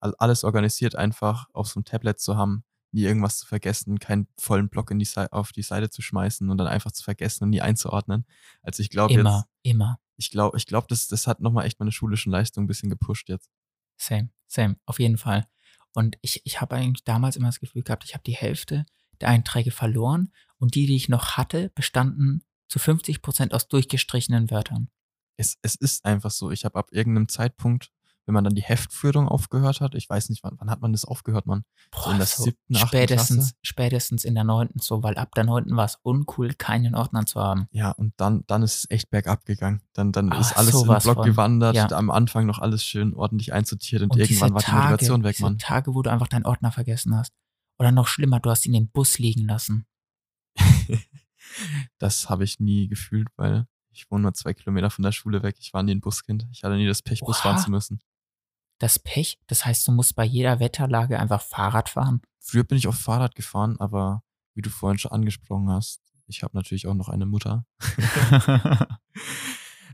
Alles 0.00 0.44
organisiert 0.44 0.94
einfach 0.94 1.46
auf 1.52 1.68
so 1.68 1.78
einem 1.78 1.84
Tablet 1.84 2.20
zu 2.20 2.36
haben, 2.36 2.64
nie 2.92 3.02
irgendwas 3.02 3.38
zu 3.38 3.46
vergessen, 3.46 3.98
keinen 3.98 4.28
vollen 4.38 4.68
Block 4.68 4.90
in 4.90 4.98
die 4.98 5.08
auf 5.30 5.52
die 5.52 5.62
Seite 5.62 5.90
zu 5.90 6.02
schmeißen 6.02 6.48
und 6.48 6.58
dann 6.58 6.66
einfach 6.66 6.92
zu 6.92 7.02
vergessen 7.02 7.44
und 7.44 7.50
nie 7.50 7.60
einzuordnen. 7.60 8.26
Also 8.62 8.82
ich 8.82 8.90
glaube 8.90 9.14
Immer, 9.14 9.46
immer. 9.62 9.98
ich 10.16 10.30
glaube, 10.30 10.56
ich 10.56 10.66
glaube, 10.66 10.86
das, 10.88 11.08
das 11.08 11.26
hat 11.26 11.40
nochmal 11.40 11.66
echt 11.66 11.80
meine 11.80 11.92
schulischen 11.92 12.30
Leistungen 12.30 12.64
ein 12.64 12.68
bisschen 12.68 12.90
gepusht 12.90 13.28
jetzt. 13.28 13.50
Same, 13.96 14.30
same, 14.46 14.76
auf 14.86 15.00
jeden 15.00 15.18
Fall. 15.18 15.48
Und 15.94 16.16
ich, 16.20 16.42
ich 16.44 16.60
habe 16.60 16.76
eigentlich 16.76 17.04
damals 17.04 17.36
immer 17.36 17.48
das 17.48 17.58
Gefühl 17.58 17.82
gehabt, 17.82 18.04
ich 18.04 18.14
habe 18.14 18.24
die 18.24 18.36
Hälfte 18.36 18.84
der 19.20 19.28
Einträge 19.28 19.70
verloren 19.70 20.30
und 20.58 20.74
die, 20.74 20.86
die 20.86 20.96
ich 20.96 21.08
noch 21.08 21.36
hatte, 21.36 21.70
bestanden 21.74 22.42
zu 22.68 22.78
50 22.78 23.22
Prozent 23.22 23.54
aus 23.54 23.68
durchgestrichenen 23.68 24.50
Wörtern. 24.50 24.88
Es, 25.36 25.56
es 25.62 25.74
ist 25.74 26.04
einfach 26.04 26.30
so. 26.30 26.50
Ich 26.50 26.64
habe 26.64 26.78
ab 26.78 26.88
irgendeinem 26.92 27.28
Zeitpunkt 27.28 27.90
wenn 28.26 28.34
man 28.34 28.44
dann 28.44 28.54
die 28.54 28.62
Heftführung 28.62 29.28
aufgehört 29.28 29.80
hat. 29.80 29.94
Ich 29.94 30.10
weiß 30.10 30.28
nicht, 30.30 30.42
wann, 30.42 30.56
wann 30.58 30.68
hat 30.68 30.80
man 30.80 30.92
das 30.92 31.04
aufgehört, 31.04 31.46
man? 31.46 31.64
Boah, 31.92 32.02
so 32.02 32.10
in 32.10 32.16
der 32.18 32.26
so 32.26 32.42
siebten, 32.42 32.74
spätestens, 32.74 33.36
Klasse? 33.36 33.54
spätestens 33.62 34.24
in 34.24 34.34
der 34.34 34.44
neunten 34.44 34.80
so, 34.80 35.02
weil 35.02 35.16
ab 35.16 35.34
der 35.36 35.44
neunten 35.44 35.76
war 35.76 35.84
es 35.84 35.98
uncool, 36.02 36.52
keinen 36.54 36.96
Ordner 36.96 37.24
zu 37.24 37.40
haben. 37.40 37.68
Ja, 37.70 37.92
und 37.92 38.14
dann, 38.16 38.42
dann 38.48 38.62
ist 38.62 38.78
es 38.78 38.90
echt 38.90 39.10
bergab 39.10 39.44
gegangen. 39.44 39.80
Dann, 39.92 40.10
dann 40.10 40.32
Ach, 40.32 40.40
ist 40.40 40.56
alles 40.56 40.74
in 40.74 40.88
den 40.88 40.98
Block 40.98 41.16
von. 41.16 41.24
gewandert, 41.24 41.76
ja. 41.76 41.90
am 41.92 42.10
Anfang 42.10 42.46
noch 42.46 42.58
alles 42.58 42.84
schön 42.84 43.14
ordentlich 43.14 43.52
einsortiert 43.52 44.02
und, 44.02 44.10
und 44.10 44.18
irgendwann 44.18 44.54
war 44.54 44.62
die 44.62 44.72
Motivation 44.72 45.22
weg, 45.22 45.40
man. 45.40 45.58
Tage, 45.58 45.94
wo 45.94 46.02
du 46.02 46.10
einfach 46.10 46.28
deinen 46.28 46.46
Ordner 46.46 46.72
vergessen 46.72 47.16
hast. 47.16 47.32
Oder 47.78 47.92
noch 47.92 48.08
schlimmer, 48.08 48.40
du 48.40 48.50
hast 48.50 48.66
ihn 48.66 48.74
im 48.74 48.88
Bus 48.88 49.18
liegen 49.18 49.46
lassen. 49.46 49.86
das 51.98 52.28
habe 52.28 52.44
ich 52.44 52.60
nie 52.60 52.88
gefühlt, 52.88 53.28
weil 53.36 53.66
ich 53.90 54.10
wohne 54.10 54.22
nur 54.22 54.34
zwei 54.34 54.54
Kilometer 54.54 54.90
von 54.90 55.02
der 55.02 55.12
Schule 55.12 55.42
weg. 55.42 55.56
Ich 55.58 55.72
war 55.72 55.82
nie 55.82 55.94
ein 55.94 56.00
Buskind. 56.00 56.46
Ich 56.52 56.64
hatte 56.64 56.76
nie 56.76 56.86
das 56.86 57.02
Pech, 57.02 57.20
Bus 57.20 57.38
fahren 57.38 57.58
zu 57.58 57.70
müssen 57.70 58.00
das 58.78 58.98
Pech. 58.98 59.38
Das 59.46 59.64
heißt, 59.64 59.86
du 59.88 59.92
musst 59.92 60.16
bei 60.16 60.24
jeder 60.24 60.60
Wetterlage 60.60 61.18
einfach 61.18 61.42
Fahrrad 61.42 61.88
fahren. 61.88 62.20
Früher 62.40 62.64
bin 62.64 62.78
ich 62.78 62.86
auf 62.88 62.98
Fahrrad 62.98 63.34
gefahren, 63.34 63.76
aber 63.80 64.22
wie 64.54 64.62
du 64.62 64.70
vorhin 64.70 64.98
schon 64.98 65.12
angesprochen 65.12 65.70
hast, 65.70 66.00
ich 66.26 66.42
habe 66.42 66.56
natürlich 66.56 66.86
auch 66.86 66.94
noch 66.94 67.08
eine 67.08 67.26
Mutter. 67.26 67.66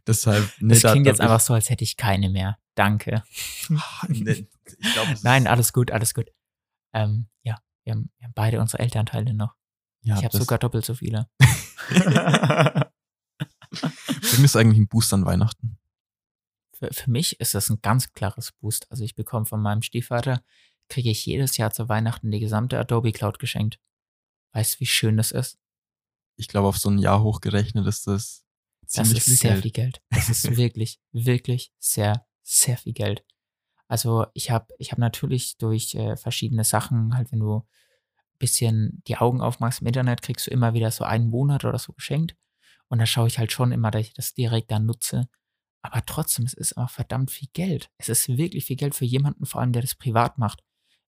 Deshalb, 0.07 0.51
nee, 0.59 0.75
das 0.75 0.93
klingt 0.93 1.07
da, 1.07 1.11
jetzt 1.11 1.21
einfach 1.21 1.41
so, 1.41 1.55
als 1.55 1.71
hätte 1.71 1.85
ich 1.85 1.97
keine 1.97 2.29
mehr. 2.29 2.59
Danke. 2.75 3.23
Ach, 3.77 4.05
nee, 4.09 4.49
glaub, 4.95 5.07
Nein, 5.23 5.47
alles 5.47 5.73
gut, 5.73 5.93
alles 5.93 6.13
gut. 6.15 6.31
Ähm, 6.93 7.29
ja, 7.43 7.59
wir 7.85 7.93
haben, 7.93 8.11
wir 8.19 8.27
haben, 8.27 8.35
beide 8.35 8.61
unsere 8.61 8.83
Elternteile 8.83 9.33
noch. 9.33 9.55
Ja, 10.03 10.19
ich 10.19 10.25
habe 10.25 10.37
sogar 10.37 10.59
doppelt 10.59 10.85
so 10.85 10.95
viele. 10.95 11.29
Bringst 13.71 14.55
du 14.55 14.59
eigentlich 14.59 14.79
einen 14.79 14.89
Boost 14.89 15.13
an 15.15 15.25
Weihnachten? 15.25 15.79
für, 16.83 16.93
für 16.93 17.11
mich 17.11 17.39
ist 17.41 17.55
das 17.55 17.71
ein 17.71 17.81
ganz 17.83 18.13
klares 18.13 18.53
Boost. 18.53 18.91
Also 18.91 19.05
ich 19.05 19.15
bekomme 19.15 19.47
von 19.47 19.63
meinem 19.63 19.83
Stiefvater, 19.83 20.43
kriege 20.89 21.11
ich 21.11 21.25
jedes 21.25 21.57
Jahr 21.57 21.73
zu 21.73 21.89
Weihnachten 21.89 22.31
die 22.31 22.41
gesamte 22.41 22.79
Adobe 22.79 23.13
Cloud 23.13 23.39
geschenkt. 23.39 23.79
Weißt 24.53 24.75
du, 24.75 24.81
wie 24.81 24.87
schön 24.87 25.17
das 25.17 25.31
ist? 25.31 25.59
Ich 26.37 26.49
glaube, 26.49 26.69
auf 26.69 26.79
so 26.79 26.91
ein 26.91 26.99
Jahr 26.99 27.23
hochgerechnet 27.23 27.87
ist 27.87 28.07
das 28.07 28.45
ziemlich 28.87 29.15
Das 29.15 29.19
ist 29.19 29.25
viel 29.25 29.37
sehr 29.37 29.51
Geld. 29.53 29.63
viel 29.63 29.71
Geld. 29.71 30.03
Das 30.11 30.29
ist 30.29 30.57
wirklich, 30.57 31.01
wirklich 31.13 31.73
sehr, 31.79 32.27
sehr 32.43 32.77
viel 32.77 32.93
Geld. 32.93 33.25
Also 33.87 34.27
ich 34.35 34.51
habe 34.51 34.67
ich 34.79 34.91
hab 34.93 34.99
natürlich 34.99 35.57
durch 35.59 35.95
äh, 35.95 36.17
verschiedene 36.17 36.65
Sachen, 36.65 37.15
halt 37.15 37.31
wenn 37.31 37.41
du 37.41 37.57
ein 37.59 37.63
bisschen 38.43 39.03
die 39.07 39.17
Augen 39.17 39.41
aufmachst 39.41 39.81
im 39.81 39.87
Internet, 39.87 40.21
kriegst 40.21 40.47
du 40.47 40.51
immer 40.51 40.75
wieder 40.75 40.91
so 40.91 41.05
einen 41.05 41.31
Monat 41.31 41.65
oder 41.65 41.79
so 41.79 41.93
geschenkt. 41.93 42.37
Und 42.89 42.99
da 42.99 43.07
schaue 43.07 43.29
ich 43.29 43.39
halt 43.39 43.53
schon 43.53 43.73
immer, 43.73 43.91
dass 43.91 44.03
ich 44.03 44.15
das 44.15 44.35
direkt 44.35 44.71
dann 44.71 44.85
nutze. 44.85 45.29
Aber 45.83 46.05
trotzdem, 46.05 46.45
es 46.45 46.53
ist 46.53 46.77
auch 46.77 46.91
verdammt 46.91 47.31
viel 47.31 47.49
Geld. 47.53 47.91
Es 47.99 48.09
ist 48.09 48.29
wirklich 48.29 48.67
viel 48.67 48.77
Geld 48.77 48.95
für 48.95 49.05
jemanden, 49.05 49.47
vor 49.47 49.61
allem, 49.61 49.73
der 49.73 49.83
das 49.83 49.95
privat 49.95 50.39
macht. 50.39 50.63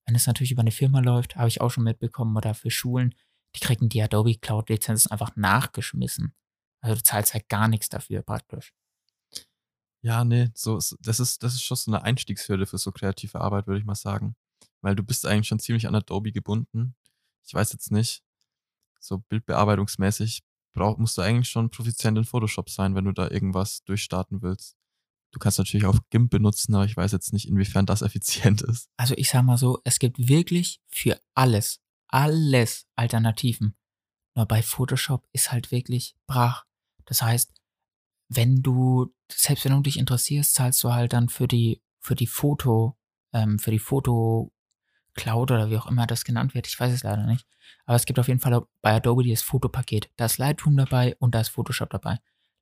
Wenn 0.07 0.16
es 0.16 0.27
natürlich 0.27 0.53
über 0.53 0.62
eine 0.62 0.70
Firma 0.70 1.01
läuft, 1.01 1.37
habe 1.37 1.49
ich 1.49 1.61
auch 1.61 1.70
schon 1.70 1.85
mitbekommen, 1.85 2.37
oder 2.37 2.55
für 2.55 2.70
Schulen, 2.70 3.14
die 3.57 3.61
kriegen 3.61 3.88
die 3.88 4.03
Adobe 4.03 4.37
Cloud 4.37 4.68
Lizenzen 4.68 5.11
einfach 5.11 5.37
nachgeschmissen. 5.37 6.35
Also 6.83 6.97
du 6.97 7.03
zahlst 7.03 7.35
halt 7.35 7.49
gar 7.49 7.68
nichts 7.68 7.88
dafür 7.88 8.23
praktisch. 8.23 8.73
Ja, 10.03 10.25
nee, 10.25 10.51
so 10.55 10.75
das 11.01 11.18
ist 11.18 11.42
das 11.42 11.55
ist 11.55 11.62
schon 11.62 11.79
so 11.79 11.90
eine 11.90 12.03
Einstiegshürde 12.03 12.66
für 12.66 12.77
so 12.77 12.92
kreative 12.92 13.40
Arbeit, 13.40 13.66
würde 13.66 13.81
ich 13.81 13.87
mal 13.87 13.94
sagen, 13.94 14.37
weil 14.83 14.94
du 14.94 15.03
bist 15.03 15.25
eigentlich 15.27 15.49
schon 15.49 15.61
ziemlich 15.61 15.88
an 15.88 15.94
Adobe 15.94 16.31
gebunden. 16.31 16.94
Ich 17.47 17.55
weiß 17.55 17.73
jetzt 17.73 17.91
nicht, 17.91 18.23
so 19.01 19.19
bildbearbeitungsmäßig 19.19 20.43
brauch, 20.73 20.99
musst 20.99 21.17
du 21.19 21.23
eigentlich 21.23 21.49
schon 21.49 21.71
profizient 21.71 22.19
in 22.19 22.25
Photoshop 22.25 22.69
sein, 22.69 22.95
wenn 22.95 23.05
du 23.05 23.13
da 23.13 23.31
irgendwas 23.31 23.85
durchstarten 23.85 24.43
willst. 24.43 24.77
Du 25.33 25.39
kannst 25.39 25.59
natürlich 25.59 25.87
auch 25.87 25.99
GIMP 26.11 26.31
benutzen, 26.31 26.75
aber 26.75 26.85
ich 26.85 26.97
weiß 26.97 27.13
jetzt 27.13 27.33
nicht, 27.33 27.49
inwiefern 27.49 27.87
das 27.87 28.03
effizient 28.03 28.63
ist. 28.63 28.89
Also 28.97 29.15
ich 29.17 29.31
sag 29.31 29.43
mal 29.43 29.59
so, 29.59 29.81
es 29.85 29.99
gibt 29.99 30.29
wirklich 30.29 30.81
für 30.89 31.21
alles, 31.35 31.81
alles 32.09 32.87
Alternativen. 32.97 33.75
Nur 34.37 34.47
bei 34.47 34.63
Photoshop 34.63 35.27
ist 35.33 35.53
halt 35.53 35.71
wirklich 35.71 36.17
brach. 36.27 36.65
Das 37.05 37.23
heißt, 37.23 37.53
wenn 38.29 38.63
du, 38.63 39.13
selbst 39.31 39.65
wenn 39.65 39.73
du 39.73 39.81
dich 39.81 39.99
interessierst, 39.99 40.55
zahlst 40.55 40.83
du 40.83 40.93
halt 40.93 41.13
dann 41.13 41.29
für 41.29 41.47
die, 41.47 41.83
für 42.01 42.15
die 42.15 42.27
Foto, 42.27 42.97
ähm, 43.33 43.59
für 43.59 43.71
die 43.71 43.79
Foto 43.79 44.53
Cloud 45.14 45.50
oder 45.50 45.70
wie 45.70 45.79
auch 45.79 45.87
immer 45.87 46.07
das 46.07 46.24
genannt 46.24 46.55
wird. 46.55 46.66
Ich 46.66 46.79
weiß 46.79 46.92
es 46.92 47.03
leider 47.03 47.27
nicht. 47.27 47.46
Aber 47.87 47.96
es 47.96 48.05
gibt 48.05 48.18
auf 48.18 48.29
jeden 48.29 48.40
Fall 48.40 48.62
bei 48.83 48.94
Adobe 48.94 49.29
das 49.29 49.42
Fotopaket. 49.42 50.11
Da 50.16 50.27
ist 50.27 50.38
Lightroom 50.38 50.77
dabei 50.77 51.16
und 51.18 51.35
da 51.35 51.40
ist 51.40 51.48
Photoshop 51.48 51.90
dabei. 51.90 52.18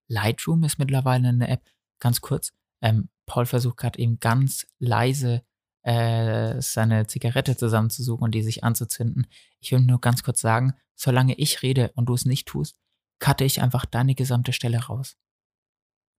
Lightroom 0.08 0.64
ist 0.64 0.78
mittlerweile 0.78 1.28
eine 1.28 1.48
App, 1.48 1.62
ganz 1.98 2.20
kurz. 2.20 2.52
Ähm, 2.80 3.08
Paul 3.26 3.46
versucht 3.46 3.78
gerade 3.78 3.98
eben 3.98 4.18
ganz 4.18 4.66
leise 4.78 5.42
äh, 5.82 6.60
seine 6.60 7.06
Zigarette 7.06 7.56
zusammenzusuchen 7.56 8.22
und 8.22 8.34
die 8.34 8.42
sich 8.42 8.62
anzuzünden. 8.64 9.26
Ich 9.60 9.72
will 9.72 9.80
nur 9.80 10.00
ganz 10.00 10.22
kurz 10.22 10.40
sagen, 10.40 10.74
solange 10.94 11.34
ich 11.34 11.62
rede 11.62 11.92
und 11.94 12.06
du 12.06 12.14
es 12.14 12.24
nicht 12.24 12.46
tust, 12.46 12.78
cutte 13.18 13.44
ich 13.44 13.62
einfach 13.62 13.86
deine 13.86 14.14
gesamte 14.14 14.52
Stelle 14.52 14.78
raus. 14.78 15.16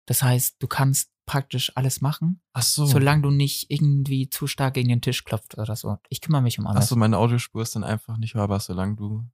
Das 0.05 0.23
heißt, 0.23 0.57
du 0.59 0.67
kannst 0.67 1.12
praktisch 1.25 1.71
alles 1.75 2.01
machen, 2.01 2.41
Ach 2.53 2.63
so. 2.63 2.85
solange 2.85 3.21
du 3.21 3.31
nicht 3.31 3.71
irgendwie 3.71 4.29
zu 4.29 4.47
stark 4.47 4.73
gegen 4.73 4.89
den 4.89 5.01
Tisch 5.01 5.23
klopft 5.23 5.57
oder 5.57 5.75
so. 5.75 5.97
Ich 6.09 6.21
kümmere 6.21 6.41
mich 6.41 6.59
um 6.59 6.67
alles. 6.67 6.85
Ach 6.85 6.87
so, 6.89 6.95
meine 6.95 7.17
Audiospur 7.17 7.61
ist 7.61 7.75
dann 7.75 7.83
einfach 7.83 8.17
nicht 8.17 8.35
hörbar, 8.35 8.59
solange 8.59 8.95
du 8.95 9.25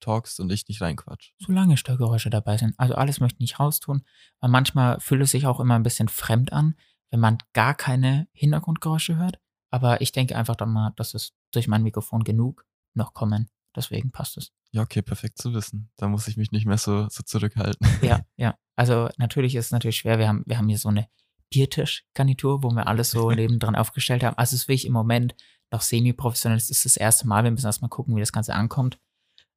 talkst 0.00 0.40
und 0.40 0.50
ich 0.52 0.68
nicht 0.68 0.80
reinquatsch. 0.80 1.30
Solange 1.38 1.76
Störgeräusche 1.76 2.30
dabei 2.30 2.58
sind. 2.58 2.74
Also 2.76 2.94
alles 2.94 3.20
möchte 3.20 3.36
ich 3.36 3.40
nicht 3.40 3.60
raustun, 3.60 4.02
weil 4.40 4.50
manchmal 4.50 5.00
fühlt 5.00 5.22
es 5.22 5.30
sich 5.30 5.46
auch 5.46 5.60
immer 5.60 5.74
ein 5.76 5.82
bisschen 5.82 6.08
fremd 6.08 6.52
an, 6.52 6.74
wenn 7.10 7.20
man 7.20 7.38
gar 7.52 7.74
keine 7.74 8.28
Hintergrundgeräusche 8.32 9.16
hört. 9.16 9.38
Aber 9.70 10.00
ich 10.00 10.12
denke 10.12 10.36
einfach 10.36 10.56
dann 10.56 10.70
mal, 10.72 10.92
dass 10.96 11.14
es 11.14 11.32
durch 11.52 11.68
mein 11.68 11.82
Mikrofon 11.82 12.24
genug 12.24 12.66
noch 12.94 13.14
kommen. 13.14 13.48
Deswegen 13.74 14.10
passt 14.10 14.36
es. 14.36 14.52
Ja, 14.72 14.82
okay, 14.82 15.02
perfekt 15.02 15.38
zu 15.38 15.54
wissen. 15.54 15.90
Da 15.96 16.08
muss 16.08 16.28
ich 16.28 16.36
mich 16.36 16.52
nicht 16.52 16.66
mehr 16.66 16.78
so, 16.78 17.08
so 17.08 17.22
zurückhalten. 17.22 17.86
Ja, 18.02 18.20
ja. 18.36 18.56
Also 18.76 19.08
natürlich 19.16 19.54
ist 19.54 19.66
es 19.66 19.72
natürlich 19.72 19.96
schwer. 19.98 20.18
Wir 20.18 20.28
haben, 20.28 20.42
wir 20.46 20.58
haben 20.58 20.68
hier 20.68 20.78
so 20.78 20.88
eine 20.88 21.08
Biertisch-Garnitur, 21.52 22.62
wo 22.62 22.70
wir 22.70 22.86
alles 22.86 23.10
so 23.10 23.30
nebendran 23.30 23.76
aufgestellt 23.76 24.24
haben. 24.24 24.36
Also 24.36 24.54
es 24.54 24.62
ist 24.62 24.68
wirklich 24.68 24.86
im 24.86 24.92
Moment 24.92 25.34
noch 25.70 25.82
semi-professionell. 25.82 26.58
Es 26.58 26.70
ist 26.70 26.84
das 26.84 26.96
erste 26.96 27.26
Mal. 27.26 27.44
Wir 27.44 27.50
müssen 27.50 27.66
erstmal 27.66 27.88
gucken, 27.88 28.16
wie 28.16 28.20
das 28.20 28.32
Ganze 28.32 28.54
ankommt. 28.54 28.98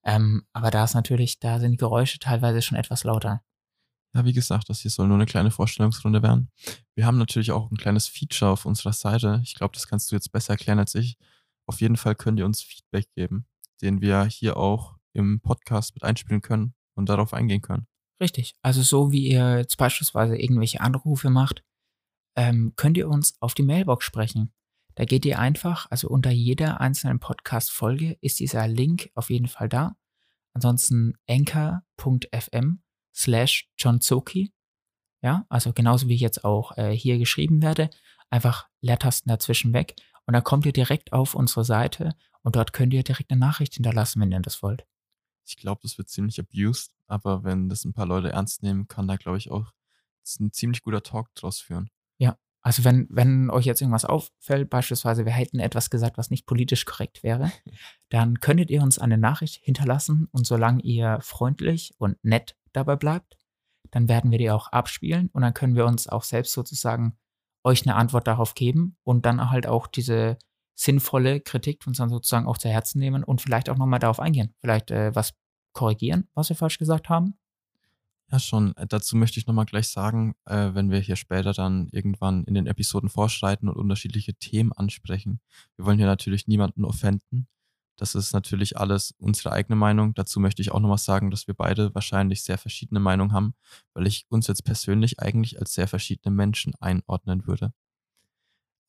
Ähm, 0.04 0.46
aber 0.54 0.72
da 0.72 0.84
ist 0.84 0.94
natürlich, 0.94 1.40
da 1.40 1.60
sind 1.60 1.72
die 1.72 1.78
Geräusche 1.78 2.20
teilweise 2.20 2.62
schon 2.62 2.78
etwas 2.78 3.04
lauter. 3.04 3.42
Ja, 4.14 4.24
wie 4.24 4.34
gesagt, 4.34 4.70
das 4.70 4.80
hier 4.80 4.92
soll 4.92 5.08
nur 5.08 5.18
eine 5.18 5.26
kleine 5.26 5.52
Vorstellungsrunde 5.52 6.24
werden. 6.24 6.50
Wir 6.96 7.06
haben 7.06 7.18
natürlich 7.18 7.52
auch 7.52 7.70
ein 7.70 7.78
kleines 7.78 8.08
Feature 8.08 8.52
auf 8.52 8.66
unserer 8.66 8.94
Seite. 8.94 9.42
Ich 9.44 9.56
glaube, 9.56 9.74
das 9.74 9.88
kannst 9.88 10.12
du 10.12 10.16
jetzt 10.16 10.32
besser 10.32 10.54
erklären 10.54 10.80
als 10.80 10.96
ich. 10.96 11.18
Auf 11.66 11.82
jeden 11.82 11.98
Fall 11.98 12.16
könnt 12.16 12.40
ihr 12.40 12.46
uns 12.46 12.62
Feedback 12.62 13.08
geben, 13.16 13.46
den 13.82 14.00
wir 14.00 14.24
hier 14.26 14.56
auch 14.56 14.96
im 15.12 15.42
Podcast 15.42 15.96
mit 15.96 16.04
einspielen 16.04 16.42
können 16.42 16.76
und 16.96 17.10
darauf 17.10 17.34
eingehen 17.34 17.62
können. 17.62 17.88
Richtig. 18.22 18.56
Also 18.62 18.82
so 18.82 19.12
wie 19.12 19.28
ihr 19.28 19.58
jetzt 19.58 19.78
beispielsweise 19.78 20.38
irgendwelche 20.38 20.82
Anrufe 20.82 21.30
macht, 21.30 21.64
ähm, 22.36 22.74
könnt 22.76 22.98
ihr 22.98 23.10
uns 23.10 23.36
auf 23.42 23.54
die 23.54 23.64
Mailbox 23.64 24.06
sprechen. 24.06 24.54
Da 24.96 25.06
geht 25.06 25.26
ihr 25.26 25.40
einfach, 25.40 25.92
also 25.92 26.08
unter 26.08 26.32
jeder 26.32 26.80
einzelnen 26.80 27.20
Podcast-Folge 27.20 28.18
ist 28.22 28.40
dieser 28.40 28.68
Link 28.68 29.10
auf 29.14 29.30
jeden 29.30 29.48
Fall 29.48 29.68
da. 29.68 29.98
Ansonsten 30.54 31.16
anchor.fm 31.28 32.82
slash 33.14 33.70
johnzoki. 33.78 34.54
Ja, 35.22 35.46
also 35.50 35.74
genauso 35.74 36.08
wie 36.08 36.16
ich 36.16 36.22
jetzt 36.22 36.46
auch 36.46 36.78
äh, 36.78 36.92
hier 36.92 37.18
geschrieben 37.18 37.62
werde. 37.62 37.90
Einfach 38.30 38.70
Leertasten 38.82 39.30
dazwischen 39.30 39.74
weg. 39.74 39.96
Und 40.26 40.34
dann 40.34 40.44
kommt 40.44 40.66
ihr 40.66 40.74
direkt 40.74 41.14
auf 41.14 41.36
unsere 41.36 41.66
Seite 41.66 42.16
und 42.42 42.56
dort 42.56 42.74
könnt 42.74 42.94
ihr 42.94 43.04
direkt 43.04 43.32
eine 43.32 43.40
Nachricht 43.40 43.74
hinterlassen, 43.74 44.22
wenn 44.22 44.32
ihr 44.32 44.40
das 44.40 44.62
wollt. 44.64 44.86
Ich 45.46 45.58
glaube, 45.58 45.82
das 45.84 45.98
wird 45.98 46.10
ziemlich 46.10 46.40
abused, 46.40 46.92
aber 47.08 47.44
wenn 47.44 47.70
das 47.70 47.86
ein 47.86 47.94
paar 47.94 48.08
Leute 48.08 48.32
ernst 48.32 48.64
nehmen, 48.64 48.88
kann 48.88 49.08
da, 49.08 49.16
glaube 49.18 49.38
ich, 49.38 49.52
auch 49.52 49.72
ein 50.40 50.52
ziemlich 50.52 50.82
guter 50.82 51.04
Talk 51.04 51.34
draus 51.36 51.60
führen. 51.60 51.90
Also 52.66 52.84
wenn, 52.84 53.06
wenn 53.12 53.52
euch 53.52 53.66
jetzt 53.66 53.80
irgendwas 53.82 54.06
auffällt, 54.06 54.72
beispielsweise 54.72 55.24
wir 55.24 55.32
hätten 55.32 55.60
etwas 55.60 55.92
gesagt, 55.92 56.18
was 56.18 56.32
nicht 56.32 56.48
politisch 56.48 56.86
korrekt 56.86 57.22
wäre, 57.22 57.52
dann 58.10 58.40
könntet 58.40 58.72
ihr 58.72 58.82
uns 58.82 58.98
eine 58.98 59.20
Nachricht 59.20 59.64
hinterlassen 59.64 60.28
und 60.32 60.48
solange 60.48 60.82
ihr 60.82 61.20
freundlich 61.22 61.94
und 62.00 62.18
nett 62.24 62.58
dabei 62.74 62.96
bleibt, 62.96 63.38
dann 63.92 64.10
werden 64.10 64.32
wir 64.32 64.40
die 64.40 64.50
auch 64.50 64.70
abspielen 64.72 65.30
und 65.32 65.44
dann 65.44 65.54
können 65.54 65.76
wir 65.76 65.86
uns 65.86 66.08
auch 66.08 66.24
selbst 66.24 66.54
sozusagen 66.54 67.16
euch 67.64 67.86
eine 67.86 67.96
Antwort 67.96 68.26
darauf 68.26 68.56
geben 68.56 68.98
und 69.04 69.28
dann 69.28 69.52
halt 69.52 69.68
auch 69.68 69.86
diese 69.86 70.40
sinnvolle 70.74 71.42
Kritik 71.42 71.86
uns 71.86 72.00
dann 72.00 72.10
sozusagen 72.10 72.48
auch 72.48 72.58
zu 72.58 72.68
Herzen 72.68 72.98
nehmen 72.98 73.24
und 73.24 73.44
vielleicht 73.44 73.70
auch 73.70 73.78
nochmal 73.78 74.00
darauf 74.00 74.20
eingehen. 74.20 74.56
Vielleicht 74.60 74.90
äh, 74.90 75.14
was 75.14 75.36
korrigieren, 75.74 76.30
was 76.34 76.50
wir 76.50 76.56
falsch 76.56 76.80
gesagt 76.80 77.10
haben. 77.10 77.38
Ja, 78.32 78.40
schon. 78.40 78.76
Äh, 78.76 78.88
dazu 78.88 79.16
möchte 79.16 79.40
ich 79.40 79.46
nochmal 79.48 79.66
gleich 79.66 79.90
sagen, 79.90 80.36
äh, 80.46 80.74
wenn 80.74 80.90
wir 80.90 81.00
hier 81.00 81.16
später 81.16 81.54
dann 81.54 81.88
irgendwann 81.92 82.44
in 82.46 82.56
den 82.56 82.66
Episoden 82.68 83.10
vorschreiten 83.10 83.70
und 83.70 83.78
unterschiedliche 83.78 84.34
Themen 84.34 84.74
ansprechen. 84.74 85.40
Wir 85.76 85.86
wollen 85.86 85.98
hier 86.00 86.08
natürlich 86.08 86.48
niemanden 86.48 86.86
offenden. 86.86 87.48
Das 87.98 88.16
ist 88.16 88.34
natürlich 88.34 88.78
alles 88.78 89.14
unsere 89.20 89.52
eigene 89.54 89.76
Meinung. 89.76 90.14
Dazu 90.16 90.40
möchte 90.40 90.62
ich 90.62 90.72
auch 90.72 90.80
nochmal 90.80 90.98
sagen, 90.98 91.32
dass 91.32 91.48
wir 91.48 91.54
beide 91.54 91.94
wahrscheinlich 91.96 92.44
sehr 92.44 92.58
verschiedene 92.58 93.00
Meinungen 93.00 93.32
haben, 93.32 93.54
weil 93.94 94.08
ich 94.08 94.26
uns 94.30 94.48
jetzt 94.48 94.66
persönlich 94.66 95.20
eigentlich 95.22 95.60
als 95.60 95.74
sehr 95.74 95.88
verschiedene 95.88 96.36
Menschen 96.36 96.74
einordnen 96.82 97.48
würde. 97.48 97.74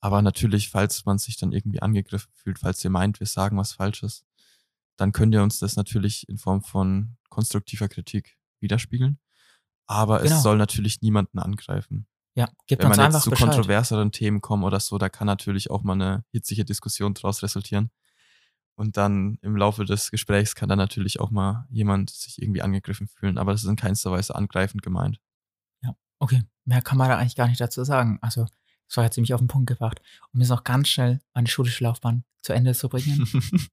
Aber 0.01 0.23
natürlich, 0.23 0.71
falls 0.71 1.05
man 1.05 1.19
sich 1.19 1.37
dann 1.37 1.53
irgendwie 1.53 1.83
angegriffen 1.83 2.31
fühlt, 2.35 2.59
falls 2.59 2.83
ihr 2.85 2.91
meint, 2.91 3.21
wir 3.21 3.27
sagen 3.27 3.57
was 3.59 3.73
Falsches, 3.75 4.25
dann 4.97 5.13
könnt 5.13 5.35
ihr 5.35 5.43
uns 5.43 5.59
das 5.59 5.77
natürlich 5.77 6.29
in 6.29 6.39
Form 6.39 6.63
von 6.63 7.17
konstruktiver 7.29 7.89
Kritik 7.89 8.37
widerspiegeln. 8.61 9.19
Aber 9.87 10.21
genau. 10.21 10.37
es 10.37 10.43
soll 10.43 10.57
natürlich 10.57 11.01
niemanden 11.03 11.39
angreifen. 11.39 12.07
Ja, 12.35 12.49
gibt 12.67 12.83
Wenn 12.83 12.89
uns 12.89 12.99
man 12.99 13.13
jetzt 13.13 13.23
zu 13.23 13.31
Bescheid. 13.31 13.49
kontroverseren 13.49 14.13
Themen 14.13 14.41
kommen 14.43 14.65
oder 14.65 14.79
so, 14.79 14.99
da 14.99 15.09
kann 15.09 15.27
natürlich 15.27 15.71
auch 15.71 15.83
mal 15.83 15.95
eine 15.95 16.25
hitzige 16.33 16.65
Diskussion 16.65 17.15
daraus 17.15 17.43
resultieren. 17.43 17.91
Und 18.75 18.99
dann 18.99 19.39
im 19.41 19.57
Laufe 19.57 19.87
des 19.87 20.11
Gesprächs 20.11 20.55
kann 20.55 20.69
dann 20.69 20.79
natürlich 20.79 21.19
auch 21.19 21.31
mal 21.31 21.67
jemand 21.71 22.11
sich 22.11 22.43
irgendwie 22.43 22.61
angegriffen 22.61 23.09
fühlen. 23.09 23.39
Aber 23.39 23.53
das 23.53 23.63
ist 23.65 23.71
in 23.71 23.77
keinster 23.77 24.13
Weise 24.13 24.35
angreifend 24.35 24.83
gemeint. 24.83 25.19
Ja, 25.83 25.97
okay. 26.19 26.43
Mehr 26.67 26.83
kann 26.83 26.99
man 26.99 27.09
da 27.09 27.17
eigentlich 27.17 27.37
gar 27.37 27.49
nicht 27.49 27.61
dazu 27.61 27.85
sagen. 27.85 28.19
Also 28.21 28.47
das 28.89 28.97
war 28.99 29.05
ja 29.05 29.11
ziemlich 29.11 29.33
auf 29.33 29.41
den 29.41 29.49
Punkt 29.49 29.69
gebracht. 29.69 30.03
Um 30.35 30.41
jetzt 30.41 30.51
noch 30.51 30.63
ganz 30.63 30.89
schnell 30.89 31.21
meine 31.33 31.49
schulische 31.49 31.85
Laufbahn 31.85 32.25
zu 32.43 32.53
Ende 32.53 32.75
zu 32.75 32.91
bringen. 32.91 33.27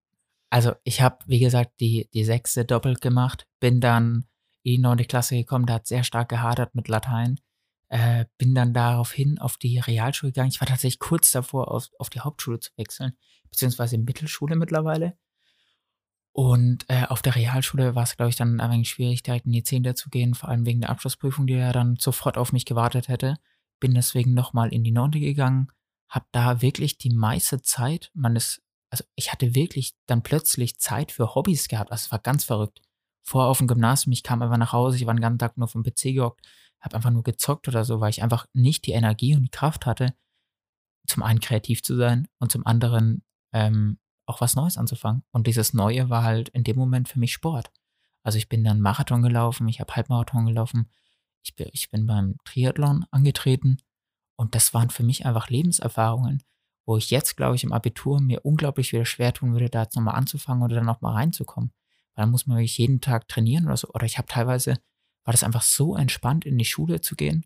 also 0.49 0.74
ich 0.86 1.01
habe, 1.01 1.18
wie 1.28 1.39
gesagt, 1.39 1.82
die, 1.82 2.09
die 2.14 2.24
sechste 2.24 2.64
doppelt 2.64 3.01
gemacht, 3.01 3.45
bin 3.59 3.82
dann 3.82 4.26
in 4.64 4.72
die 4.74 4.78
neunte 4.80 5.05
Klasse 5.05 5.36
gekommen, 5.36 5.66
da 5.66 5.76
hat 5.76 5.88
sehr 5.88 6.03
stark 6.03 6.30
gehadert 6.30 6.76
mit 6.76 6.88
Latein. 6.88 7.39
Äh, 7.89 8.26
bin 8.38 8.55
dann 8.55 8.74
daraufhin 8.74 9.38
auf 9.38 9.57
die 9.57 9.78
Realschule 9.80 10.32
gegangen. 10.32 10.49
Ich 10.49 10.59
war 10.59 10.68
tatsächlich 10.68 10.99
kurz 10.99 11.32
davor, 11.32 11.72
auf, 11.72 11.89
auf 11.99 12.09
die 12.09 12.22
Hauptschule 12.22 12.59
zu 12.59 12.72
wechseln, 12.76 13.14
beziehungsweise 13.51 13.97
Mittelschule 13.97 14.55
mittlerweile. 14.55 15.16
Und 16.32 16.86
äh, 16.88 17.05
auf 17.09 17.22
der 17.22 17.36
Realschule 17.36 17.93
war 17.93 18.03
es, 18.03 18.18
glaube 18.18 18.32
ich, 18.32 18.36
dann 18.36 18.59
ein 18.59 18.72
wenig 18.72 18.89
schwierig, 18.89 19.22
direkt 19.22 19.45
in 19.45 19.51
die 19.51 19.64
Zehnte 19.64 19.93
zu 19.93 20.09
gehen, 20.09 20.34
vor 20.34 20.49
allem 20.49 20.66
wegen 20.66 20.82
der 20.82 20.89
Abschlussprüfung, 20.89 21.45
die 21.45 21.53
ja 21.53 21.72
dann 21.72 21.97
sofort 21.97 22.39
auf 22.39 22.51
mich 22.51 22.66
gewartet 22.66 23.07
hätte 23.07 23.38
bin 23.84 23.95
deswegen 23.95 24.34
nochmal 24.34 24.72
in 24.72 24.86
die 24.86 24.93
Neunte 24.93 25.20
gegangen, 25.20 25.68
habe 26.07 26.26
da 26.32 26.61
wirklich 26.61 26.97
die 26.97 27.09
meiste 27.09 27.61
Zeit, 27.61 28.14
ist, 28.34 28.61
also 28.89 29.03
ich 29.16 29.34
hatte 29.34 29.55
wirklich 29.55 29.93
dann 30.05 30.24
plötzlich 30.24 30.80
Zeit 30.80 31.11
für 31.11 31.36
Hobbys 31.36 31.68
gehabt, 31.68 31.91
also 31.91 32.05
es 32.05 32.11
war 32.14 32.20
ganz 32.20 32.45
verrückt. 32.45 32.80
Vor 33.24 33.45
auf 33.47 33.57
dem 33.57 33.67
Gymnasium, 33.67 34.11
ich 34.11 34.24
kam 34.24 34.41
einfach 34.41 34.57
nach 34.57 34.74
Hause, 34.74 34.97
ich 34.97 35.05
war 35.05 35.13
den 35.13 35.21
ganzen 35.21 35.39
Tag 35.39 35.57
nur 35.57 35.67
vom 35.67 35.84
PC 35.84 36.13
gehockt, 36.13 36.45
habe 36.82 36.95
einfach 36.95 37.09
nur 37.09 37.24
gezockt 37.24 37.67
oder 37.67 37.86
so, 37.86 38.01
weil 38.01 38.09
ich 38.09 38.21
einfach 38.21 38.45
nicht 38.53 38.86
die 38.86 38.91
Energie 38.91 39.36
und 39.36 39.43
die 39.43 39.49
Kraft 39.49 39.86
hatte, 39.86 40.13
zum 41.07 41.24
einen 41.24 41.39
kreativ 41.39 41.82
zu 41.82 41.95
sein 41.95 42.28
und 42.39 42.51
zum 42.51 42.65
anderen 42.65 43.24
ähm, 43.53 43.99
auch 44.26 44.41
was 44.41 44.55
Neues 44.55 44.78
anzufangen. 44.78 45.24
Und 45.32 45.47
dieses 45.47 45.74
Neue 45.74 46.09
war 46.09 46.24
halt 46.24 46.49
in 46.49 46.63
dem 46.63 46.78
Moment 46.78 47.09
für 47.09 47.19
mich 47.19 47.34
Sport. 47.34 47.71
Also 48.24 48.38
ich 48.38 48.49
bin 48.49 48.63
dann 48.63 48.80
Marathon 48.80 49.21
gelaufen, 49.21 49.67
ich 49.67 49.80
habe 49.80 49.95
Halbmarathon 49.95 50.45
gelaufen, 50.45 50.89
ich 51.43 51.55
bin, 51.55 51.67
ich 51.74 51.89
bin 51.91 52.05
beim 52.05 52.38
Triathlon 52.45 53.05
angetreten 53.11 53.78
und 54.38 54.55
das 54.55 54.74
waren 54.74 54.89
für 54.89 55.03
mich 55.03 55.26
einfach 55.26 55.49
Lebenserfahrungen, 55.49 56.41
wo 56.86 56.97
ich 56.97 57.11
jetzt, 57.11 57.36
glaube 57.36 57.55
ich, 57.55 57.63
im 57.63 57.74
Abitur 57.74 58.21
mir 58.21 58.45
unglaublich 58.45 58.93
wieder 58.93 59.05
schwer 59.05 59.34
tun 59.34 59.53
würde, 59.53 59.69
da 59.69 59.84
jetzt 59.84 59.95
nochmal 59.95 60.15
anzufangen 60.15 60.63
oder 60.63 60.76
dann 60.76 60.86
nochmal 60.86 61.15
reinzukommen. 61.15 61.71
Dann 62.16 62.30
muss 62.30 62.47
man 62.47 62.57
wirklich 62.57 62.78
jeden 62.78 63.01
Tag 63.01 63.28
trainieren 63.28 63.66
oder 63.66 63.78
so. 63.78 63.89
Oder 63.89 64.05
ich 64.05 64.18
habe 64.18 64.28
teilweise, 64.28 64.78
war 65.24 65.32
das 65.32 65.43
einfach 65.43 65.64
so 65.64 65.95
entspannt, 65.95 66.45
in 66.45 66.57
die 66.57 66.66
Schule 66.66 67.01
zu 67.01 67.16
gehen, 67.16 67.45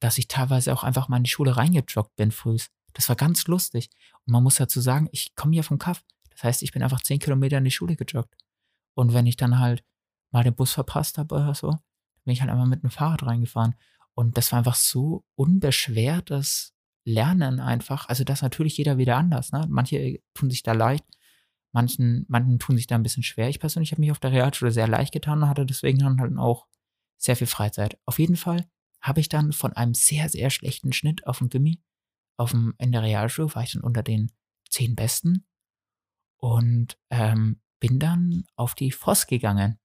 dass 0.00 0.18
ich 0.18 0.28
teilweise 0.28 0.72
auch 0.72 0.84
einfach 0.84 1.08
mal 1.08 1.18
in 1.18 1.24
die 1.24 1.30
Schule 1.30 1.56
reingejoggt 1.56 2.16
bin 2.16 2.30
frühs. 2.30 2.70
Das 2.92 3.08
war 3.08 3.16
ganz 3.16 3.46
lustig. 3.46 3.90
Und 4.24 4.32
man 4.32 4.42
muss 4.42 4.56
dazu 4.56 4.80
sagen, 4.80 5.08
ich 5.12 5.34
komme 5.34 5.54
ja 5.54 5.62
vom 5.62 5.78
Kaff. 5.78 6.02
Das 6.30 6.42
heißt, 6.42 6.62
ich 6.62 6.72
bin 6.72 6.82
einfach 6.82 7.02
zehn 7.02 7.18
Kilometer 7.18 7.58
in 7.58 7.64
die 7.64 7.70
Schule 7.70 7.96
gejoggt. 7.96 8.34
Und 8.94 9.12
wenn 9.12 9.26
ich 9.26 9.36
dann 9.36 9.58
halt 9.58 9.84
mal 10.30 10.44
den 10.44 10.54
Bus 10.54 10.72
verpasst 10.72 11.18
habe 11.18 11.34
oder 11.34 11.54
so, 11.54 11.70
bin 12.24 12.32
ich 12.32 12.40
halt 12.40 12.50
einmal 12.50 12.66
mit 12.66 12.82
dem 12.82 12.90
Fahrrad 12.90 13.22
reingefahren. 13.22 13.74
Und 14.14 14.36
das 14.36 14.50
war 14.50 14.58
einfach 14.58 14.74
so 14.74 15.24
unbeschwertes 15.34 16.74
Lernen 17.04 17.60
einfach. 17.60 18.08
Also 18.08 18.24
das 18.24 18.42
natürlich 18.42 18.76
jeder 18.78 18.98
wieder 18.98 19.16
anders. 19.16 19.52
Ne? 19.52 19.66
Manche 19.68 20.20
tun 20.34 20.50
sich 20.50 20.62
da 20.62 20.72
leicht, 20.72 21.04
manchen, 21.76 22.24
manchen 22.28 22.58
tun 22.58 22.76
sich 22.76 22.86
da 22.86 22.94
ein 22.94 23.02
bisschen 23.02 23.22
schwer. 23.22 23.50
Ich 23.50 23.60
persönlich 23.60 23.92
habe 23.92 24.00
mich 24.00 24.10
auf 24.10 24.18
der 24.18 24.32
Realschule 24.32 24.72
sehr 24.72 24.88
leicht 24.88 25.12
getan 25.12 25.42
und 25.42 25.48
hatte 25.48 25.66
deswegen 25.66 25.98
dann 25.98 26.18
halt 26.18 26.36
auch 26.38 26.66
sehr 27.18 27.36
viel 27.36 27.46
Freizeit. 27.46 27.98
Auf 28.06 28.18
jeden 28.18 28.36
Fall 28.36 28.66
habe 29.02 29.20
ich 29.20 29.28
dann 29.28 29.52
von 29.52 29.74
einem 29.74 29.92
sehr, 29.92 30.30
sehr 30.30 30.48
schlechten 30.48 30.92
Schnitt 30.94 31.26
auf 31.26 31.38
dem 31.38 31.50
Gimmi, 31.50 31.82
auf 32.38 32.50
dem, 32.50 32.74
in 32.78 32.92
der 32.92 33.02
Realschule 33.02 33.54
war 33.54 33.62
ich 33.62 33.72
dann 33.72 33.82
unter 33.82 34.02
den 34.02 34.32
zehn 34.70 34.96
Besten 34.96 35.46
und 36.38 36.98
ähm, 37.10 37.60
bin 37.78 37.98
dann 37.98 38.44
auf 38.56 38.74
die 38.74 38.90
Voss 38.90 39.26
gegangen. 39.26 39.78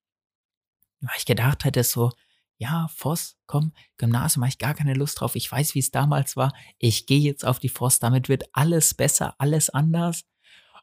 Weil 1.02 1.16
ich 1.18 1.26
gedacht 1.26 1.66
hätte, 1.66 1.84
so, 1.84 2.12
ja, 2.58 2.88
Voss, 2.88 3.38
komm, 3.48 3.74
Gymnasium 3.98 4.44
habe 4.44 4.50
ich 4.50 4.60
gar 4.60 4.76
keine 4.76 4.94
Lust 4.94 5.20
drauf. 5.20 5.36
Ich 5.36 5.52
weiß, 5.52 5.76
wie 5.76 5.80
es 5.80 5.92
damals 5.92 6.38
war. 6.38 6.54
Ich 6.78 7.06
gehe 7.06 7.20
jetzt 7.20 7.46
auf 7.46 7.60
die 7.60 7.70
Voss, 7.70 8.00
damit 8.00 8.30
wird 8.30 8.46
alles 8.54 8.94
besser, 8.94 9.36
alles 9.40 9.70
anders. 9.70 10.24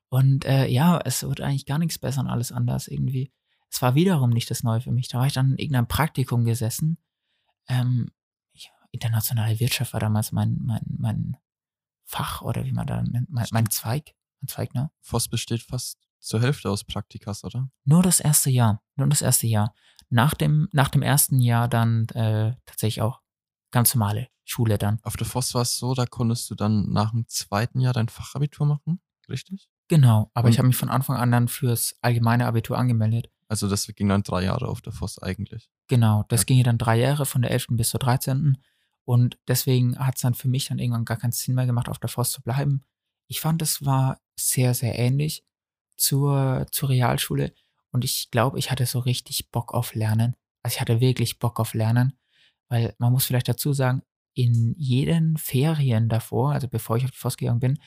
Und 0.09 0.45
äh, 0.45 0.67
ja, 0.67 0.99
es 1.05 1.23
wird 1.23 1.41
eigentlich 1.41 1.67
gar 1.67 1.79
nichts 1.79 1.99
besser 1.99 2.21
und 2.21 2.29
alles 2.29 2.53
anders 2.53 2.89
irgendwie. 2.89 3.33
Es 3.71 3.83
war 3.83 3.95
wiederum 3.95 4.31
nicht 4.31 4.51
das 4.51 4.63
Neue 4.63 4.81
für 4.81 4.93
mich. 4.93 5.09
Da 5.09 5.19
war 5.19 5.27
ich 5.27 5.35
dann 5.35 5.53
in 5.53 5.59
irgendeinem 5.59 5.89
Praktikum 5.89 6.45
gesessen. 6.45 6.99
Ähm, 7.69 8.11
ich, 8.53 8.71
internationale 8.91 9.61
Wirtschaft 9.61 9.93
war 9.93 10.01
damals 10.01 10.33
mein, 10.33 10.57
mein, 10.63 10.83
mein 10.87 11.37
Fach 12.05 12.41
oder 12.41 12.65
wie 12.65 12.73
man 12.73 12.87
da 12.87 13.03
nennt, 13.03 13.29
mein, 13.31 13.47
mein 13.51 13.71
Zweig. 13.71 14.15
Mein 14.41 14.49
Zweig, 14.49 14.75
ne? 14.75 14.91
Voss 15.01 15.29
besteht 15.29 15.63
fast 15.63 15.99
zur 16.21 16.41
Hälfte 16.41 16.71
aus 16.71 16.85
Praktikas, 16.85 17.45
oder? 17.45 17.71
Nur 17.85 18.03
das 18.03 18.21
erste 18.21 18.51
Jahr. 18.51 18.83
Nur 18.97 19.09
das 19.09 19.21
erste 19.21 19.47
Jahr 19.47 19.75
nach 20.11 20.35
dem, 20.35 20.69
nach 20.73 20.89
dem 20.89 21.03
ersten 21.03 21.41
Jahr 21.41 21.69
dann 21.69 22.09
äh, 22.11 22.55
tatsächlich 22.67 23.03
auch 23.03 23.21
ganz 23.71 23.95
normale 23.95 24.29
Schule 24.45 24.79
dann. 24.79 24.99
Auf 25.03 25.17
der 25.17 25.27
Voss 25.27 25.55
war 25.55 25.63
es 25.63 25.77
so, 25.77 25.95
da 25.95 26.07
konntest 26.07 26.51
du 26.51 26.55
dann 26.55 26.91
nach 26.91 27.11
dem 27.11 27.27
zweiten 27.29 27.81
Jahr 27.81 27.93
dein 27.93 28.09
Fachabitur 28.09 28.67
machen, 28.67 29.01
richtig? 29.29 29.69
Genau, 29.89 30.30
aber 30.34 30.47
Und 30.47 30.53
ich 30.53 30.59
habe 30.59 30.68
mich 30.68 30.76
von 30.76 30.91
Anfang 30.91 31.16
an 31.16 31.32
dann 31.32 31.49
fürs 31.49 31.97
allgemeine 32.03 32.47
Abitur 32.47 32.78
angemeldet. 32.78 33.30
Also 33.49 33.68
das 33.68 33.86
ging 33.86 34.09
dann 34.09 34.22
drei 34.22 34.45
Jahre 34.45 34.68
auf 34.68 34.82
der 34.82 34.93
Voss 34.93 35.18
eigentlich. 35.18 35.70
Genau, 35.89 36.24
das 36.28 36.43
ja. 36.43 36.45
ging 36.45 36.59
ja 36.59 36.64
dann 36.64 36.78
drei 36.78 36.99
Jahre 36.99 37.24
von 37.24 37.41
der 37.41 37.51
11. 37.51 37.68
bis 37.70 37.91
zur 37.91 38.01
13. 38.01 38.59
Und 39.05 39.39
deswegen 39.49 39.99
hat 39.99 40.16
es 40.16 40.20
dann 40.20 40.34
für 40.34 40.49
mich 40.49 40.66
dann 40.66 40.78
irgendwann 40.78 41.07
gar 41.07 41.16
keinen 41.16 41.32
Sinn 41.32 41.55
mehr 41.55 41.64
gemacht, 41.64 41.89
auf 41.89 41.99
der 41.99 42.11
Voss 42.11 42.30
zu 42.30 42.43
bleiben. 42.43 42.84
Ich 43.26 43.41
fand, 43.41 43.62
es 43.62 43.84
war 43.84 44.20
sehr, 44.39 44.74
sehr 44.74 44.99
ähnlich 44.99 45.45
zur, 45.97 46.66
zur 46.70 46.91
Realschule. 46.91 47.55
Und 47.91 48.05
ich 48.05 48.30
glaube, 48.30 48.59
ich 48.59 48.70
hatte 48.70 48.84
so 48.84 48.99
richtig 48.99 49.51
Bock 49.51 49.72
auf 49.72 49.95
Lernen. 49.95 50.36
Also 50.62 50.74
ich 50.74 50.80
hatte 50.82 51.01
wirklich 51.01 51.39
Bock 51.39 51.59
auf 51.59 51.72
Lernen, 51.72 52.18
weil 52.68 52.95
man 52.99 53.12
muss 53.12 53.24
vielleicht 53.24 53.49
dazu 53.49 53.72
sagen, 53.72 54.03
in 54.34 54.74
jeden 54.76 55.39
Ferien 55.39 56.11
davor, 56.11 56.53
also 56.53 56.68
bevor 56.68 56.99
ich 56.99 57.05
auf 57.05 57.11
die 57.11 57.16
Voss 57.16 57.39
gegangen 57.39 57.61
bin, 57.61 57.78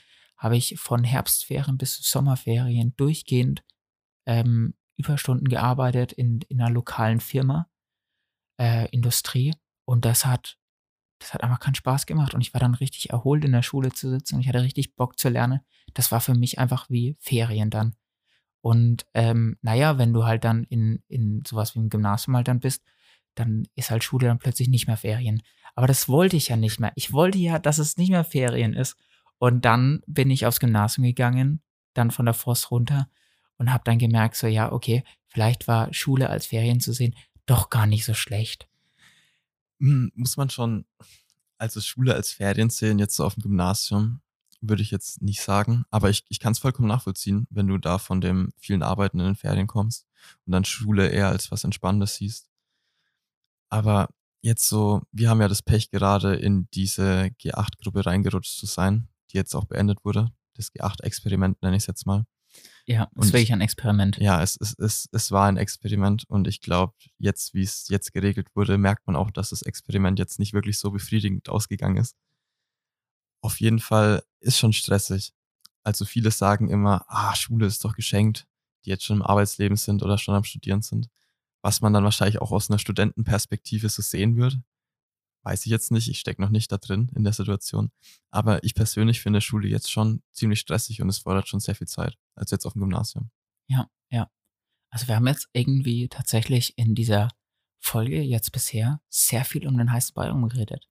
habe 0.41 0.57
ich 0.57 0.79
von 0.79 1.03
Herbstferien 1.03 1.77
bis 1.77 1.97
Sommerferien 1.97 2.95
durchgehend 2.97 3.63
ähm, 4.25 4.73
Überstunden 4.97 5.47
gearbeitet 5.47 6.13
in, 6.13 6.41
in 6.49 6.59
einer 6.59 6.71
lokalen 6.71 7.19
Firma, 7.19 7.69
äh, 8.59 8.89
Industrie. 8.89 9.53
Und 9.85 10.03
das 10.03 10.25
hat, 10.25 10.57
das 11.19 11.35
hat 11.35 11.43
einfach 11.43 11.59
keinen 11.59 11.75
Spaß 11.75 12.07
gemacht. 12.07 12.33
Und 12.33 12.41
ich 12.41 12.55
war 12.55 12.59
dann 12.59 12.73
richtig 12.73 13.11
erholt 13.11 13.45
in 13.45 13.51
der 13.51 13.61
Schule 13.61 13.91
zu 13.91 14.09
sitzen 14.09 14.35
und 14.35 14.41
ich 14.41 14.47
hatte 14.47 14.63
richtig 14.63 14.95
Bock 14.95 15.19
zu 15.19 15.29
lernen. 15.29 15.59
Das 15.93 16.11
war 16.11 16.21
für 16.21 16.33
mich 16.33 16.57
einfach 16.57 16.89
wie 16.89 17.15
Ferien 17.19 17.69
dann. 17.69 17.93
Und 18.61 19.05
ähm, 19.13 19.57
naja, 19.61 19.99
wenn 19.99 20.11
du 20.11 20.25
halt 20.25 20.43
dann 20.43 20.63
in, 20.63 21.03
in 21.07 21.43
sowas 21.47 21.75
wie 21.75 21.79
im 21.79 21.89
Gymnasium 21.89 22.35
halt 22.35 22.47
dann 22.47 22.59
bist, 22.59 22.83
dann 23.35 23.67
ist 23.75 23.91
halt 23.91 24.03
Schule 24.03 24.25
dann 24.25 24.39
plötzlich 24.39 24.69
nicht 24.69 24.87
mehr 24.87 24.97
Ferien. 24.97 25.43
Aber 25.75 25.85
das 25.85 26.09
wollte 26.09 26.35
ich 26.35 26.47
ja 26.47 26.57
nicht 26.57 26.79
mehr. 26.79 26.93
Ich 26.95 27.13
wollte 27.13 27.37
ja, 27.37 27.59
dass 27.59 27.77
es 27.77 27.97
nicht 27.97 28.09
mehr 28.09 28.23
Ferien 28.23 28.73
ist. 28.73 28.97
Und 29.41 29.65
dann 29.65 30.03
bin 30.05 30.29
ich 30.29 30.45
aufs 30.45 30.59
Gymnasium 30.59 31.03
gegangen, 31.03 31.63
dann 31.95 32.11
von 32.11 32.25
der 32.25 32.35
Voss 32.35 32.69
runter 32.69 33.09
und 33.57 33.73
habe 33.73 33.83
dann 33.83 33.97
gemerkt, 33.97 34.35
so 34.35 34.45
ja, 34.45 34.71
okay, 34.71 35.03
vielleicht 35.29 35.67
war 35.67 35.91
Schule 35.95 36.29
als 36.29 36.45
Ferien 36.45 36.79
zu 36.79 36.93
sehen 36.93 37.15
doch 37.47 37.71
gar 37.71 37.87
nicht 37.87 38.05
so 38.05 38.13
schlecht. 38.13 38.67
Hm, 39.79 40.11
muss 40.13 40.37
man 40.37 40.51
schon, 40.51 40.85
Also 41.57 41.81
Schule 41.81 42.13
als 42.13 42.31
Ferien 42.31 42.69
sehen 42.69 42.99
jetzt 42.99 43.15
so 43.15 43.25
auf 43.25 43.33
dem 43.33 43.41
Gymnasium, 43.43 44.21
würde 44.61 44.83
ich 44.83 44.91
jetzt 44.91 45.23
nicht 45.23 45.41
sagen, 45.41 45.85
aber 45.89 46.11
ich, 46.11 46.23
ich 46.29 46.39
kann 46.39 46.51
es 46.51 46.59
vollkommen 46.59 46.87
nachvollziehen, 46.89 47.47
wenn 47.49 47.67
du 47.67 47.79
da 47.79 47.97
von 47.97 48.21
dem 48.21 48.51
vielen 48.57 48.83
Arbeiten 48.83 49.19
in 49.19 49.25
den 49.25 49.35
Ferien 49.35 49.67
kommst 49.67 50.05
und 50.45 50.53
dann 50.53 50.65
Schule 50.65 51.09
eher 51.09 51.29
als 51.29 51.51
was 51.51 51.63
Entspannendes 51.63 52.15
siehst. 52.15 52.47
Aber 53.69 54.09
jetzt 54.41 54.67
so, 54.67 55.01
wir 55.11 55.29
haben 55.29 55.41
ja 55.41 55.47
das 55.47 55.63
Pech 55.63 55.89
gerade 55.89 56.35
in 56.35 56.67
diese 56.73 57.31
G8-Gruppe 57.41 58.05
reingerutscht 58.05 58.57
zu 58.57 58.65
sein, 58.67 59.07
die 59.31 59.37
jetzt 59.37 59.55
auch 59.55 59.65
beendet 59.65 60.03
wurde. 60.03 60.31
Das 60.55 60.71
G8-Experiment 60.73 61.61
nenne 61.61 61.75
ich 61.75 61.83
es 61.83 61.87
jetzt 61.87 62.05
mal. 62.05 62.25
Ja, 62.85 63.09
es 63.15 63.27
ist 63.27 63.33
wirklich 63.33 63.53
ein 63.53 63.61
Experiment. 63.61 64.17
Ja, 64.17 64.41
es, 64.41 64.57
es, 64.59 64.77
es, 64.77 65.07
es 65.11 65.31
war 65.31 65.47
ein 65.47 65.57
Experiment 65.57 66.25
und 66.27 66.47
ich 66.47 66.61
glaube, 66.61 66.93
jetzt, 67.17 67.53
wie 67.53 67.61
es 67.61 67.87
jetzt 67.89 68.11
geregelt 68.11 68.47
wurde, 68.55 68.77
merkt 68.77 69.07
man 69.07 69.15
auch, 69.15 69.31
dass 69.31 69.51
das 69.51 69.61
Experiment 69.61 70.19
jetzt 70.19 70.39
nicht 70.39 70.53
wirklich 70.53 70.77
so 70.77 70.91
befriedigend 70.91 71.47
ausgegangen 71.47 71.97
ist. 71.97 72.15
Auf 73.41 73.59
jeden 73.59 73.79
Fall 73.79 74.23
ist 74.39 74.57
schon 74.57 74.73
stressig. 74.73 75.33
Also 75.83 76.05
viele 76.05 76.31
sagen 76.31 76.69
immer, 76.69 77.05
ah, 77.07 77.35
Schule 77.35 77.65
ist 77.65 77.83
doch 77.85 77.95
geschenkt, 77.95 78.45
die 78.85 78.89
jetzt 78.89 79.05
schon 79.05 79.17
im 79.17 79.23
Arbeitsleben 79.23 79.77
sind 79.77 80.03
oder 80.03 80.17
schon 80.17 80.35
am 80.35 80.43
Studieren 80.43 80.81
sind. 80.81 81.09
Was 81.61 81.81
man 81.81 81.93
dann 81.93 82.03
wahrscheinlich 82.03 82.41
auch 82.41 82.51
aus 82.51 82.69
einer 82.69 82.79
Studentenperspektive 82.79 83.89
so 83.89 84.01
sehen 84.01 84.35
wird. 84.35 84.57
Weiß 85.43 85.65
ich 85.65 85.71
jetzt 85.71 85.91
nicht, 85.91 86.07
ich 86.07 86.19
stecke 86.19 86.41
noch 86.41 86.49
nicht 86.49 86.71
da 86.71 86.77
drin 86.77 87.09
in 87.15 87.23
der 87.23 87.33
Situation. 87.33 87.91
Aber 88.29 88.63
ich 88.63 88.75
persönlich 88.75 89.21
finde 89.21 89.41
Schule 89.41 89.67
jetzt 89.67 89.91
schon 89.91 90.21
ziemlich 90.31 90.59
stressig 90.59 91.01
und 91.01 91.09
es 91.09 91.19
fordert 91.19 91.47
schon 91.47 91.59
sehr 91.59 91.75
viel 91.75 91.87
Zeit, 91.87 92.17
als 92.35 92.51
jetzt 92.51 92.65
auf 92.65 92.73
dem 92.73 92.81
Gymnasium. 92.81 93.31
Ja, 93.67 93.89
ja. 94.09 94.29
Also 94.91 95.07
wir 95.07 95.15
haben 95.15 95.27
jetzt 95.27 95.49
irgendwie 95.53 96.09
tatsächlich 96.09 96.77
in 96.77 96.93
dieser 96.93 97.29
Folge 97.79 98.21
jetzt 98.21 98.51
bisher 98.51 99.01
sehr 99.09 99.45
viel 99.45 99.67
um 99.67 99.77
den 99.77 99.91
heißen 99.91 100.13
Ball 100.13 100.31
umgeredet. 100.31 100.87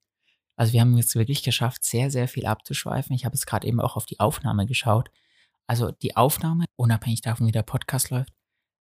Also 0.57 0.73
wir 0.73 0.81
haben 0.81 0.97
jetzt 0.97 1.15
wirklich 1.15 1.43
geschafft, 1.43 1.83
sehr, 1.85 2.11
sehr 2.11 2.27
viel 2.27 2.45
abzuschweifen. 2.45 3.15
Ich 3.15 3.25
habe 3.25 3.35
es 3.35 3.45
gerade 3.45 3.67
eben 3.67 3.79
auch 3.79 3.95
auf 3.95 4.05
die 4.05 4.19
Aufnahme 4.19 4.65
geschaut. 4.65 5.09
Also 5.65 5.91
die 5.91 6.17
Aufnahme, 6.17 6.65
unabhängig 6.75 7.21
davon, 7.21 7.47
wie 7.47 7.51
der 7.51 7.63
Podcast 7.63 8.09
läuft, 8.09 8.33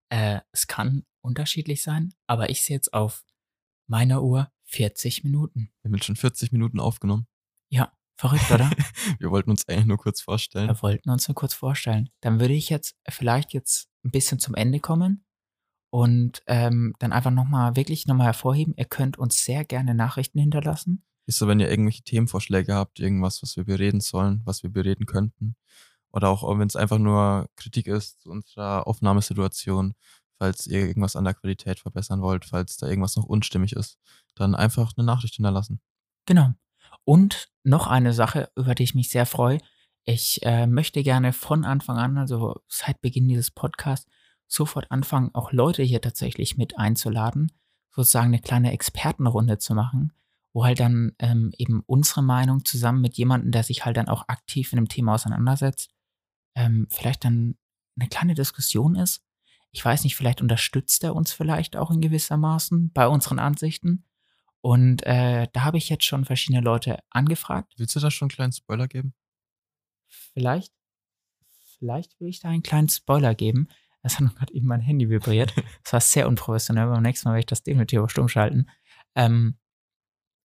äh, 0.09 0.39
es 0.51 0.67
kann 0.67 1.05
unterschiedlich 1.21 1.83
sein, 1.83 2.13
aber 2.25 2.49
ich 2.49 2.63
sehe 2.63 2.75
jetzt 2.75 2.93
auf 2.93 3.23
meiner 3.87 4.23
Uhr 4.23 4.51
40 4.69 5.23
Minuten. 5.23 5.71
Wir 5.81 5.89
haben 5.89 5.95
jetzt 5.95 6.05
schon 6.05 6.15
40 6.15 6.51
Minuten 6.51 6.79
aufgenommen. 6.79 7.27
Ja, 7.69 7.91
verrückt, 8.17 8.51
oder? 8.51 8.69
wir 9.19 9.31
wollten 9.31 9.49
uns 9.49 9.67
eigentlich 9.67 9.87
nur 9.87 9.97
kurz 9.97 10.21
vorstellen. 10.21 10.67
Wir 10.67 10.81
wollten 10.81 11.09
uns 11.09 11.27
nur 11.27 11.35
kurz 11.35 11.53
vorstellen. 11.53 12.09
Dann 12.21 12.39
würde 12.39 12.53
ich 12.53 12.69
jetzt 12.69 12.95
vielleicht 13.07 13.53
jetzt 13.53 13.89
ein 14.03 14.11
bisschen 14.11 14.39
zum 14.39 14.55
Ende 14.55 14.79
kommen 14.79 15.25
und 15.89 16.43
ähm, 16.45 16.93
dann 16.99 17.11
einfach 17.11 17.31
nochmal, 17.31 17.75
wirklich 17.75 18.05
nochmal 18.05 18.27
hervorheben, 18.27 18.75
ihr 18.77 18.85
könnt 18.85 19.17
uns 19.17 19.43
sehr 19.43 19.65
gerne 19.65 19.95
Nachrichten 19.95 20.39
hinterlassen. 20.39 21.03
Ist 21.25 21.39
so, 21.39 21.47
wenn 21.47 21.59
ihr 21.59 21.69
irgendwelche 21.69 22.03
Themenvorschläge 22.03 22.73
habt, 22.73 22.99
irgendwas, 22.99 23.41
was 23.41 23.57
wir 23.57 23.63
bereden 23.63 24.01
sollen, 24.01 24.41
was 24.45 24.63
wir 24.63 24.69
bereden 24.69 25.05
könnten. 25.05 25.55
Oder 26.11 26.29
auch, 26.29 26.43
wenn 26.57 26.67
es 26.67 26.75
einfach 26.75 26.97
nur 26.97 27.49
Kritik 27.55 27.87
ist 27.87 28.21
zu 28.21 28.29
unserer 28.29 28.87
Aufnahmesituation, 28.87 29.93
falls 30.39 30.65
ihr 30.65 30.79
irgendwas 30.79 31.15
an 31.15 31.25
der 31.25 31.33
Qualität 31.33 31.79
verbessern 31.79 32.21
wollt, 32.21 32.45
falls 32.45 32.77
da 32.77 32.87
irgendwas 32.87 33.15
noch 33.15 33.25
unstimmig 33.25 33.73
ist, 33.73 33.99
dann 34.35 34.55
einfach 34.55 34.93
eine 34.97 35.05
Nachricht 35.05 35.35
hinterlassen. 35.35 35.81
Genau. 36.25 36.53
Und 37.03 37.49
noch 37.63 37.87
eine 37.87 38.13
Sache, 38.13 38.49
über 38.55 38.73
die 38.73 38.83
ich 38.83 38.95
mich 38.95 39.09
sehr 39.09 39.25
freue. 39.25 39.59
Ich 40.05 40.43
äh, 40.43 40.65
möchte 40.65 41.03
gerne 41.03 41.33
von 41.33 41.65
Anfang 41.65 41.97
an, 41.97 42.17
also 42.17 42.61
seit 42.67 43.01
Beginn 43.01 43.27
dieses 43.27 43.51
Podcasts, 43.51 44.09
sofort 44.47 44.89
anfangen, 44.89 45.29
auch 45.33 45.51
Leute 45.51 45.83
hier 45.83 46.01
tatsächlich 46.01 46.57
mit 46.57 46.79
einzuladen, 46.79 47.51
sozusagen 47.91 48.27
eine 48.27 48.39
kleine 48.39 48.71
Expertenrunde 48.71 49.59
zu 49.59 49.75
machen, 49.75 50.13
wo 50.53 50.65
halt 50.65 50.79
dann 50.79 51.11
ähm, 51.19 51.51
eben 51.57 51.83
unsere 51.85 52.23
Meinung 52.23 52.65
zusammen 52.65 53.01
mit 53.01 53.17
jemandem, 53.17 53.51
der 53.51 53.63
sich 53.63 53.85
halt 53.85 53.97
dann 53.97 54.07
auch 54.07 54.27
aktiv 54.27 54.71
in 54.73 54.77
dem 54.77 54.87
Thema 54.87 55.13
auseinandersetzt, 55.13 55.91
ähm, 56.55 56.87
vielleicht 56.89 57.25
dann 57.25 57.55
eine 57.99 58.09
kleine 58.09 58.33
Diskussion 58.33 58.95
ist. 58.95 59.21
Ich 59.71 59.83
weiß 59.83 60.03
nicht, 60.03 60.15
vielleicht 60.15 60.41
unterstützt 60.41 61.03
er 61.03 61.15
uns 61.15 61.31
vielleicht 61.31 61.75
auch 61.75 61.91
in 61.91 62.01
gewisser 62.01 62.37
Maßen 62.37 62.91
bei 62.91 63.07
unseren 63.07 63.39
Ansichten. 63.39 64.05
Und 64.61 65.05
äh, 65.05 65.47
da 65.53 65.63
habe 65.63 65.77
ich 65.77 65.89
jetzt 65.89 66.05
schon 66.05 66.25
verschiedene 66.25 66.61
Leute 66.61 66.99
angefragt. 67.09 67.73
Willst 67.77 67.95
du 67.95 67.99
da 67.99 68.11
schon 68.11 68.25
einen 68.25 68.35
kleinen 68.35 68.51
Spoiler 68.51 68.87
geben? 68.87 69.13
Vielleicht, 70.07 70.73
vielleicht 71.77 72.19
will 72.19 72.29
ich 72.29 72.39
da 72.39 72.49
einen 72.49 72.63
kleinen 72.63 72.89
Spoiler 72.89 73.35
geben. 73.35 73.69
Es 74.01 74.15
hat 74.15 74.21
noch 74.21 74.35
gerade 74.35 74.53
eben 74.53 74.67
mein 74.67 74.81
Handy 74.81 75.09
vibriert. 75.09 75.53
Das 75.83 75.93
war 75.93 76.01
sehr 76.01 76.27
unprofessionell. 76.27 76.87
Beim 76.87 77.03
nächsten 77.03 77.27
Mal 77.27 77.33
werde 77.33 77.41
ich 77.41 77.45
das 77.45 77.63
definitiv 77.63 77.99
auf 77.99 78.11
stumm 78.11 78.27
schalten. 78.27 78.67
Ähm, 79.15 79.57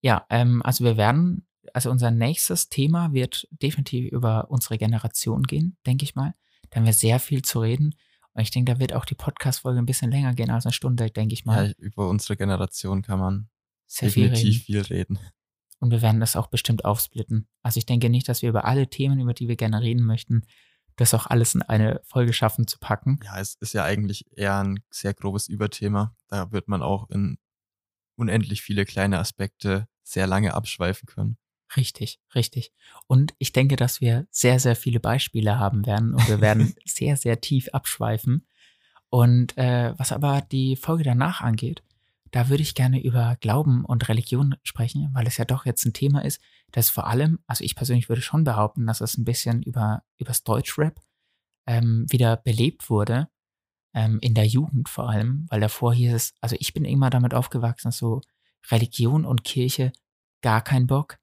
ja, 0.02 0.26
ähm, 0.30 0.62
also 0.64 0.84
wir 0.84 0.98
werden, 0.98 1.48
also 1.74 1.92
unser 1.92 2.12
nächstes 2.12 2.70
Thema 2.70 3.14
wird 3.14 3.48
definitiv 3.52 4.12
über 4.12 4.50
unsere 4.50 4.78
Generation 4.78 5.44
gehen, 5.44 5.78
denke 5.86 6.04
ich 6.04 6.16
mal. 6.16 6.34
Da 6.70 6.78
haben 6.78 6.86
wir 6.86 6.94
sehr 6.94 7.20
viel 7.20 7.44
zu 7.44 7.60
reden. 7.60 7.96
Und 8.34 8.42
ich 8.42 8.52
denke, 8.52 8.74
da 8.74 8.80
wird 8.80 8.94
auch 8.94 9.06
die 9.06 9.16
Podcast-Folge 9.16 9.80
ein 9.80 9.86
bisschen 9.86 10.12
länger 10.12 10.34
gehen 10.34 10.50
als 10.50 10.66
eine 10.66 10.74
Stunde, 10.74 11.10
denke 11.10 11.34
ich 11.34 11.46
mal. 11.46 11.68
Ja, 11.68 11.74
über 11.78 12.08
unsere 12.08 12.38
Generation 12.38 13.02
kann 13.02 13.20
man 13.20 13.50
sehr 13.88 14.10
definitiv 14.10 14.64
viel 14.64 14.78
reden. 14.78 14.86
viel 14.86 14.98
reden. 14.98 15.20
Und 15.80 15.92
wir 15.92 16.02
werden 16.02 16.20
das 16.20 16.36
auch 16.36 16.48
bestimmt 16.48 16.86
aufsplitten. 16.86 17.48
Also 17.64 17.80
ich 17.80 17.86
denke 17.86 18.10
nicht, 18.10 18.30
dass 18.30 18.42
wir 18.42 18.50
über 18.50 18.66
alle 18.66 18.90
Themen, 18.90 19.20
über 19.20 19.34
die 19.34 19.48
wir 19.48 19.56
gerne 19.56 19.82
reden 19.82 20.06
möchten, 20.06 20.44
das 20.96 21.14
auch 21.14 21.26
alles 21.26 21.56
in 21.56 21.64
eine 21.64 22.02
Folge 22.04 22.34
schaffen 22.34 22.68
zu 22.68 22.78
packen. 22.78 23.20
Ja, 23.24 23.40
es 23.40 23.56
ist 23.56 23.74
ja 23.74 23.84
eigentlich 23.84 24.26
eher 24.38 24.60
ein 24.60 24.82
sehr 24.92 25.14
grobes 25.14 25.48
Überthema. 25.48 26.16
Da 26.28 26.52
wird 26.52 26.68
man 26.68 26.82
auch 26.82 27.10
in 27.10 27.38
unendlich 28.16 28.62
viele 28.62 28.86
kleine 28.86 29.20
Aspekte 29.20 29.88
sehr 30.04 30.28
lange 30.28 30.54
abschweifen 30.54 31.08
können. 31.08 31.38
Richtig, 31.76 32.20
richtig. 32.36 32.74
Und 33.08 33.34
ich 33.38 33.54
denke, 33.54 33.76
dass 33.76 34.02
wir 34.02 34.28
sehr, 34.30 34.60
sehr 34.60 34.76
viele 34.76 35.00
Beispiele 35.00 35.58
haben 35.58 35.86
werden 35.86 36.14
und 36.14 36.28
wir 36.28 36.42
werden 36.42 36.76
sehr, 36.86 37.18
sehr 37.18 37.40
tief 37.40 37.70
abschweifen. 37.70 38.46
Und 39.10 39.58
äh, 39.58 39.94
was 39.98 40.12
aber 40.12 40.42
die 40.42 40.76
Folge 40.76 41.04
danach 41.04 41.42
angeht, 41.42 41.84
da 42.32 42.48
würde 42.48 42.64
ich 42.64 42.76
gerne 42.76 43.04
über 43.04 43.38
Glauben 43.42 43.84
und 43.84 44.08
Religion 44.08 44.56
sprechen, 44.64 45.10
weil 45.14 45.28
es 45.28 45.38
ja 45.38 45.46
doch 45.46 45.66
jetzt 45.66 45.86
ein 45.86 45.94
Thema 45.94 46.24
ist, 46.24 46.42
das 46.72 46.90
vor 46.90 47.08
allem, 47.08 47.40
also 47.46 47.64
ich 47.64 47.76
persönlich 47.76 48.08
würde 48.08 48.22
schon 48.22 48.46
behaupten, 48.46 48.88
dass 48.88 49.02
es 49.02 49.18
ein 49.18 49.26
bisschen 49.26 49.62
über 49.62 50.04
übers 50.18 50.44
Deutschrap 50.44 51.02
ähm, 51.68 52.06
wieder 52.10 52.38
belebt 52.38 52.90
wurde, 52.90 53.28
ähm, 53.94 54.20
in 54.22 54.34
der 54.34 54.48
Jugend 54.48 54.88
vor 54.88 55.10
allem, 55.10 55.46
weil 55.50 55.60
davor 55.60 55.94
hieß 55.94 56.14
es, 56.14 56.34
also 56.40 56.56
ich 56.60 56.74
bin 56.74 56.86
immer 56.86 57.10
damit 57.10 57.34
aufgewachsen, 57.34 57.92
so 57.92 58.22
Religion 58.70 59.26
und 59.26 59.44
Kirche 59.44 59.92
gar 60.42 60.62
kein 60.62 60.88
Bock. 60.88 61.18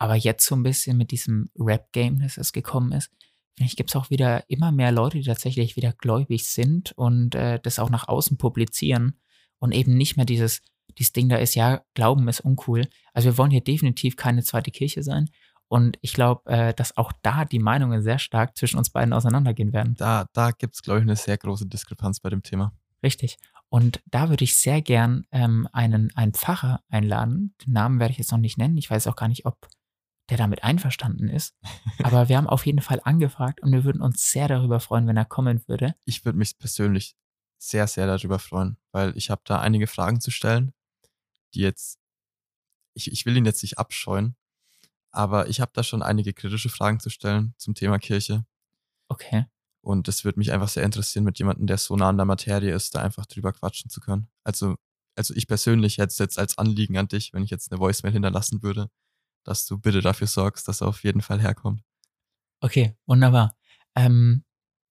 Aber 0.00 0.16
jetzt 0.16 0.46
so 0.46 0.56
ein 0.56 0.62
bisschen 0.62 0.96
mit 0.96 1.10
diesem 1.10 1.50
Rap-Game, 1.58 2.20
das 2.20 2.38
es 2.38 2.52
gekommen 2.52 2.92
ist, 2.92 3.10
finde 3.54 3.68
ich, 3.68 3.76
gibt 3.76 3.90
es 3.90 3.96
auch 3.96 4.08
wieder 4.08 4.48
immer 4.48 4.72
mehr 4.72 4.92
Leute, 4.92 5.18
die 5.18 5.24
tatsächlich 5.24 5.76
wieder 5.76 5.92
gläubig 5.92 6.48
sind 6.48 6.92
und 6.92 7.34
äh, 7.34 7.60
das 7.62 7.78
auch 7.78 7.90
nach 7.90 8.08
außen 8.08 8.38
publizieren 8.38 9.20
und 9.58 9.72
eben 9.72 9.94
nicht 9.98 10.16
mehr 10.16 10.24
dieses, 10.24 10.62
dieses 10.98 11.12
Ding 11.12 11.28
da 11.28 11.36
ist, 11.36 11.54
ja, 11.54 11.82
Glauben 11.92 12.28
ist 12.28 12.40
uncool. 12.40 12.88
Also 13.12 13.28
wir 13.28 13.36
wollen 13.36 13.50
hier 13.50 13.60
definitiv 13.60 14.16
keine 14.16 14.42
zweite 14.42 14.70
Kirche 14.70 15.02
sein. 15.02 15.28
Und 15.68 15.98
ich 16.00 16.14
glaube, 16.14 16.50
äh, 16.50 16.72
dass 16.72 16.96
auch 16.96 17.12
da 17.20 17.44
die 17.44 17.58
Meinungen 17.58 18.00
sehr 18.02 18.18
stark 18.18 18.56
zwischen 18.56 18.78
uns 18.78 18.88
beiden 18.88 19.12
auseinandergehen 19.12 19.74
werden. 19.74 19.96
Da, 19.98 20.28
da 20.32 20.50
gibt 20.50 20.76
es, 20.76 20.82
glaube 20.82 21.00
ich, 21.00 21.02
eine 21.02 21.16
sehr 21.16 21.36
große 21.36 21.66
Diskrepanz 21.66 22.20
bei 22.20 22.30
dem 22.30 22.42
Thema. 22.42 22.72
Richtig. 23.02 23.36
Und 23.68 24.00
da 24.06 24.30
würde 24.30 24.44
ich 24.44 24.56
sehr 24.56 24.80
gern 24.80 25.26
ähm, 25.30 25.68
einen, 25.72 26.10
einen 26.16 26.32
Pfarrer 26.32 26.80
einladen. 26.88 27.54
Den 27.66 27.74
Namen 27.74 28.00
werde 28.00 28.12
ich 28.12 28.18
jetzt 28.18 28.32
noch 28.32 28.38
nicht 28.38 28.56
nennen. 28.56 28.78
Ich 28.78 28.90
weiß 28.90 29.06
auch 29.06 29.14
gar 29.14 29.28
nicht, 29.28 29.44
ob 29.44 29.68
der 30.30 30.38
damit 30.38 30.62
einverstanden 30.62 31.28
ist. 31.28 31.54
Aber 32.02 32.28
wir 32.28 32.36
haben 32.36 32.46
auf 32.46 32.64
jeden 32.64 32.80
Fall 32.80 33.00
angefragt 33.04 33.60
und 33.60 33.72
wir 33.72 33.84
würden 33.84 34.00
uns 34.00 34.30
sehr 34.30 34.48
darüber 34.48 34.80
freuen, 34.80 35.06
wenn 35.06 35.16
er 35.16 35.24
kommen 35.24 35.62
würde. 35.66 35.94
Ich 36.04 36.24
würde 36.24 36.38
mich 36.38 36.56
persönlich 36.58 37.16
sehr, 37.58 37.86
sehr 37.86 38.06
darüber 38.06 38.38
freuen, 38.38 38.78
weil 38.92 39.16
ich 39.16 39.28
habe 39.28 39.42
da 39.44 39.60
einige 39.60 39.86
Fragen 39.86 40.20
zu 40.20 40.30
stellen, 40.30 40.72
die 41.54 41.60
jetzt, 41.60 41.98
ich, 42.94 43.12
ich 43.12 43.26
will 43.26 43.36
ihn 43.36 43.44
jetzt 43.44 43.62
nicht 43.62 43.78
abscheuen, 43.78 44.36
aber 45.10 45.48
ich 45.48 45.60
habe 45.60 45.72
da 45.74 45.82
schon 45.82 46.02
einige 46.02 46.32
kritische 46.32 46.68
Fragen 46.68 47.00
zu 47.00 47.10
stellen 47.10 47.54
zum 47.58 47.74
Thema 47.74 47.98
Kirche. 47.98 48.46
Okay. 49.08 49.46
Und 49.82 50.08
es 50.08 50.24
würde 50.24 50.38
mich 50.38 50.52
einfach 50.52 50.68
sehr 50.68 50.84
interessieren, 50.84 51.24
mit 51.24 51.38
jemandem, 51.38 51.66
der 51.66 51.78
so 51.78 51.96
nah 51.96 52.08
an 52.08 52.16
der 52.16 52.26
Materie 52.26 52.74
ist, 52.74 52.94
da 52.94 53.02
einfach 53.02 53.26
drüber 53.26 53.52
quatschen 53.52 53.90
zu 53.90 54.00
können. 54.00 54.28
Also, 54.44 54.76
also 55.16 55.34
ich 55.34 55.48
persönlich 55.48 55.98
hätte 55.98 56.08
es 56.12 56.18
jetzt 56.18 56.38
als 56.38 56.56
Anliegen 56.58 56.96
an 56.96 57.08
dich, 57.08 57.32
wenn 57.32 57.42
ich 57.42 57.50
jetzt 57.50 57.72
eine 57.72 57.80
Voicemail 57.80 58.12
hinterlassen 58.12 58.62
würde, 58.62 58.90
dass 59.44 59.66
du 59.66 59.78
bitte 59.78 60.00
dafür 60.00 60.26
sorgst, 60.26 60.68
dass 60.68 60.80
er 60.80 60.88
auf 60.88 61.02
jeden 61.02 61.22
Fall 61.22 61.40
herkommt. 61.40 61.82
Okay, 62.60 62.96
wunderbar. 63.06 63.54
Ähm, 63.94 64.44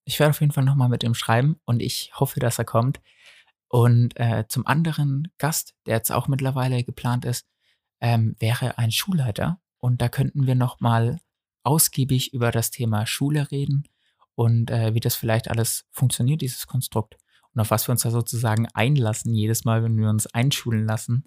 ich 0.06 0.20
werde 0.20 0.32
auf 0.32 0.42
jeden 0.42 0.52
Fall 0.52 0.64
nochmal 0.64 0.90
mit 0.90 1.04
ihm 1.04 1.14
schreiben 1.14 1.60
und 1.66 1.82
ich 1.82 2.12
hoffe, 2.16 2.40
dass 2.40 2.58
er 2.58 2.66
kommt. 2.66 3.00
Und 3.68 4.20
äh, 4.20 4.46
zum 4.48 4.66
anderen 4.66 5.32
Gast, 5.38 5.76
der 5.86 5.98
jetzt 5.98 6.12
auch 6.12 6.28
mittlerweile 6.28 6.84
geplant 6.84 7.26
ist, 7.26 7.48
ähm, 8.02 8.36
wäre 8.40 8.78
ein 8.80 8.92
Schulleiter. 8.92 9.62
Und 9.78 10.02
da 10.02 10.10
könnten 10.10 10.48
wir 10.48 10.56
nochmal 10.56 11.20
ausgiebig 11.64 12.34
über 12.34 12.52
das 12.52 12.72
Thema 12.72 13.06
Schule 13.06 13.52
reden 13.52 13.84
und 14.36 14.72
äh, 14.72 14.94
wie 14.94 15.00
das 15.00 15.16
vielleicht 15.16 15.50
alles 15.50 15.86
funktioniert, 15.92 16.42
dieses 16.42 16.66
Konstrukt. 16.66 17.18
Und 17.54 17.62
auf 17.62 17.72
was 17.72 17.88
wir 17.88 17.92
uns 17.92 18.02
da 18.02 18.12
sozusagen 18.12 18.68
einlassen, 18.74 19.34
jedes 19.34 19.66
Mal, 19.66 19.84
wenn 19.84 19.98
wir 19.98 20.10
uns 20.10 20.28
einschulen 20.28 20.86
lassen. 20.86 21.26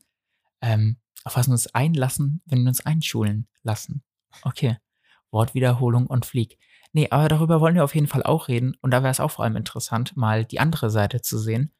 Ähm, 0.63 0.97
auf 1.25 1.37
was 1.37 1.49
wir 1.49 1.53
uns 1.53 1.67
einlassen, 1.75 2.41
wenn 2.47 2.63
wir 2.63 2.69
uns 2.69 2.85
einschulen 2.85 3.49
lassen. 3.63 4.03
Okay. 4.43 4.79
Wortwiederholung 5.31 6.07
und 6.07 6.27
Flieg. 6.27 6.59
Nee, 6.93 7.09
aber 7.11 7.29
darüber 7.29 7.61
wollen 7.61 7.75
wir 7.75 7.85
auf 7.85 7.95
jeden 7.95 8.07
Fall 8.07 8.23
auch 8.23 8.49
reden. 8.49 8.77
Und 8.83 8.91
da 8.91 9.03
wäre 9.03 9.11
es 9.11 9.21
auch 9.21 9.31
vor 9.31 9.45
allem 9.45 9.57
interessant, 9.57 10.17
mal 10.17 10.45
die 10.45 10.61
andere 10.61 10.91
Seite 10.91 11.23
zu 11.23 11.39
sehen. 11.39 11.73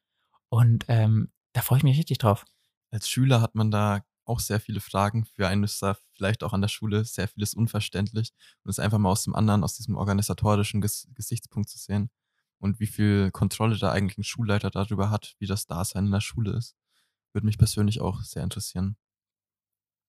Und 0.49 0.85
ähm, 0.87 1.31
da 1.53 1.61
freue 1.61 1.77
ich 1.77 1.83
mich 1.83 1.97
richtig 1.97 2.17
drauf. 2.17 2.45
Als 2.91 3.07
Schüler 3.07 3.41
hat 3.41 3.55
man 3.55 3.69
da 3.69 4.01
auch 4.25 4.39
sehr 4.39 4.59
viele 4.59 4.79
Fragen. 4.79 5.25
Für 5.25 5.47
einen 5.47 5.63
ist 5.63 5.81
da 5.81 5.95
vielleicht 6.13 6.43
auch 6.43 6.53
an 6.53 6.61
der 6.61 6.67
Schule 6.67 7.05
sehr 7.05 7.27
vieles 7.27 7.53
unverständlich. 7.53 8.31
Und 8.63 8.69
es 8.69 8.79
einfach 8.79 8.97
mal 8.97 9.09
aus 9.09 9.23
dem 9.23 9.35
anderen, 9.35 9.63
aus 9.63 9.75
diesem 9.75 9.95
organisatorischen 9.95 10.81
Ges 10.81 11.07
Gesichtspunkt 11.13 11.69
zu 11.69 11.77
sehen. 11.77 12.09
Und 12.57 12.79
wie 12.79 12.87
viel 12.87 13.29
Kontrolle 13.31 13.77
da 13.77 13.91
eigentlich 13.91 14.17
ein 14.17 14.23
Schulleiter 14.23 14.71
darüber 14.71 15.09
hat, 15.09 15.35
wie 15.39 15.47
das 15.47 15.67
Dasein 15.67 16.05
in 16.05 16.11
der 16.11 16.21
Schule 16.21 16.53
ist. 16.53 16.75
Würde 17.33 17.45
mich 17.45 17.57
persönlich 17.57 18.01
auch 18.01 18.21
sehr 18.21 18.43
interessieren. 18.43 18.95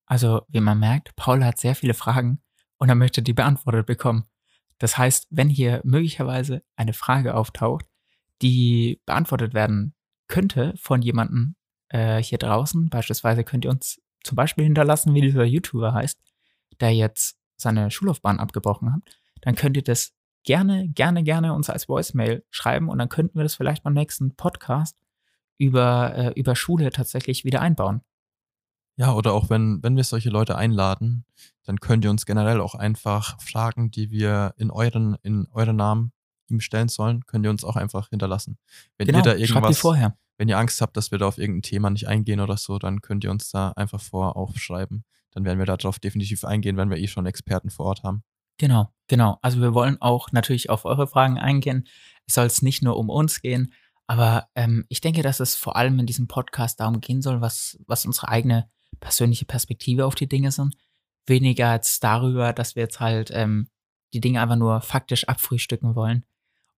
Also, 0.07 0.43
wie 0.49 0.61
man 0.61 0.79
merkt, 0.79 1.17
Paul 1.17 1.45
hat 1.45 1.59
sehr 1.59 1.75
viele 1.75 1.95
Fragen 1.95 2.43
und 2.79 2.89
er 2.89 2.95
möchte 2.95 3.23
die 3.23 3.33
beantwortet 3.33 3.87
bekommen. 3.87 4.25
Das 4.79 4.99
heißt, 4.99 5.29
wenn 5.31 5.49
hier 5.49 5.81
möglicherweise 5.85 6.63
eine 6.77 6.93
Frage 6.93 7.35
auftaucht, 7.35 7.87
die 8.43 9.01
beantwortet 9.07 9.55
werden 9.55 9.95
könnte 10.29 10.75
von 10.77 11.01
jemandem 11.01 11.57
äh, 11.89 12.23
hier 12.23 12.39
draußen, 12.39 12.89
beispielsweise 12.91 13.45
könnt 13.45 13.65
ihr 13.65 13.71
uns 13.71 14.03
zum 14.23 14.37
Beispiel 14.37 14.65
hinterlassen, 14.65 15.15
wie 15.15 15.21
dieser 15.21 15.45
YouTuber 15.45 15.95
heißt, 15.95 16.21
der 16.81 16.95
jetzt 16.95 17.39
seine 17.57 17.91
Schullaufbahn 17.91 18.41
abgebrochen 18.41 18.93
hat, 18.93 19.03
dann 19.43 19.55
könnt 19.55 19.77
ihr 19.77 19.83
das 19.83 20.13
gerne, 20.45 20.89
gerne, 20.89 21.23
gerne 21.23 21.55
uns 21.55 21.71
als 21.71 21.89
Voicemail 21.89 22.45
schreiben 22.51 22.89
und 22.89 22.99
dann 22.99 23.09
könnten 23.09 23.39
wir 23.39 23.45
das 23.45 23.55
vielleicht 23.55 23.83
beim 23.83 23.95
nächsten 23.95 24.35
Podcast 24.35 24.97
über, 25.59 26.15
äh, 26.15 26.33
über 26.39 26.57
Schule 26.57 26.91
tatsächlich 26.91 27.45
wieder 27.45 27.61
einbauen. 27.61 28.03
Ja, 28.97 29.13
oder 29.13 29.33
auch 29.33 29.51
wenn, 29.51 29.83
wenn 29.83 29.97
wir 29.97 30.05
solche 30.05 30.31
Leute 30.31 30.57
einladen, 30.57 31.25
dann 31.65 31.81
könnt 31.81 32.05
ihr 32.05 32.11
uns 32.11 32.27
generell 32.27 32.61
auch 32.61 32.75
einfach 32.75 33.41
Fragen, 33.41 33.91
die 33.91 34.11
wir 34.11 34.55
in 34.57 34.71
euren, 34.71 35.17
in 35.23 35.49
euren 35.51 35.77
Namen 35.77 36.13
ihm 36.49 36.61
stellen 36.61 36.89
sollen, 36.89 37.25
könnt 37.27 37.45
ihr 37.45 37.51
uns 37.51 37.65
auch 37.65 37.77
einfach 37.77 38.11
hinterlassen. 38.11 38.59
Wenn 38.97 39.07
genau, 39.07 39.19
ihr 39.19 39.23
da 39.23 39.35
irgendwas, 39.35 39.79
vorher. 39.79 40.17
wenn 40.39 40.49
ihr 40.49 40.59
Angst 40.59 40.81
habt, 40.81 40.97
dass 40.97 41.11
wir 41.11 41.19
da 41.19 41.27
auf 41.27 41.39
irgendein 41.39 41.63
Thema 41.63 41.91
nicht 41.91 42.07
eingehen 42.07 42.41
oder 42.41 42.57
so, 42.57 42.79
dann 42.79 43.01
könnt 43.01 43.25
ihr 43.25 43.31
uns 43.31 43.51
da 43.51 43.73
einfach 43.73 44.01
vor 44.01 44.37
aufschreiben. 44.37 45.05
Dann 45.33 45.45
werden 45.45 45.59
wir 45.59 45.67
darauf 45.67 45.99
definitiv 45.99 46.45
eingehen, 46.45 46.77
wenn 46.77 46.91
wir 46.91 46.99
eh 46.99 47.09
schon 47.09 47.27
Experten 47.27 47.71
vor 47.71 47.87
Ort 47.87 48.05
haben. 48.05 48.23
Genau, 48.59 48.93
genau. 49.09 49.39
Also 49.43 49.61
wir 49.61 49.75
wollen 49.75 50.01
auch 50.01 50.31
natürlich 50.31 50.71
auf 50.71 50.85
eure 50.85 51.09
Fragen 51.09 51.39
eingehen. 51.39 51.89
Es 52.27 52.35
soll 52.35 52.47
es 52.47 52.63
nicht 52.63 52.83
nur 52.83 52.97
um 52.97 53.11
uns 53.11 53.41
gehen, 53.41 53.73
aber 54.07 54.49
ähm, 54.55 54.85
ich 54.89 55.01
denke, 55.01 55.23
dass 55.23 55.41
es 55.41 55.55
vor 55.55 55.77
allem 55.77 55.99
in 55.99 56.07
diesem 56.07 56.29
Podcast 56.29 56.81
darum 56.81 57.01
gehen 57.01 57.23
soll, 57.23 57.41
was, 57.41 57.79
was 57.87 58.05
unsere 58.05 58.29
eigene 58.29 58.69
persönliche 59.01 59.47
Perspektive 59.47 60.07
auf 60.07 60.15
die 60.15 60.29
Dinge 60.29 60.51
sind. 60.53 60.77
Weniger 61.27 61.69
als 61.71 62.01
darüber, 62.01 62.53
dass 62.53 62.77
wir 62.77 62.83
jetzt 62.83 63.01
halt 63.01 63.31
ähm, 63.33 63.69
die 64.13 64.21
Dinge 64.21 64.41
einfach 64.41 64.57
nur 64.57 64.81
faktisch 64.83 65.25
abfrühstücken 65.25 65.95
wollen. 65.95 66.25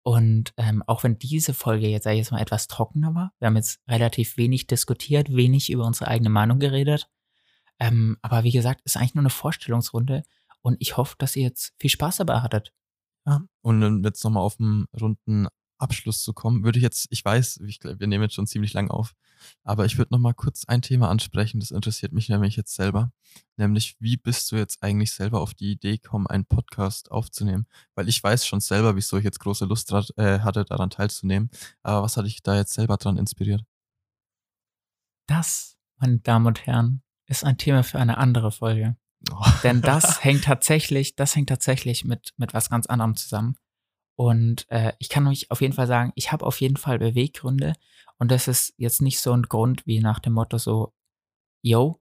Und 0.03 0.55
ähm, 0.57 0.85
auch 0.87 1.03
wenn 1.03 1.19
diese 1.19 1.53
Folge 1.53 1.89
jetzt, 1.89 2.05
sag 2.05 2.13
ich 2.13 2.19
jetzt 2.19 2.31
mal, 2.31 2.41
etwas 2.41 2.69
trockener 2.69 3.15
war, 3.15 3.33
wir 3.41 3.47
haben 3.47 3.57
jetzt 3.57 3.81
relativ 3.89 4.37
wenig 4.37 4.69
diskutiert, 4.69 5.35
wenig 5.35 5.69
über 5.69 5.85
unsere 5.85 6.09
eigene 6.09 6.31
Meinung 6.31 6.61
geredet. 6.61 7.11
Ähm, 7.81 8.17
aber 8.23 8.45
wie 8.45 8.53
gesagt, 8.53 8.83
ist 8.85 8.97
eigentlich 8.97 9.17
nur 9.17 9.23
eine 9.23 9.31
Vorstellungsrunde 9.31 10.23
und 10.63 10.77
ich 10.79 10.97
hoffe, 10.97 11.17
dass 11.19 11.35
ihr 11.35 11.43
jetzt 11.43 11.75
viel 11.81 11.91
Spaß 11.91 12.19
dabei 12.19 12.41
hattet. 12.41 12.73
Ja. 13.27 13.43
Und 13.63 13.81
dann 13.81 14.05
jetzt 14.05 14.23
nochmal 14.23 14.45
auf 14.45 14.61
einen 14.61 14.87
runden 14.99 15.49
Abschluss 15.79 16.23
zu 16.23 16.33
kommen, 16.33 16.65
würde 16.65 16.79
ich 16.79 16.83
jetzt, 16.83 17.07
ich 17.11 17.25
weiß, 17.25 17.61
ich, 17.67 17.81
wir 17.83 18.07
nehmen 18.07 18.25
jetzt 18.25 18.35
schon 18.35 18.47
ziemlich 18.47 18.73
lang 18.73 18.91
auf, 18.91 19.15
aber 19.63 19.85
ich 19.85 19.99
würde 19.99 20.15
nochmal 20.15 20.35
kurz 20.35 20.65
ein 20.67 20.83
Thema 20.83 21.11
ansprechen, 21.11 21.61
das 21.61 21.71
interessiert 21.71 22.13
mich 22.13 22.29
nämlich 22.29 22.57
jetzt 22.57 22.75
selber. 22.75 23.13
Nämlich, 23.57 23.97
wie 24.01 24.17
bist 24.17 24.51
du 24.51 24.57
jetzt 24.57 24.83
eigentlich 24.83 25.13
selber 25.13 25.41
auf 25.41 25.55
die 25.55 25.73
Idee 25.73 25.99
gekommen, 25.99 26.27
einen 26.27 26.47
Podcast 26.47 27.11
aufzunehmen? 27.11 27.67
Weil 27.95 28.09
ich 28.09 28.23
weiß 28.23 28.47
schon 28.47 28.61
selber, 28.61 28.97
wieso 28.97 29.19
ich 29.19 29.25
jetzt 29.25 29.41
große 29.41 29.65
Lust 29.65 29.93
äh, 29.93 30.41
hatte, 30.41 30.65
daran 30.65 30.91
teilzunehmen. 30.91 31.51
Aber 31.83 32.03
was 32.03 32.17
hat 32.17 32.27
dich 32.27 32.43
da 32.43 32.57
jetzt 32.57 32.75
selber 32.75 32.97
dran 32.97 33.17
inspiriert? 33.17 33.65
Das, 35.27 35.77
meine 35.97 36.19
Damen 36.19 36.47
und 36.47 36.67
Herren, 36.67 37.03
ist 37.27 37.45
ein 37.45 37.59
Thema 37.59 37.83
für 37.83 37.99
eine 37.99 38.19
andere 38.19 38.53
Folge. 38.53 38.97
Oh. 39.33 39.45
Denn 39.63 39.83
das 39.83 40.23
hängt 40.25 40.45
tatsächlich, 40.45 41.17
das 41.17 41.35
hängt 41.35 41.49
tatsächlich 41.49 42.05
mit, 42.05 42.33
mit 42.37 42.55
was 42.55 42.71
ganz 42.71 42.87
anderem 42.87 43.17
zusammen. 43.17 43.57
Und 44.17 44.69
äh, 44.71 44.93
ich 44.99 45.09
kann 45.09 45.27
euch 45.27 45.51
auf 45.51 45.61
jeden 45.61 45.75
Fall 45.75 45.87
sagen, 45.87 46.13
ich 46.15 46.33
habe 46.33 46.45
auf 46.45 46.61
jeden 46.61 46.77
Fall 46.77 46.99
Beweggründe. 46.99 47.75
Und 48.19 48.31
das 48.31 48.49
ist 48.49 48.75
jetzt 48.79 49.03
nicht 49.03 49.21
so 49.21 49.33
ein 49.33 49.43
Grund 49.43 49.87
wie 49.87 50.01
nach 50.01 50.19
dem 50.19 50.33
Motto 50.33 50.59
so, 50.59 50.95
yo, 51.63 52.01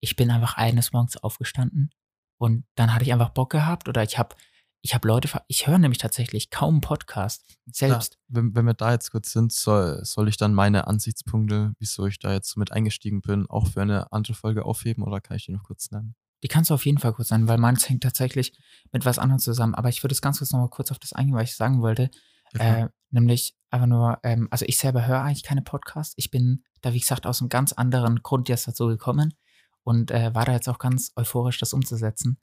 ich 0.00 0.16
bin 0.16 0.30
einfach 0.30 0.56
eines 0.56 0.92
Morgens 0.92 1.18
aufgestanden 1.18 1.90
und 2.38 2.64
dann 2.74 2.94
hatte 2.94 3.04
ich 3.04 3.12
einfach 3.12 3.30
Bock 3.30 3.50
gehabt 3.50 3.88
oder 3.88 4.02
ich 4.02 4.18
habe 4.18 4.34
ich 4.82 4.94
habe 4.94 5.06
Leute, 5.06 5.28
ich 5.46 5.66
höre 5.66 5.78
nämlich 5.78 5.98
tatsächlich 5.98 6.48
kaum 6.48 6.80
Podcast 6.80 7.44
selbst. 7.70 8.14
Ja, 8.14 8.20
wenn, 8.28 8.54
wenn 8.54 8.64
wir 8.64 8.72
da 8.72 8.92
jetzt 8.92 9.10
kurz 9.10 9.30
sind, 9.30 9.52
soll, 9.52 10.02
soll 10.04 10.26
ich 10.26 10.38
dann 10.38 10.54
meine 10.54 10.86
Ansichtspunkte, 10.86 11.74
wieso 11.78 12.06
ich 12.06 12.18
da 12.18 12.32
jetzt 12.32 12.48
so 12.48 12.58
mit 12.58 12.72
eingestiegen 12.72 13.20
bin, 13.20 13.46
auch 13.46 13.66
für 13.66 13.82
eine 13.82 14.10
andere 14.10 14.32
Folge 14.32 14.64
aufheben 14.64 15.04
oder 15.04 15.20
kann 15.20 15.36
ich 15.36 15.44
die 15.44 15.52
noch 15.52 15.64
kurz 15.64 15.90
nennen? 15.90 16.14
Die 16.42 16.48
kannst 16.48 16.70
du 16.70 16.74
auf 16.74 16.86
jeden 16.86 16.98
Fall 16.98 17.12
kurz 17.12 17.30
nennen, 17.30 17.48
weil 17.48 17.58
meins 17.58 17.88
hängt 17.88 18.02
tatsächlich 18.02 18.58
mit 18.92 19.04
was 19.04 19.18
anderem 19.18 19.40
zusammen. 19.40 19.74
Aber 19.74 19.88
ich 19.88 20.02
würde 20.02 20.14
es 20.14 20.22
ganz 20.22 20.38
kurz 20.38 20.52
noch 20.52 20.60
mal 20.60 20.68
kurz 20.68 20.90
auf 20.90 20.98
das 20.98 21.12
eingehen, 21.12 21.36
was 21.36 21.50
ich 21.50 21.56
sagen 21.56 21.82
wollte. 21.82 22.10
Ja, 22.54 22.60
Äh, 22.60 22.88
nämlich 23.10 23.54
einfach 23.70 23.86
nur, 23.86 24.18
ähm, 24.22 24.48
also 24.50 24.64
ich 24.66 24.78
selber 24.78 25.06
höre 25.06 25.22
eigentlich 25.22 25.42
keine 25.42 25.62
Podcasts. 25.62 26.14
Ich 26.16 26.30
bin 26.30 26.64
da, 26.80 26.92
wie 26.92 27.00
gesagt, 27.00 27.26
aus 27.26 27.40
einem 27.40 27.48
ganz 27.48 27.72
anderen 27.72 28.22
Grund 28.22 28.48
jetzt 28.48 28.66
dazu 28.66 28.86
gekommen 28.86 29.34
und 29.84 30.10
äh, 30.10 30.34
war 30.34 30.44
da 30.44 30.52
jetzt 30.52 30.68
auch 30.68 30.78
ganz 30.78 31.12
euphorisch, 31.16 31.58
das 31.58 31.72
umzusetzen. 31.72 32.38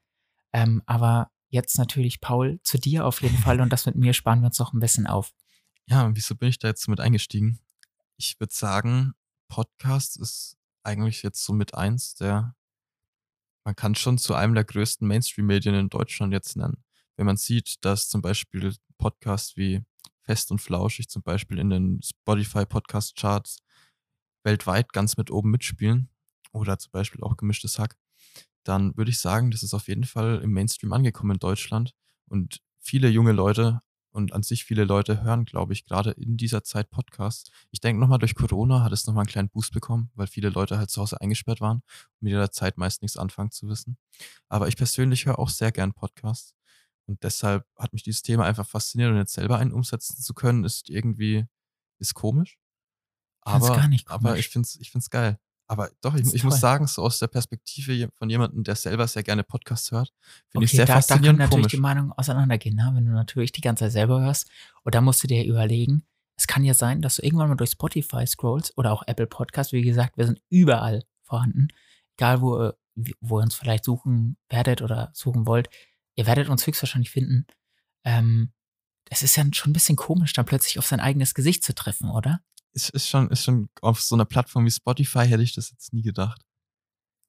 Ähm, 0.53 0.81
aber 0.85 1.31
jetzt 1.49 1.77
natürlich, 1.77 2.21
Paul, 2.21 2.59
zu 2.63 2.77
dir 2.77 3.05
auf 3.05 3.21
jeden 3.21 3.37
Fall 3.37 3.59
und 3.61 3.71
das 3.73 3.85
mit 3.85 3.95
mir 3.95 4.13
sparen 4.13 4.41
wir 4.41 4.47
uns 4.47 4.59
noch 4.59 4.73
ein 4.73 4.79
bisschen 4.79 5.07
auf. 5.07 5.33
Ja, 5.85 6.09
wieso 6.13 6.35
bin 6.35 6.49
ich 6.49 6.59
da 6.59 6.67
jetzt 6.67 6.83
so 6.83 6.91
mit 6.91 6.99
eingestiegen? 6.99 7.59
Ich 8.17 8.39
würde 8.39 8.53
sagen, 8.53 9.13
Podcast 9.47 10.17
ist 10.17 10.57
eigentlich 10.83 11.23
jetzt 11.23 11.43
so 11.43 11.53
mit 11.53 11.73
eins 11.75 12.15
der, 12.15 12.55
man 13.67 13.75
kann 13.75 13.95
schon 13.95 14.17
zu 14.17 14.33
einem 14.33 14.53
der 14.53 14.63
größten 14.63 15.05
Mainstream-Medien 15.05 15.75
in 15.75 15.89
Deutschland 15.89 16.31
jetzt 16.31 16.55
nennen. 16.55 16.85
Wenn 17.17 17.25
man 17.25 17.35
sieht, 17.35 17.83
dass 17.83 18.07
zum 18.07 18.21
Beispiel 18.21 18.73
Podcasts 18.97 19.57
wie 19.57 19.83
Fest 20.21 20.51
und 20.51 20.61
Flauschig 20.61 21.09
zum 21.09 21.21
Beispiel 21.21 21.59
in 21.59 21.69
den 21.69 22.01
Spotify 22.01 22.65
Podcast 22.65 23.17
Charts 23.17 23.57
weltweit 24.45 24.93
ganz 24.93 25.17
mit 25.17 25.31
oben 25.31 25.51
mitspielen 25.51 26.09
oder 26.53 26.79
zum 26.79 26.91
Beispiel 26.91 27.21
auch 27.21 27.35
gemischtes 27.35 27.77
Hack, 27.77 27.97
dann 28.63 28.95
würde 28.95 29.11
ich 29.11 29.19
sagen, 29.19 29.51
das 29.51 29.63
ist 29.63 29.73
auf 29.73 29.89
jeden 29.89 30.05
Fall 30.05 30.39
im 30.41 30.53
Mainstream 30.53 30.93
angekommen 30.93 31.31
in 31.31 31.39
Deutschland 31.39 31.91
und 32.29 32.61
viele 32.79 33.09
junge 33.09 33.33
Leute 33.33 33.81
und 34.17 34.33
an 34.33 34.41
sich 34.41 34.65
viele 34.65 34.83
Leute 34.83 35.21
hören, 35.21 35.45
glaube 35.45 35.73
ich, 35.73 35.85
gerade 35.85 36.09
in 36.09 36.37
dieser 36.37 36.63
Zeit 36.63 36.89
Podcasts. 36.89 37.51
Ich 37.69 37.81
denke 37.81 37.99
nochmal, 38.01 38.17
durch 38.17 38.33
Corona 38.33 38.83
hat 38.83 38.91
es 38.91 39.05
nochmal 39.05 39.21
einen 39.21 39.29
kleinen 39.29 39.49
Boost 39.49 39.71
bekommen, 39.71 40.09
weil 40.15 40.25
viele 40.25 40.49
Leute 40.49 40.79
halt 40.79 40.89
zu 40.89 41.01
Hause 41.01 41.21
eingesperrt 41.21 41.61
waren 41.61 41.77
und 41.77 42.21
mit 42.21 42.33
der 42.33 42.51
Zeit 42.51 42.79
meist 42.79 43.03
nichts 43.03 43.15
anfangen 43.15 43.51
zu 43.51 43.69
wissen. 43.69 43.97
Aber 44.49 44.67
ich 44.67 44.75
persönlich 44.75 45.27
höre 45.27 45.37
auch 45.37 45.49
sehr 45.49 45.71
gern 45.71 45.93
Podcasts 45.93 46.55
und 47.05 47.21
deshalb 47.21 47.67
hat 47.77 47.93
mich 47.93 48.01
dieses 48.01 48.23
Thema 48.23 48.45
einfach 48.45 48.67
fasziniert 48.67 49.11
und 49.11 49.17
jetzt 49.17 49.33
selber 49.33 49.59
einen 49.59 49.71
umsetzen 49.71 50.17
zu 50.17 50.33
können, 50.33 50.65
ist 50.65 50.89
irgendwie, 50.89 51.45
ist 51.99 52.15
komisch. 52.15 52.57
Aber, 53.41 53.87
aber 54.07 54.37
ich 54.39 54.49
finde 54.49 54.65
es 54.65 54.77
ich 54.77 54.89
find's 54.89 55.11
geil. 55.11 55.39
Aber 55.69 55.89
doch, 56.01 56.15
ich, 56.15 56.33
ich 56.33 56.43
muss 56.43 56.59
sagen, 56.61 56.87
so 56.87 57.01
aus 57.03 57.19
der 57.19 57.27
Perspektive 57.27 58.09
von 58.15 58.29
jemandem, 58.29 58.63
der 58.63 58.75
selber 58.75 59.05
sehr 59.07 59.23
gerne 59.23 59.43
Podcasts 59.43 59.91
hört, 59.91 60.13
finde 60.49 60.65
ich 60.65 60.71
Okay, 60.71 60.77
sehr 60.77 60.85
da, 60.85 60.93
da 60.93 60.93
können 60.93 61.01
faszinierend 61.01 61.39
natürlich 61.39 61.67
die 61.67 61.77
Meinungen 61.81 62.11
auseinandergehen, 62.13 62.75
ne? 62.75 62.91
wenn 62.93 63.05
du 63.05 63.11
natürlich 63.11 63.51
die 63.51 63.61
ganze 63.61 63.85
Zeit 63.85 63.91
selber 63.91 64.21
hörst. 64.21 64.49
Und 64.83 64.95
da 64.95 65.01
musst 65.01 65.21
du 65.23 65.27
dir 65.27 65.43
überlegen, 65.45 66.03
es 66.37 66.47
kann 66.47 66.63
ja 66.63 66.73
sein, 66.73 67.01
dass 67.01 67.15
du 67.17 67.23
irgendwann 67.23 67.49
mal 67.49 67.55
durch 67.55 67.71
Spotify 67.71 68.25
scrollst 68.25 68.77
oder 68.77 68.93
auch 68.93 69.03
Apple 69.07 69.27
Podcast. 69.27 69.73
Wie 69.73 69.81
gesagt, 69.81 70.17
wir 70.17 70.25
sind 70.25 70.39
überall 70.49 71.03
vorhanden. 71.23 71.67
Egal, 72.17 72.41
wo, 72.41 72.55
ihr- 72.57 72.77
wo 73.19 73.39
ihr 73.39 73.43
uns 73.43 73.55
vielleicht 73.55 73.83
suchen 73.83 74.37
werdet 74.49 74.81
oder 74.81 75.09
suchen 75.13 75.45
wollt. 75.47 75.69
Ihr 76.15 76.25
werdet 76.27 76.47
uns 76.49 76.65
höchstwahrscheinlich 76.65 77.09
finden. 77.11 77.45
Ähm, 78.05 78.51
es 79.09 79.21
ist 79.21 79.35
ja 79.35 79.43
schon 79.53 79.71
ein 79.71 79.73
bisschen 79.73 79.95
komisch, 79.95 80.33
dann 80.33 80.45
plötzlich 80.45 80.79
auf 80.79 80.85
sein 80.85 80.99
eigenes 80.99 81.33
Gesicht 81.33 81.63
zu 81.63 81.73
treffen, 81.75 82.09
oder? 82.09 82.41
Ist, 82.77 82.91
ist, 82.91 83.09
schon, 83.09 83.27
ist 83.31 83.43
schon 83.43 83.69
auf 83.81 83.99
so 84.01 84.13
einer 84.13 84.25
Plattform 84.25 84.63
wie 84.63 84.69
Spotify 84.69 85.25
hätte 85.25 85.41
ich 85.41 85.55
das 85.55 85.71
jetzt 85.71 85.93
nie 85.93 86.03
gedacht. 86.03 86.43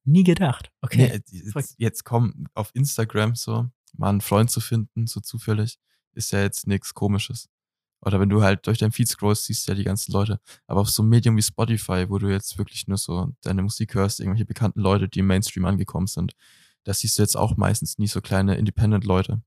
Nie 0.04 0.22
gedacht. 0.22 0.70
Okay. 0.82 1.22
Nee, 1.30 1.40
jetzt, 1.54 1.74
jetzt 1.78 2.04
komm, 2.04 2.48
auf 2.52 2.70
Instagram 2.74 3.34
so, 3.34 3.70
mal 3.96 4.10
einen 4.10 4.20
Freund 4.20 4.50
zu 4.50 4.60
finden, 4.60 5.06
so 5.06 5.20
zufällig, 5.20 5.78
ist 6.12 6.32
ja 6.32 6.42
jetzt 6.42 6.66
nichts 6.66 6.92
Komisches. 6.92 7.48
Oder 8.02 8.20
wenn 8.20 8.28
du 8.28 8.42
halt 8.42 8.66
durch 8.66 8.76
dein 8.76 8.92
Feed 8.92 9.08
scrollst, 9.08 9.46
siehst 9.46 9.66
du 9.66 9.72
ja 9.72 9.76
die 9.76 9.84
ganzen 9.84 10.12
Leute. 10.12 10.38
Aber 10.66 10.82
auf 10.82 10.90
so 10.90 11.00
einem 11.00 11.08
Medium 11.08 11.34
wie 11.38 11.42
Spotify, 11.42 12.10
wo 12.10 12.18
du 12.18 12.28
jetzt 12.28 12.58
wirklich 12.58 12.86
nur 12.86 12.98
so 12.98 13.32
deine 13.40 13.62
Musik 13.62 13.94
hörst, 13.94 14.20
irgendwelche 14.20 14.44
bekannten 14.44 14.80
Leute, 14.80 15.08
die 15.08 15.20
im 15.20 15.28
Mainstream 15.28 15.64
angekommen 15.64 16.08
sind, 16.08 16.34
da 16.84 16.92
siehst 16.92 17.16
du 17.16 17.22
jetzt 17.22 17.38
auch 17.38 17.56
meistens 17.56 17.96
nie 17.96 18.06
so 18.06 18.20
kleine 18.20 18.56
Independent-Leute. 18.56 19.40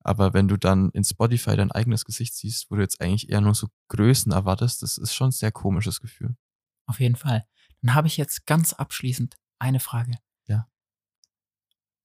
Aber 0.00 0.32
wenn 0.32 0.48
du 0.48 0.56
dann 0.56 0.90
in 0.90 1.04
Spotify 1.04 1.56
dein 1.56 1.72
eigenes 1.72 2.04
Gesicht 2.04 2.34
siehst, 2.34 2.70
wo 2.70 2.76
du 2.76 2.82
jetzt 2.82 3.00
eigentlich 3.00 3.28
eher 3.30 3.40
nur 3.40 3.54
so 3.54 3.68
Größen 3.88 4.32
erwartest, 4.32 4.82
das 4.82 4.96
ist 4.96 5.14
schon 5.14 5.28
ein 5.28 5.32
sehr 5.32 5.52
komisches 5.52 6.00
Gefühl. 6.00 6.36
Auf 6.86 7.00
jeden 7.00 7.16
Fall. 7.16 7.46
Dann 7.82 7.94
habe 7.94 8.08
ich 8.08 8.16
jetzt 8.16 8.46
ganz 8.46 8.72
abschließend 8.72 9.36
eine 9.58 9.80
Frage. 9.80 10.12
Ja. 10.46 10.68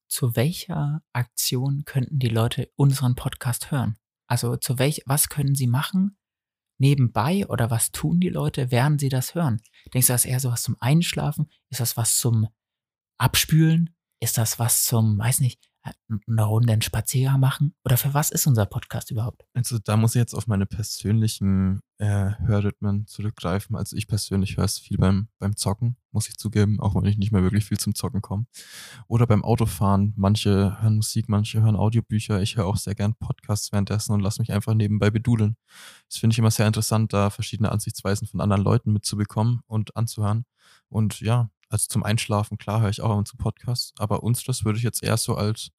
Zu 0.07 0.35
welcher 0.35 1.01
Aktion 1.13 1.85
könnten 1.85 2.19
die 2.19 2.29
Leute 2.29 2.71
unseren 2.75 3.15
Podcast 3.15 3.71
hören? 3.71 3.97
Also 4.27 4.57
zu 4.57 4.79
welch, 4.79 5.03
was 5.05 5.29
können 5.29 5.55
sie 5.55 5.67
machen 5.67 6.17
nebenbei 6.79 7.47
oder 7.47 7.69
was 7.69 7.91
tun 7.91 8.19
die 8.19 8.29
Leute, 8.29 8.71
während 8.71 8.99
sie 8.99 9.09
das 9.09 9.35
hören? 9.35 9.61
Denkst 9.93 10.07
du, 10.07 10.13
das 10.13 10.25
ist 10.25 10.31
eher 10.31 10.39
so 10.39 10.51
was 10.51 10.63
zum 10.63 10.75
Einschlafen? 10.79 11.49
Ist 11.69 11.79
das 11.79 11.97
was 11.97 12.17
zum 12.17 12.49
Abspülen? 13.17 13.95
Ist 14.19 14.37
das 14.37 14.59
was 14.59 14.83
zum, 14.83 15.17
weiß 15.17 15.39
nicht, 15.39 15.69
eine 16.27 16.43
Runde 16.43 16.73
einen 16.73 16.81
Spaziergang 16.81 17.39
machen? 17.39 17.75
Oder 17.86 17.97
für 17.97 18.13
was 18.13 18.31
ist 18.31 18.47
unser 18.47 18.65
Podcast 18.65 19.11
überhaupt? 19.11 19.45
Also 19.53 19.79
da 19.79 19.97
muss 19.97 20.15
ich 20.15 20.19
jetzt 20.19 20.34
auf 20.34 20.47
meine 20.47 20.65
persönlichen 20.65 21.81
äh, 21.97 22.31
Hörrhythmen 22.39 23.07
zurückgreifen. 23.07 23.75
Also 23.75 23.95
ich 23.95 24.07
persönlich 24.07 24.57
höre 24.57 24.65
es 24.65 24.79
viel 24.79 24.97
beim, 24.97 25.27
beim 25.39 25.55
Zocken, 25.55 25.97
muss 26.11 26.29
ich 26.29 26.38
zugeben, 26.38 26.79
auch 26.79 26.95
wenn 26.95 27.05
ich 27.05 27.17
nicht 27.17 27.31
mehr 27.31 27.43
wirklich 27.43 27.65
viel 27.65 27.77
zum 27.77 27.95
Zocken 27.95 28.21
komme. 28.21 28.45
Oder 29.07 29.27
beim 29.27 29.43
Autofahren. 29.43 30.13
Manche 30.15 30.81
hören 30.81 30.95
Musik, 30.95 31.29
manche 31.29 31.61
hören 31.61 31.75
Audiobücher. 31.75 32.41
Ich 32.41 32.57
höre 32.57 32.65
auch 32.65 32.77
sehr 32.77 32.95
gern 32.95 33.15
Podcasts 33.15 33.71
währenddessen 33.71 34.13
und 34.13 34.21
lasse 34.21 34.41
mich 34.41 34.51
einfach 34.51 34.73
nebenbei 34.73 35.09
bedudeln. 35.09 35.57
Das 36.09 36.17
finde 36.17 36.34
ich 36.34 36.39
immer 36.39 36.51
sehr 36.51 36.67
interessant, 36.67 37.13
da 37.13 37.29
verschiedene 37.29 37.71
Ansichtsweisen 37.71 38.27
von 38.27 38.41
anderen 38.41 38.63
Leuten 38.63 38.93
mitzubekommen 38.93 39.61
und 39.67 39.95
anzuhören. 39.95 40.45
Und 40.89 41.19
ja, 41.21 41.49
also 41.74 41.88
zum 41.88 42.03
Einschlafen, 42.03 42.59
klar, 42.59 42.82
höre 42.82 42.89
ich 42.89 43.01
auch 43.01 43.24
zu 43.24 43.36
Podcasts, 43.36 43.93
aber 43.97 44.21
unseres 44.21 44.63
würde 44.63 44.78
ich 44.78 44.84
jetzt 44.84 45.01
eher 45.01 45.17
so 45.17 45.36
als 45.36 45.71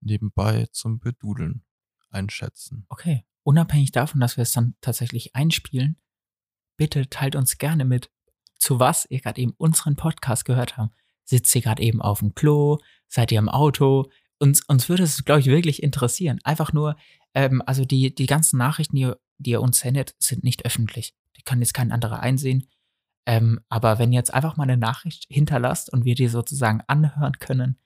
nebenbei 0.00 0.66
zum 0.72 0.98
Bedudeln 0.98 1.64
einschätzen. 2.10 2.84
Okay. 2.88 3.24
Unabhängig 3.44 3.92
davon, 3.92 4.20
dass 4.20 4.36
wir 4.36 4.42
es 4.42 4.50
dann 4.50 4.74
tatsächlich 4.80 5.36
einspielen, 5.36 6.00
bitte 6.76 7.08
teilt 7.08 7.36
uns 7.36 7.58
gerne 7.58 7.84
mit, 7.84 8.10
zu 8.58 8.80
was 8.80 9.06
ihr 9.08 9.20
gerade 9.20 9.40
eben 9.40 9.54
unseren 9.56 9.94
Podcast 9.94 10.44
gehört 10.44 10.76
habt. 10.76 10.92
Sitzt 11.24 11.54
ihr 11.54 11.62
gerade 11.62 11.82
eben 11.82 12.02
auf 12.02 12.18
dem 12.18 12.34
Klo? 12.34 12.78
Seid 13.06 13.30
ihr 13.30 13.38
im 13.38 13.48
Auto? 13.48 14.10
Uns, 14.40 14.64
uns 14.64 14.88
würde 14.88 15.04
es, 15.04 15.24
glaube 15.24 15.40
ich, 15.40 15.46
wirklich 15.46 15.80
interessieren. 15.80 16.40
Einfach 16.42 16.72
nur, 16.72 16.96
ähm, 17.34 17.62
also 17.66 17.84
die, 17.84 18.12
die 18.12 18.26
ganzen 18.26 18.58
Nachrichten, 18.58 18.96
die, 18.96 19.12
die 19.38 19.50
ihr 19.50 19.62
uns 19.62 19.78
sendet, 19.78 20.16
sind 20.18 20.42
nicht 20.42 20.64
öffentlich. 20.64 21.14
Die 21.36 21.42
kann 21.42 21.60
jetzt 21.60 21.74
kein 21.74 21.92
anderer 21.92 22.18
einsehen. 22.18 22.66
Ähm, 23.26 23.60
aber 23.68 23.98
wenn 23.98 24.12
ihr 24.12 24.18
jetzt 24.18 24.32
einfach 24.32 24.56
mal 24.56 24.62
eine 24.62 24.76
Nachricht 24.76 25.26
hinterlasst 25.28 25.92
und 25.92 26.04
wir 26.04 26.14
die 26.14 26.28
sozusagen 26.28 26.80
anhören 26.86 27.38
können, 27.40 27.78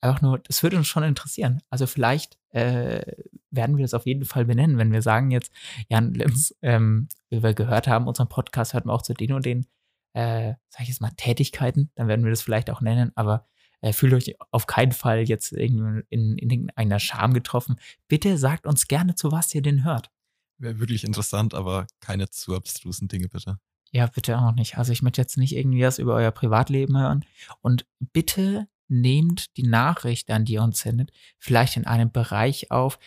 einfach 0.00 0.22
nur, 0.22 0.38
das 0.38 0.62
würde 0.62 0.76
uns 0.78 0.86
schon 0.86 1.02
interessieren. 1.02 1.62
Also 1.70 1.86
vielleicht 1.86 2.38
äh, 2.50 3.02
werden 3.50 3.76
wir 3.76 3.84
das 3.84 3.94
auf 3.94 4.06
jeden 4.06 4.24
Fall 4.24 4.46
benennen, 4.46 4.78
wenn 4.78 4.92
wir 4.92 5.02
sagen 5.02 5.30
jetzt, 5.30 5.52
Jan 5.88 6.14
Lenz, 6.14 6.54
ähm, 6.62 7.08
wie 7.28 7.42
wir 7.42 7.54
gehört 7.54 7.88
haben, 7.88 8.06
unseren 8.06 8.28
Podcast 8.28 8.74
hört 8.74 8.86
man 8.86 8.94
auch 8.96 9.02
zu 9.02 9.14
den 9.14 9.32
und 9.32 9.44
den, 9.44 9.66
äh, 10.14 10.54
sag 10.68 10.82
ich 10.82 10.88
jetzt 10.88 11.00
mal, 11.00 11.12
Tätigkeiten, 11.16 11.90
dann 11.94 12.08
werden 12.08 12.24
wir 12.24 12.30
das 12.30 12.42
vielleicht 12.42 12.70
auch 12.70 12.80
nennen, 12.80 13.12
aber 13.14 13.46
äh, 13.82 13.92
fühlt 13.92 14.14
euch 14.14 14.34
auf 14.50 14.66
keinen 14.66 14.92
Fall 14.92 15.28
jetzt 15.28 15.52
in, 15.52 16.02
in, 16.08 16.38
in 16.38 16.70
einer 16.74 16.98
Scham 16.98 17.34
getroffen. 17.34 17.76
Bitte 18.08 18.38
sagt 18.38 18.66
uns 18.66 18.88
gerne, 18.88 19.14
zu 19.14 19.32
was 19.32 19.54
ihr 19.54 19.62
den 19.62 19.84
hört. 19.84 20.10
Wäre 20.58 20.80
wirklich 20.80 21.04
interessant, 21.04 21.52
aber 21.52 21.86
keine 22.00 22.30
zu 22.30 22.56
abstrusen 22.56 23.08
Dinge, 23.08 23.28
bitte. 23.28 23.58
Ja, 23.92 24.06
bitte 24.06 24.38
auch 24.38 24.52
nicht. 24.52 24.78
Also 24.78 24.92
ich 24.92 25.02
möchte 25.02 25.20
jetzt 25.20 25.38
nicht 25.38 25.54
irgendwie 25.54 25.82
was 25.82 25.98
über 25.98 26.14
euer 26.14 26.30
Privatleben 26.30 26.98
hören. 26.98 27.24
Und 27.62 27.86
bitte 27.98 28.68
nehmt 28.88 29.56
die 29.56 29.66
Nachricht 29.66 30.30
an, 30.30 30.44
die 30.44 30.54
ihr 30.54 30.62
uns 30.62 30.80
sendet, 30.80 31.12
vielleicht 31.38 31.76
in 31.76 31.86
einem 31.86 32.10
Bereich 32.10 32.70
auf, 32.70 32.98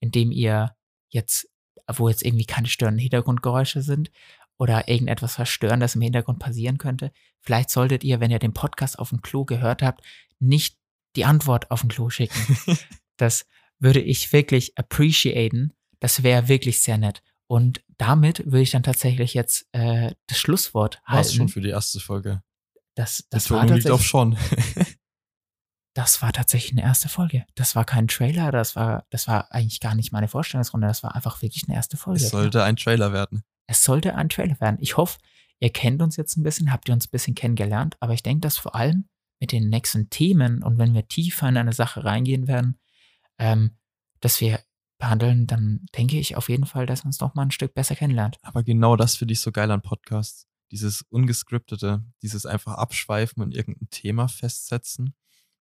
in 0.00 0.10
dem 0.10 0.30
ihr 0.30 0.74
jetzt, 1.08 1.48
wo 1.92 2.08
jetzt 2.08 2.24
irgendwie 2.24 2.46
keine 2.46 2.68
störenden 2.68 3.00
Hintergrundgeräusche 3.00 3.82
sind 3.82 4.10
oder 4.58 4.88
irgendetwas 4.88 5.34
Verstörendes 5.34 5.94
im 5.94 6.02
Hintergrund 6.02 6.38
passieren 6.38 6.78
könnte. 6.78 7.12
Vielleicht 7.40 7.70
solltet 7.70 8.04
ihr, 8.04 8.20
wenn 8.20 8.30
ihr 8.30 8.38
den 8.38 8.54
Podcast 8.54 8.98
auf 8.98 9.10
dem 9.10 9.22
Klo 9.22 9.44
gehört 9.44 9.82
habt, 9.82 10.02
nicht 10.38 10.78
die 11.16 11.24
Antwort 11.24 11.70
auf 11.70 11.80
dem 11.80 11.90
Klo 11.90 12.10
schicken. 12.10 12.56
das 13.16 13.46
würde 13.78 14.00
ich 14.00 14.32
wirklich 14.32 14.76
appreciaten. 14.78 15.72
Das 16.00 16.22
wäre 16.22 16.48
wirklich 16.48 16.80
sehr 16.80 16.98
nett. 16.98 17.22
Und 17.46 17.82
damit 17.98 18.44
würde 18.44 18.62
ich 18.62 18.70
dann 18.70 18.82
tatsächlich 18.82 19.34
jetzt 19.34 19.66
äh, 19.72 20.14
das 20.26 20.38
Schlusswort 20.38 20.96
halten. 21.04 21.16
War's 21.16 21.34
schon 21.34 21.48
für 21.48 21.60
die 21.60 21.70
erste 21.70 22.00
Folge. 22.00 22.42
Das, 22.94 23.24
das 23.30 23.50
war 23.50 23.66
liegt 23.66 23.90
auf 23.90 24.00
tatsächlich, 24.00 24.08
schon. 24.08 24.36
das 25.94 26.22
war 26.22 26.32
tatsächlich 26.32 26.72
eine 26.72 26.82
erste 26.82 27.08
Folge. 27.08 27.44
Das 27.54 27.74
war 27.74 27.84
kein 27.84 28.08
Trailer, 28.08 28.52
das 28.52 28.76
war, 28.76 29.06
das 29.10 29.28
war 29.28 29.52
eigentlich 29.52 29.80
gar 29.80 29.94
nicht 29.94 30.12
meine 30.12 30.28
Vorstellungsrunde, 30.28 30.86
das 30.86 31.02
war 31.02 31.14
einfach 31.14 31.42
wirklich 31.42 31.64
eine 31.68 31.76
erste 31.76 31.96
Folge. 31.96 32.22
es 32.22 32.30
sollte 32.30 32.62
ein 32.64 32.76
Trailer 32.76 33.12
werden. 33.12 33.44
es 33.66 33.84
sollte 33.84 34.14
ein 34.14 34.28
Trailer 34.28 34.60
werden. 34.60 34.78
Ich 34.80 34.96
hoffe, 34.96 35.18
ihr 35.58 35.70
kennt 35.70 36.02
uns 36.02 36.16
jetzt 36.16 36.36
ein 36.36 36.42
bisschen, 36.42 36.72
habt 36.72 36.88
ihr 36.88 36.94
uns 36.94 37.06
ein 37.06 37.10
bisschen 37.10 37.34
kennengelernt, 37.34 37.96
aber 38.00 38.14
ich 38.14 38.22
denke, 38.22 38.40
dass 38.40 38.58
vor 38.58 38.74
allem 38.74 39.08
mit 39.40 39.52
den 39.52 39.68
nächsten 39.68 40.08
Themen 40.10 40.62
und 40.62 40.78
wenn 40.78 40.94
wir 40.94 41.08
tiefer 41.08 41.48
in 41.48 41.56
eine 41.56 41.72
Sache 41.72 42.04
reingehen 42.04 42.46
werden, 42.46 42.78
ähm, 43.38 43.76
dass 44.20 44.40
wir 44.40 44.60
behandeln, 44.98 45.46
dann 45.46 45.86
denke 45.96 46.18
ich 46.18 46.36
auf 46.36 46.48
jeden 46.48 46.66
Fall, 46.66 46.86
dass 46.86 47.04
man 47.04 47.08
uns 47.08 47.20
noch 47.20 47.34
mal 47.34 47.42
ein 47.42 47.50
Stück 47.50 47.74
besser 47.74 47.94
kennenlernt. 47.94 48.38
Aber 48.42 48.62
genau 48.62 48.96
das 48.96 49.16
finde 49.16 49.32
ich 49.32 49.40
so 49.40 49.52
geil 49.52 49.70
an 49.70 49.82
Podcasts. 49.82 50.46
Dieses 50.70 51.02
ungescriptete, 51.02 52.04
dieses 52.22 52.46
einfach 52.46 52.74
abschweifen 52.74 53.42
und 53.42 53.54
irgendein 53.54 53.88
Thema 53.90 54.28
festsetzen. 54.28 55.14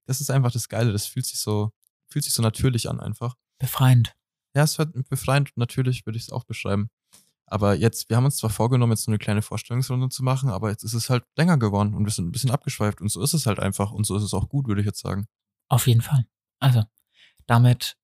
Das 0.06 0.22
ist 0.22 0.30
einfach 0.30 0.52
das 0.52 0.70
Geile. 0.70 0.92
Das 0.92 1.06
fühlt 1.06 1.26
sich 1.26 1.40
so, 1.40 1.72
fühlt 2.08 2.24
sich 2.24 2.34
so 2.34 2.42
natürlich 2.42 2.90
an 2.90 3.00
einfach. 3.00 3.36
Befreiend. 3.58 4.16
Ja, 4.54 4.64
es 4.64 4.78
wird 4.78 4.94
befreiend 5.10 5.50
und 5.50 5.58
natürlich 5.58 6.06
würde 6.06 6.18
ich 6.18 6.24
es 6.24 6.32
auch 6.32 6.44
beschreiben. 6.44 6.90
Aber 7.52 7.76
jetzt, 7.76 8.10
wir 8.10 8.16
haben 8.16 8.26
uns 8.26 8.38
zwar 8.38 8.50
vorgenommen, 8.50 8.94
jetzt 8.94 9.04
so 9.04 9.12
eine 9.12 9.18
kleine 9.18 9.42
Vorstellungsrunde 9.42 10.10
zu 10.10 10.24
machen, 10.24 10.50
aber 10.50 10.70
jetzt 10.70 10.84
ist 10.84 10.94
es 10.94 11.10
halt 11.10 11.26
länger 11.36 11.58
geworden 11.58 11.94
und 11.94 12.06
wir 12.06 12.12
sind 12.12 12.28
ein 12.28 12.32
bisschen 12.32 12.52
abgeschweift 12.52 13.02
und 13.02 13.10
so 13.10 13.22
ist 13.22 13.34
es 13.34 13.46
halt 13.46 13.60
einfach 13.60 13.92
und 13.92 14.06
so 14.06 14.16
ist 14.16 14.24
es 14.24 14.34
auch 14.34 14.48
gut, 14.48 14.68
würde 14.68 14.82
ich 14.82 14.88
jetzt 14.88 15.02
sagen. 15.02 15.28
Auf 15.68 15.88
jeden 15.88 16.02
Fall. 16.02 16.26
Also, 16.60 16.86
damit 17.48 17.98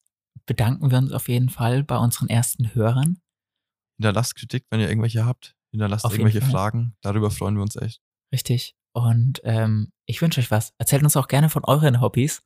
bedanken 0.47 0.89
wir 0.89 0.97
uns 0.97 1.11
auf 1.11 1.27
jeden 1.27 1.49
Fall 1.49 1.83
bei 1.83 1.97
unseren 1.97 2.29
ersten 2.29 2.73
Hörern. 2.73 3.21
Hinterlasst 3.97 4.35
Kritik, 4.35 4.65
wenn 4.71 4.79
ihr 4.79 4.89
irgendwelche 4.89 5.25
habt. 5.25 5.55
Hinterlasst 5.71 6.05
Auf 6.05 6.17
irgendwelche. 6.17 6.41
Fragen. 6.41 6.95
Darüber 7.01 7.29
freuen 7.29 7.55
wir 7.55 7.61
uns 7.61 7.75
echt. 7.75 8.01
Richtig. 8.31 8.75
Und 8.93 9.41
ähm, 9.43 9.91
ich 10.05 10.21
wünsche 10.21 10.39
euch 10.39 10.49
was. 10.49 10.73
Erzählt 10.77 11.03
uns 11.03 11.15
auch 11.17 11.27
gerne 11.27 11.49
von 11.49 11.63
euren 11.65 12.01
Hobbys, 12.01 12.41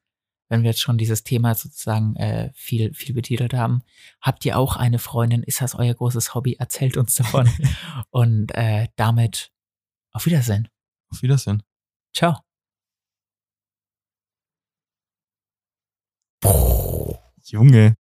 wenn 0.50 0.64
wir 0.64 0.72
jetzt 0.72 0.82
schon 0.82 0.98
dieses 0.98 1.24
Thema 1.24 1.56
sozusagen 1.56 2.16
äh, 2.18 2.52
viel, 2.54 2.94
viel 2.94 3.16
betitelt 3.16 3.54
haben. 3.54 3.84
Habt 4.22 4.44
ihr 4.46 4.58
auch 4.58 4.76
eine 4.76 5.00
Freundin? 5.00 5.44
Ist 5.44 5.62
das 5.62 5.76
euer 5.76 5.94
großes 5.94 6.36
Hobby? 6.36 6.56
Erzählt 6.56 6.98
uns 6.98 7.16
davon. 7.16 7.50
Und 8.10 8.54
äh, 8.56 8.88
damit 8.96 9.52
auf 10.12 10.26
Wiedersehen. 10.26 10.68
Auf 11.10 11.22
Wiedersehen. 11.22 11.64
Ciao. 12.14 12.40
Junge. 17.52 17.96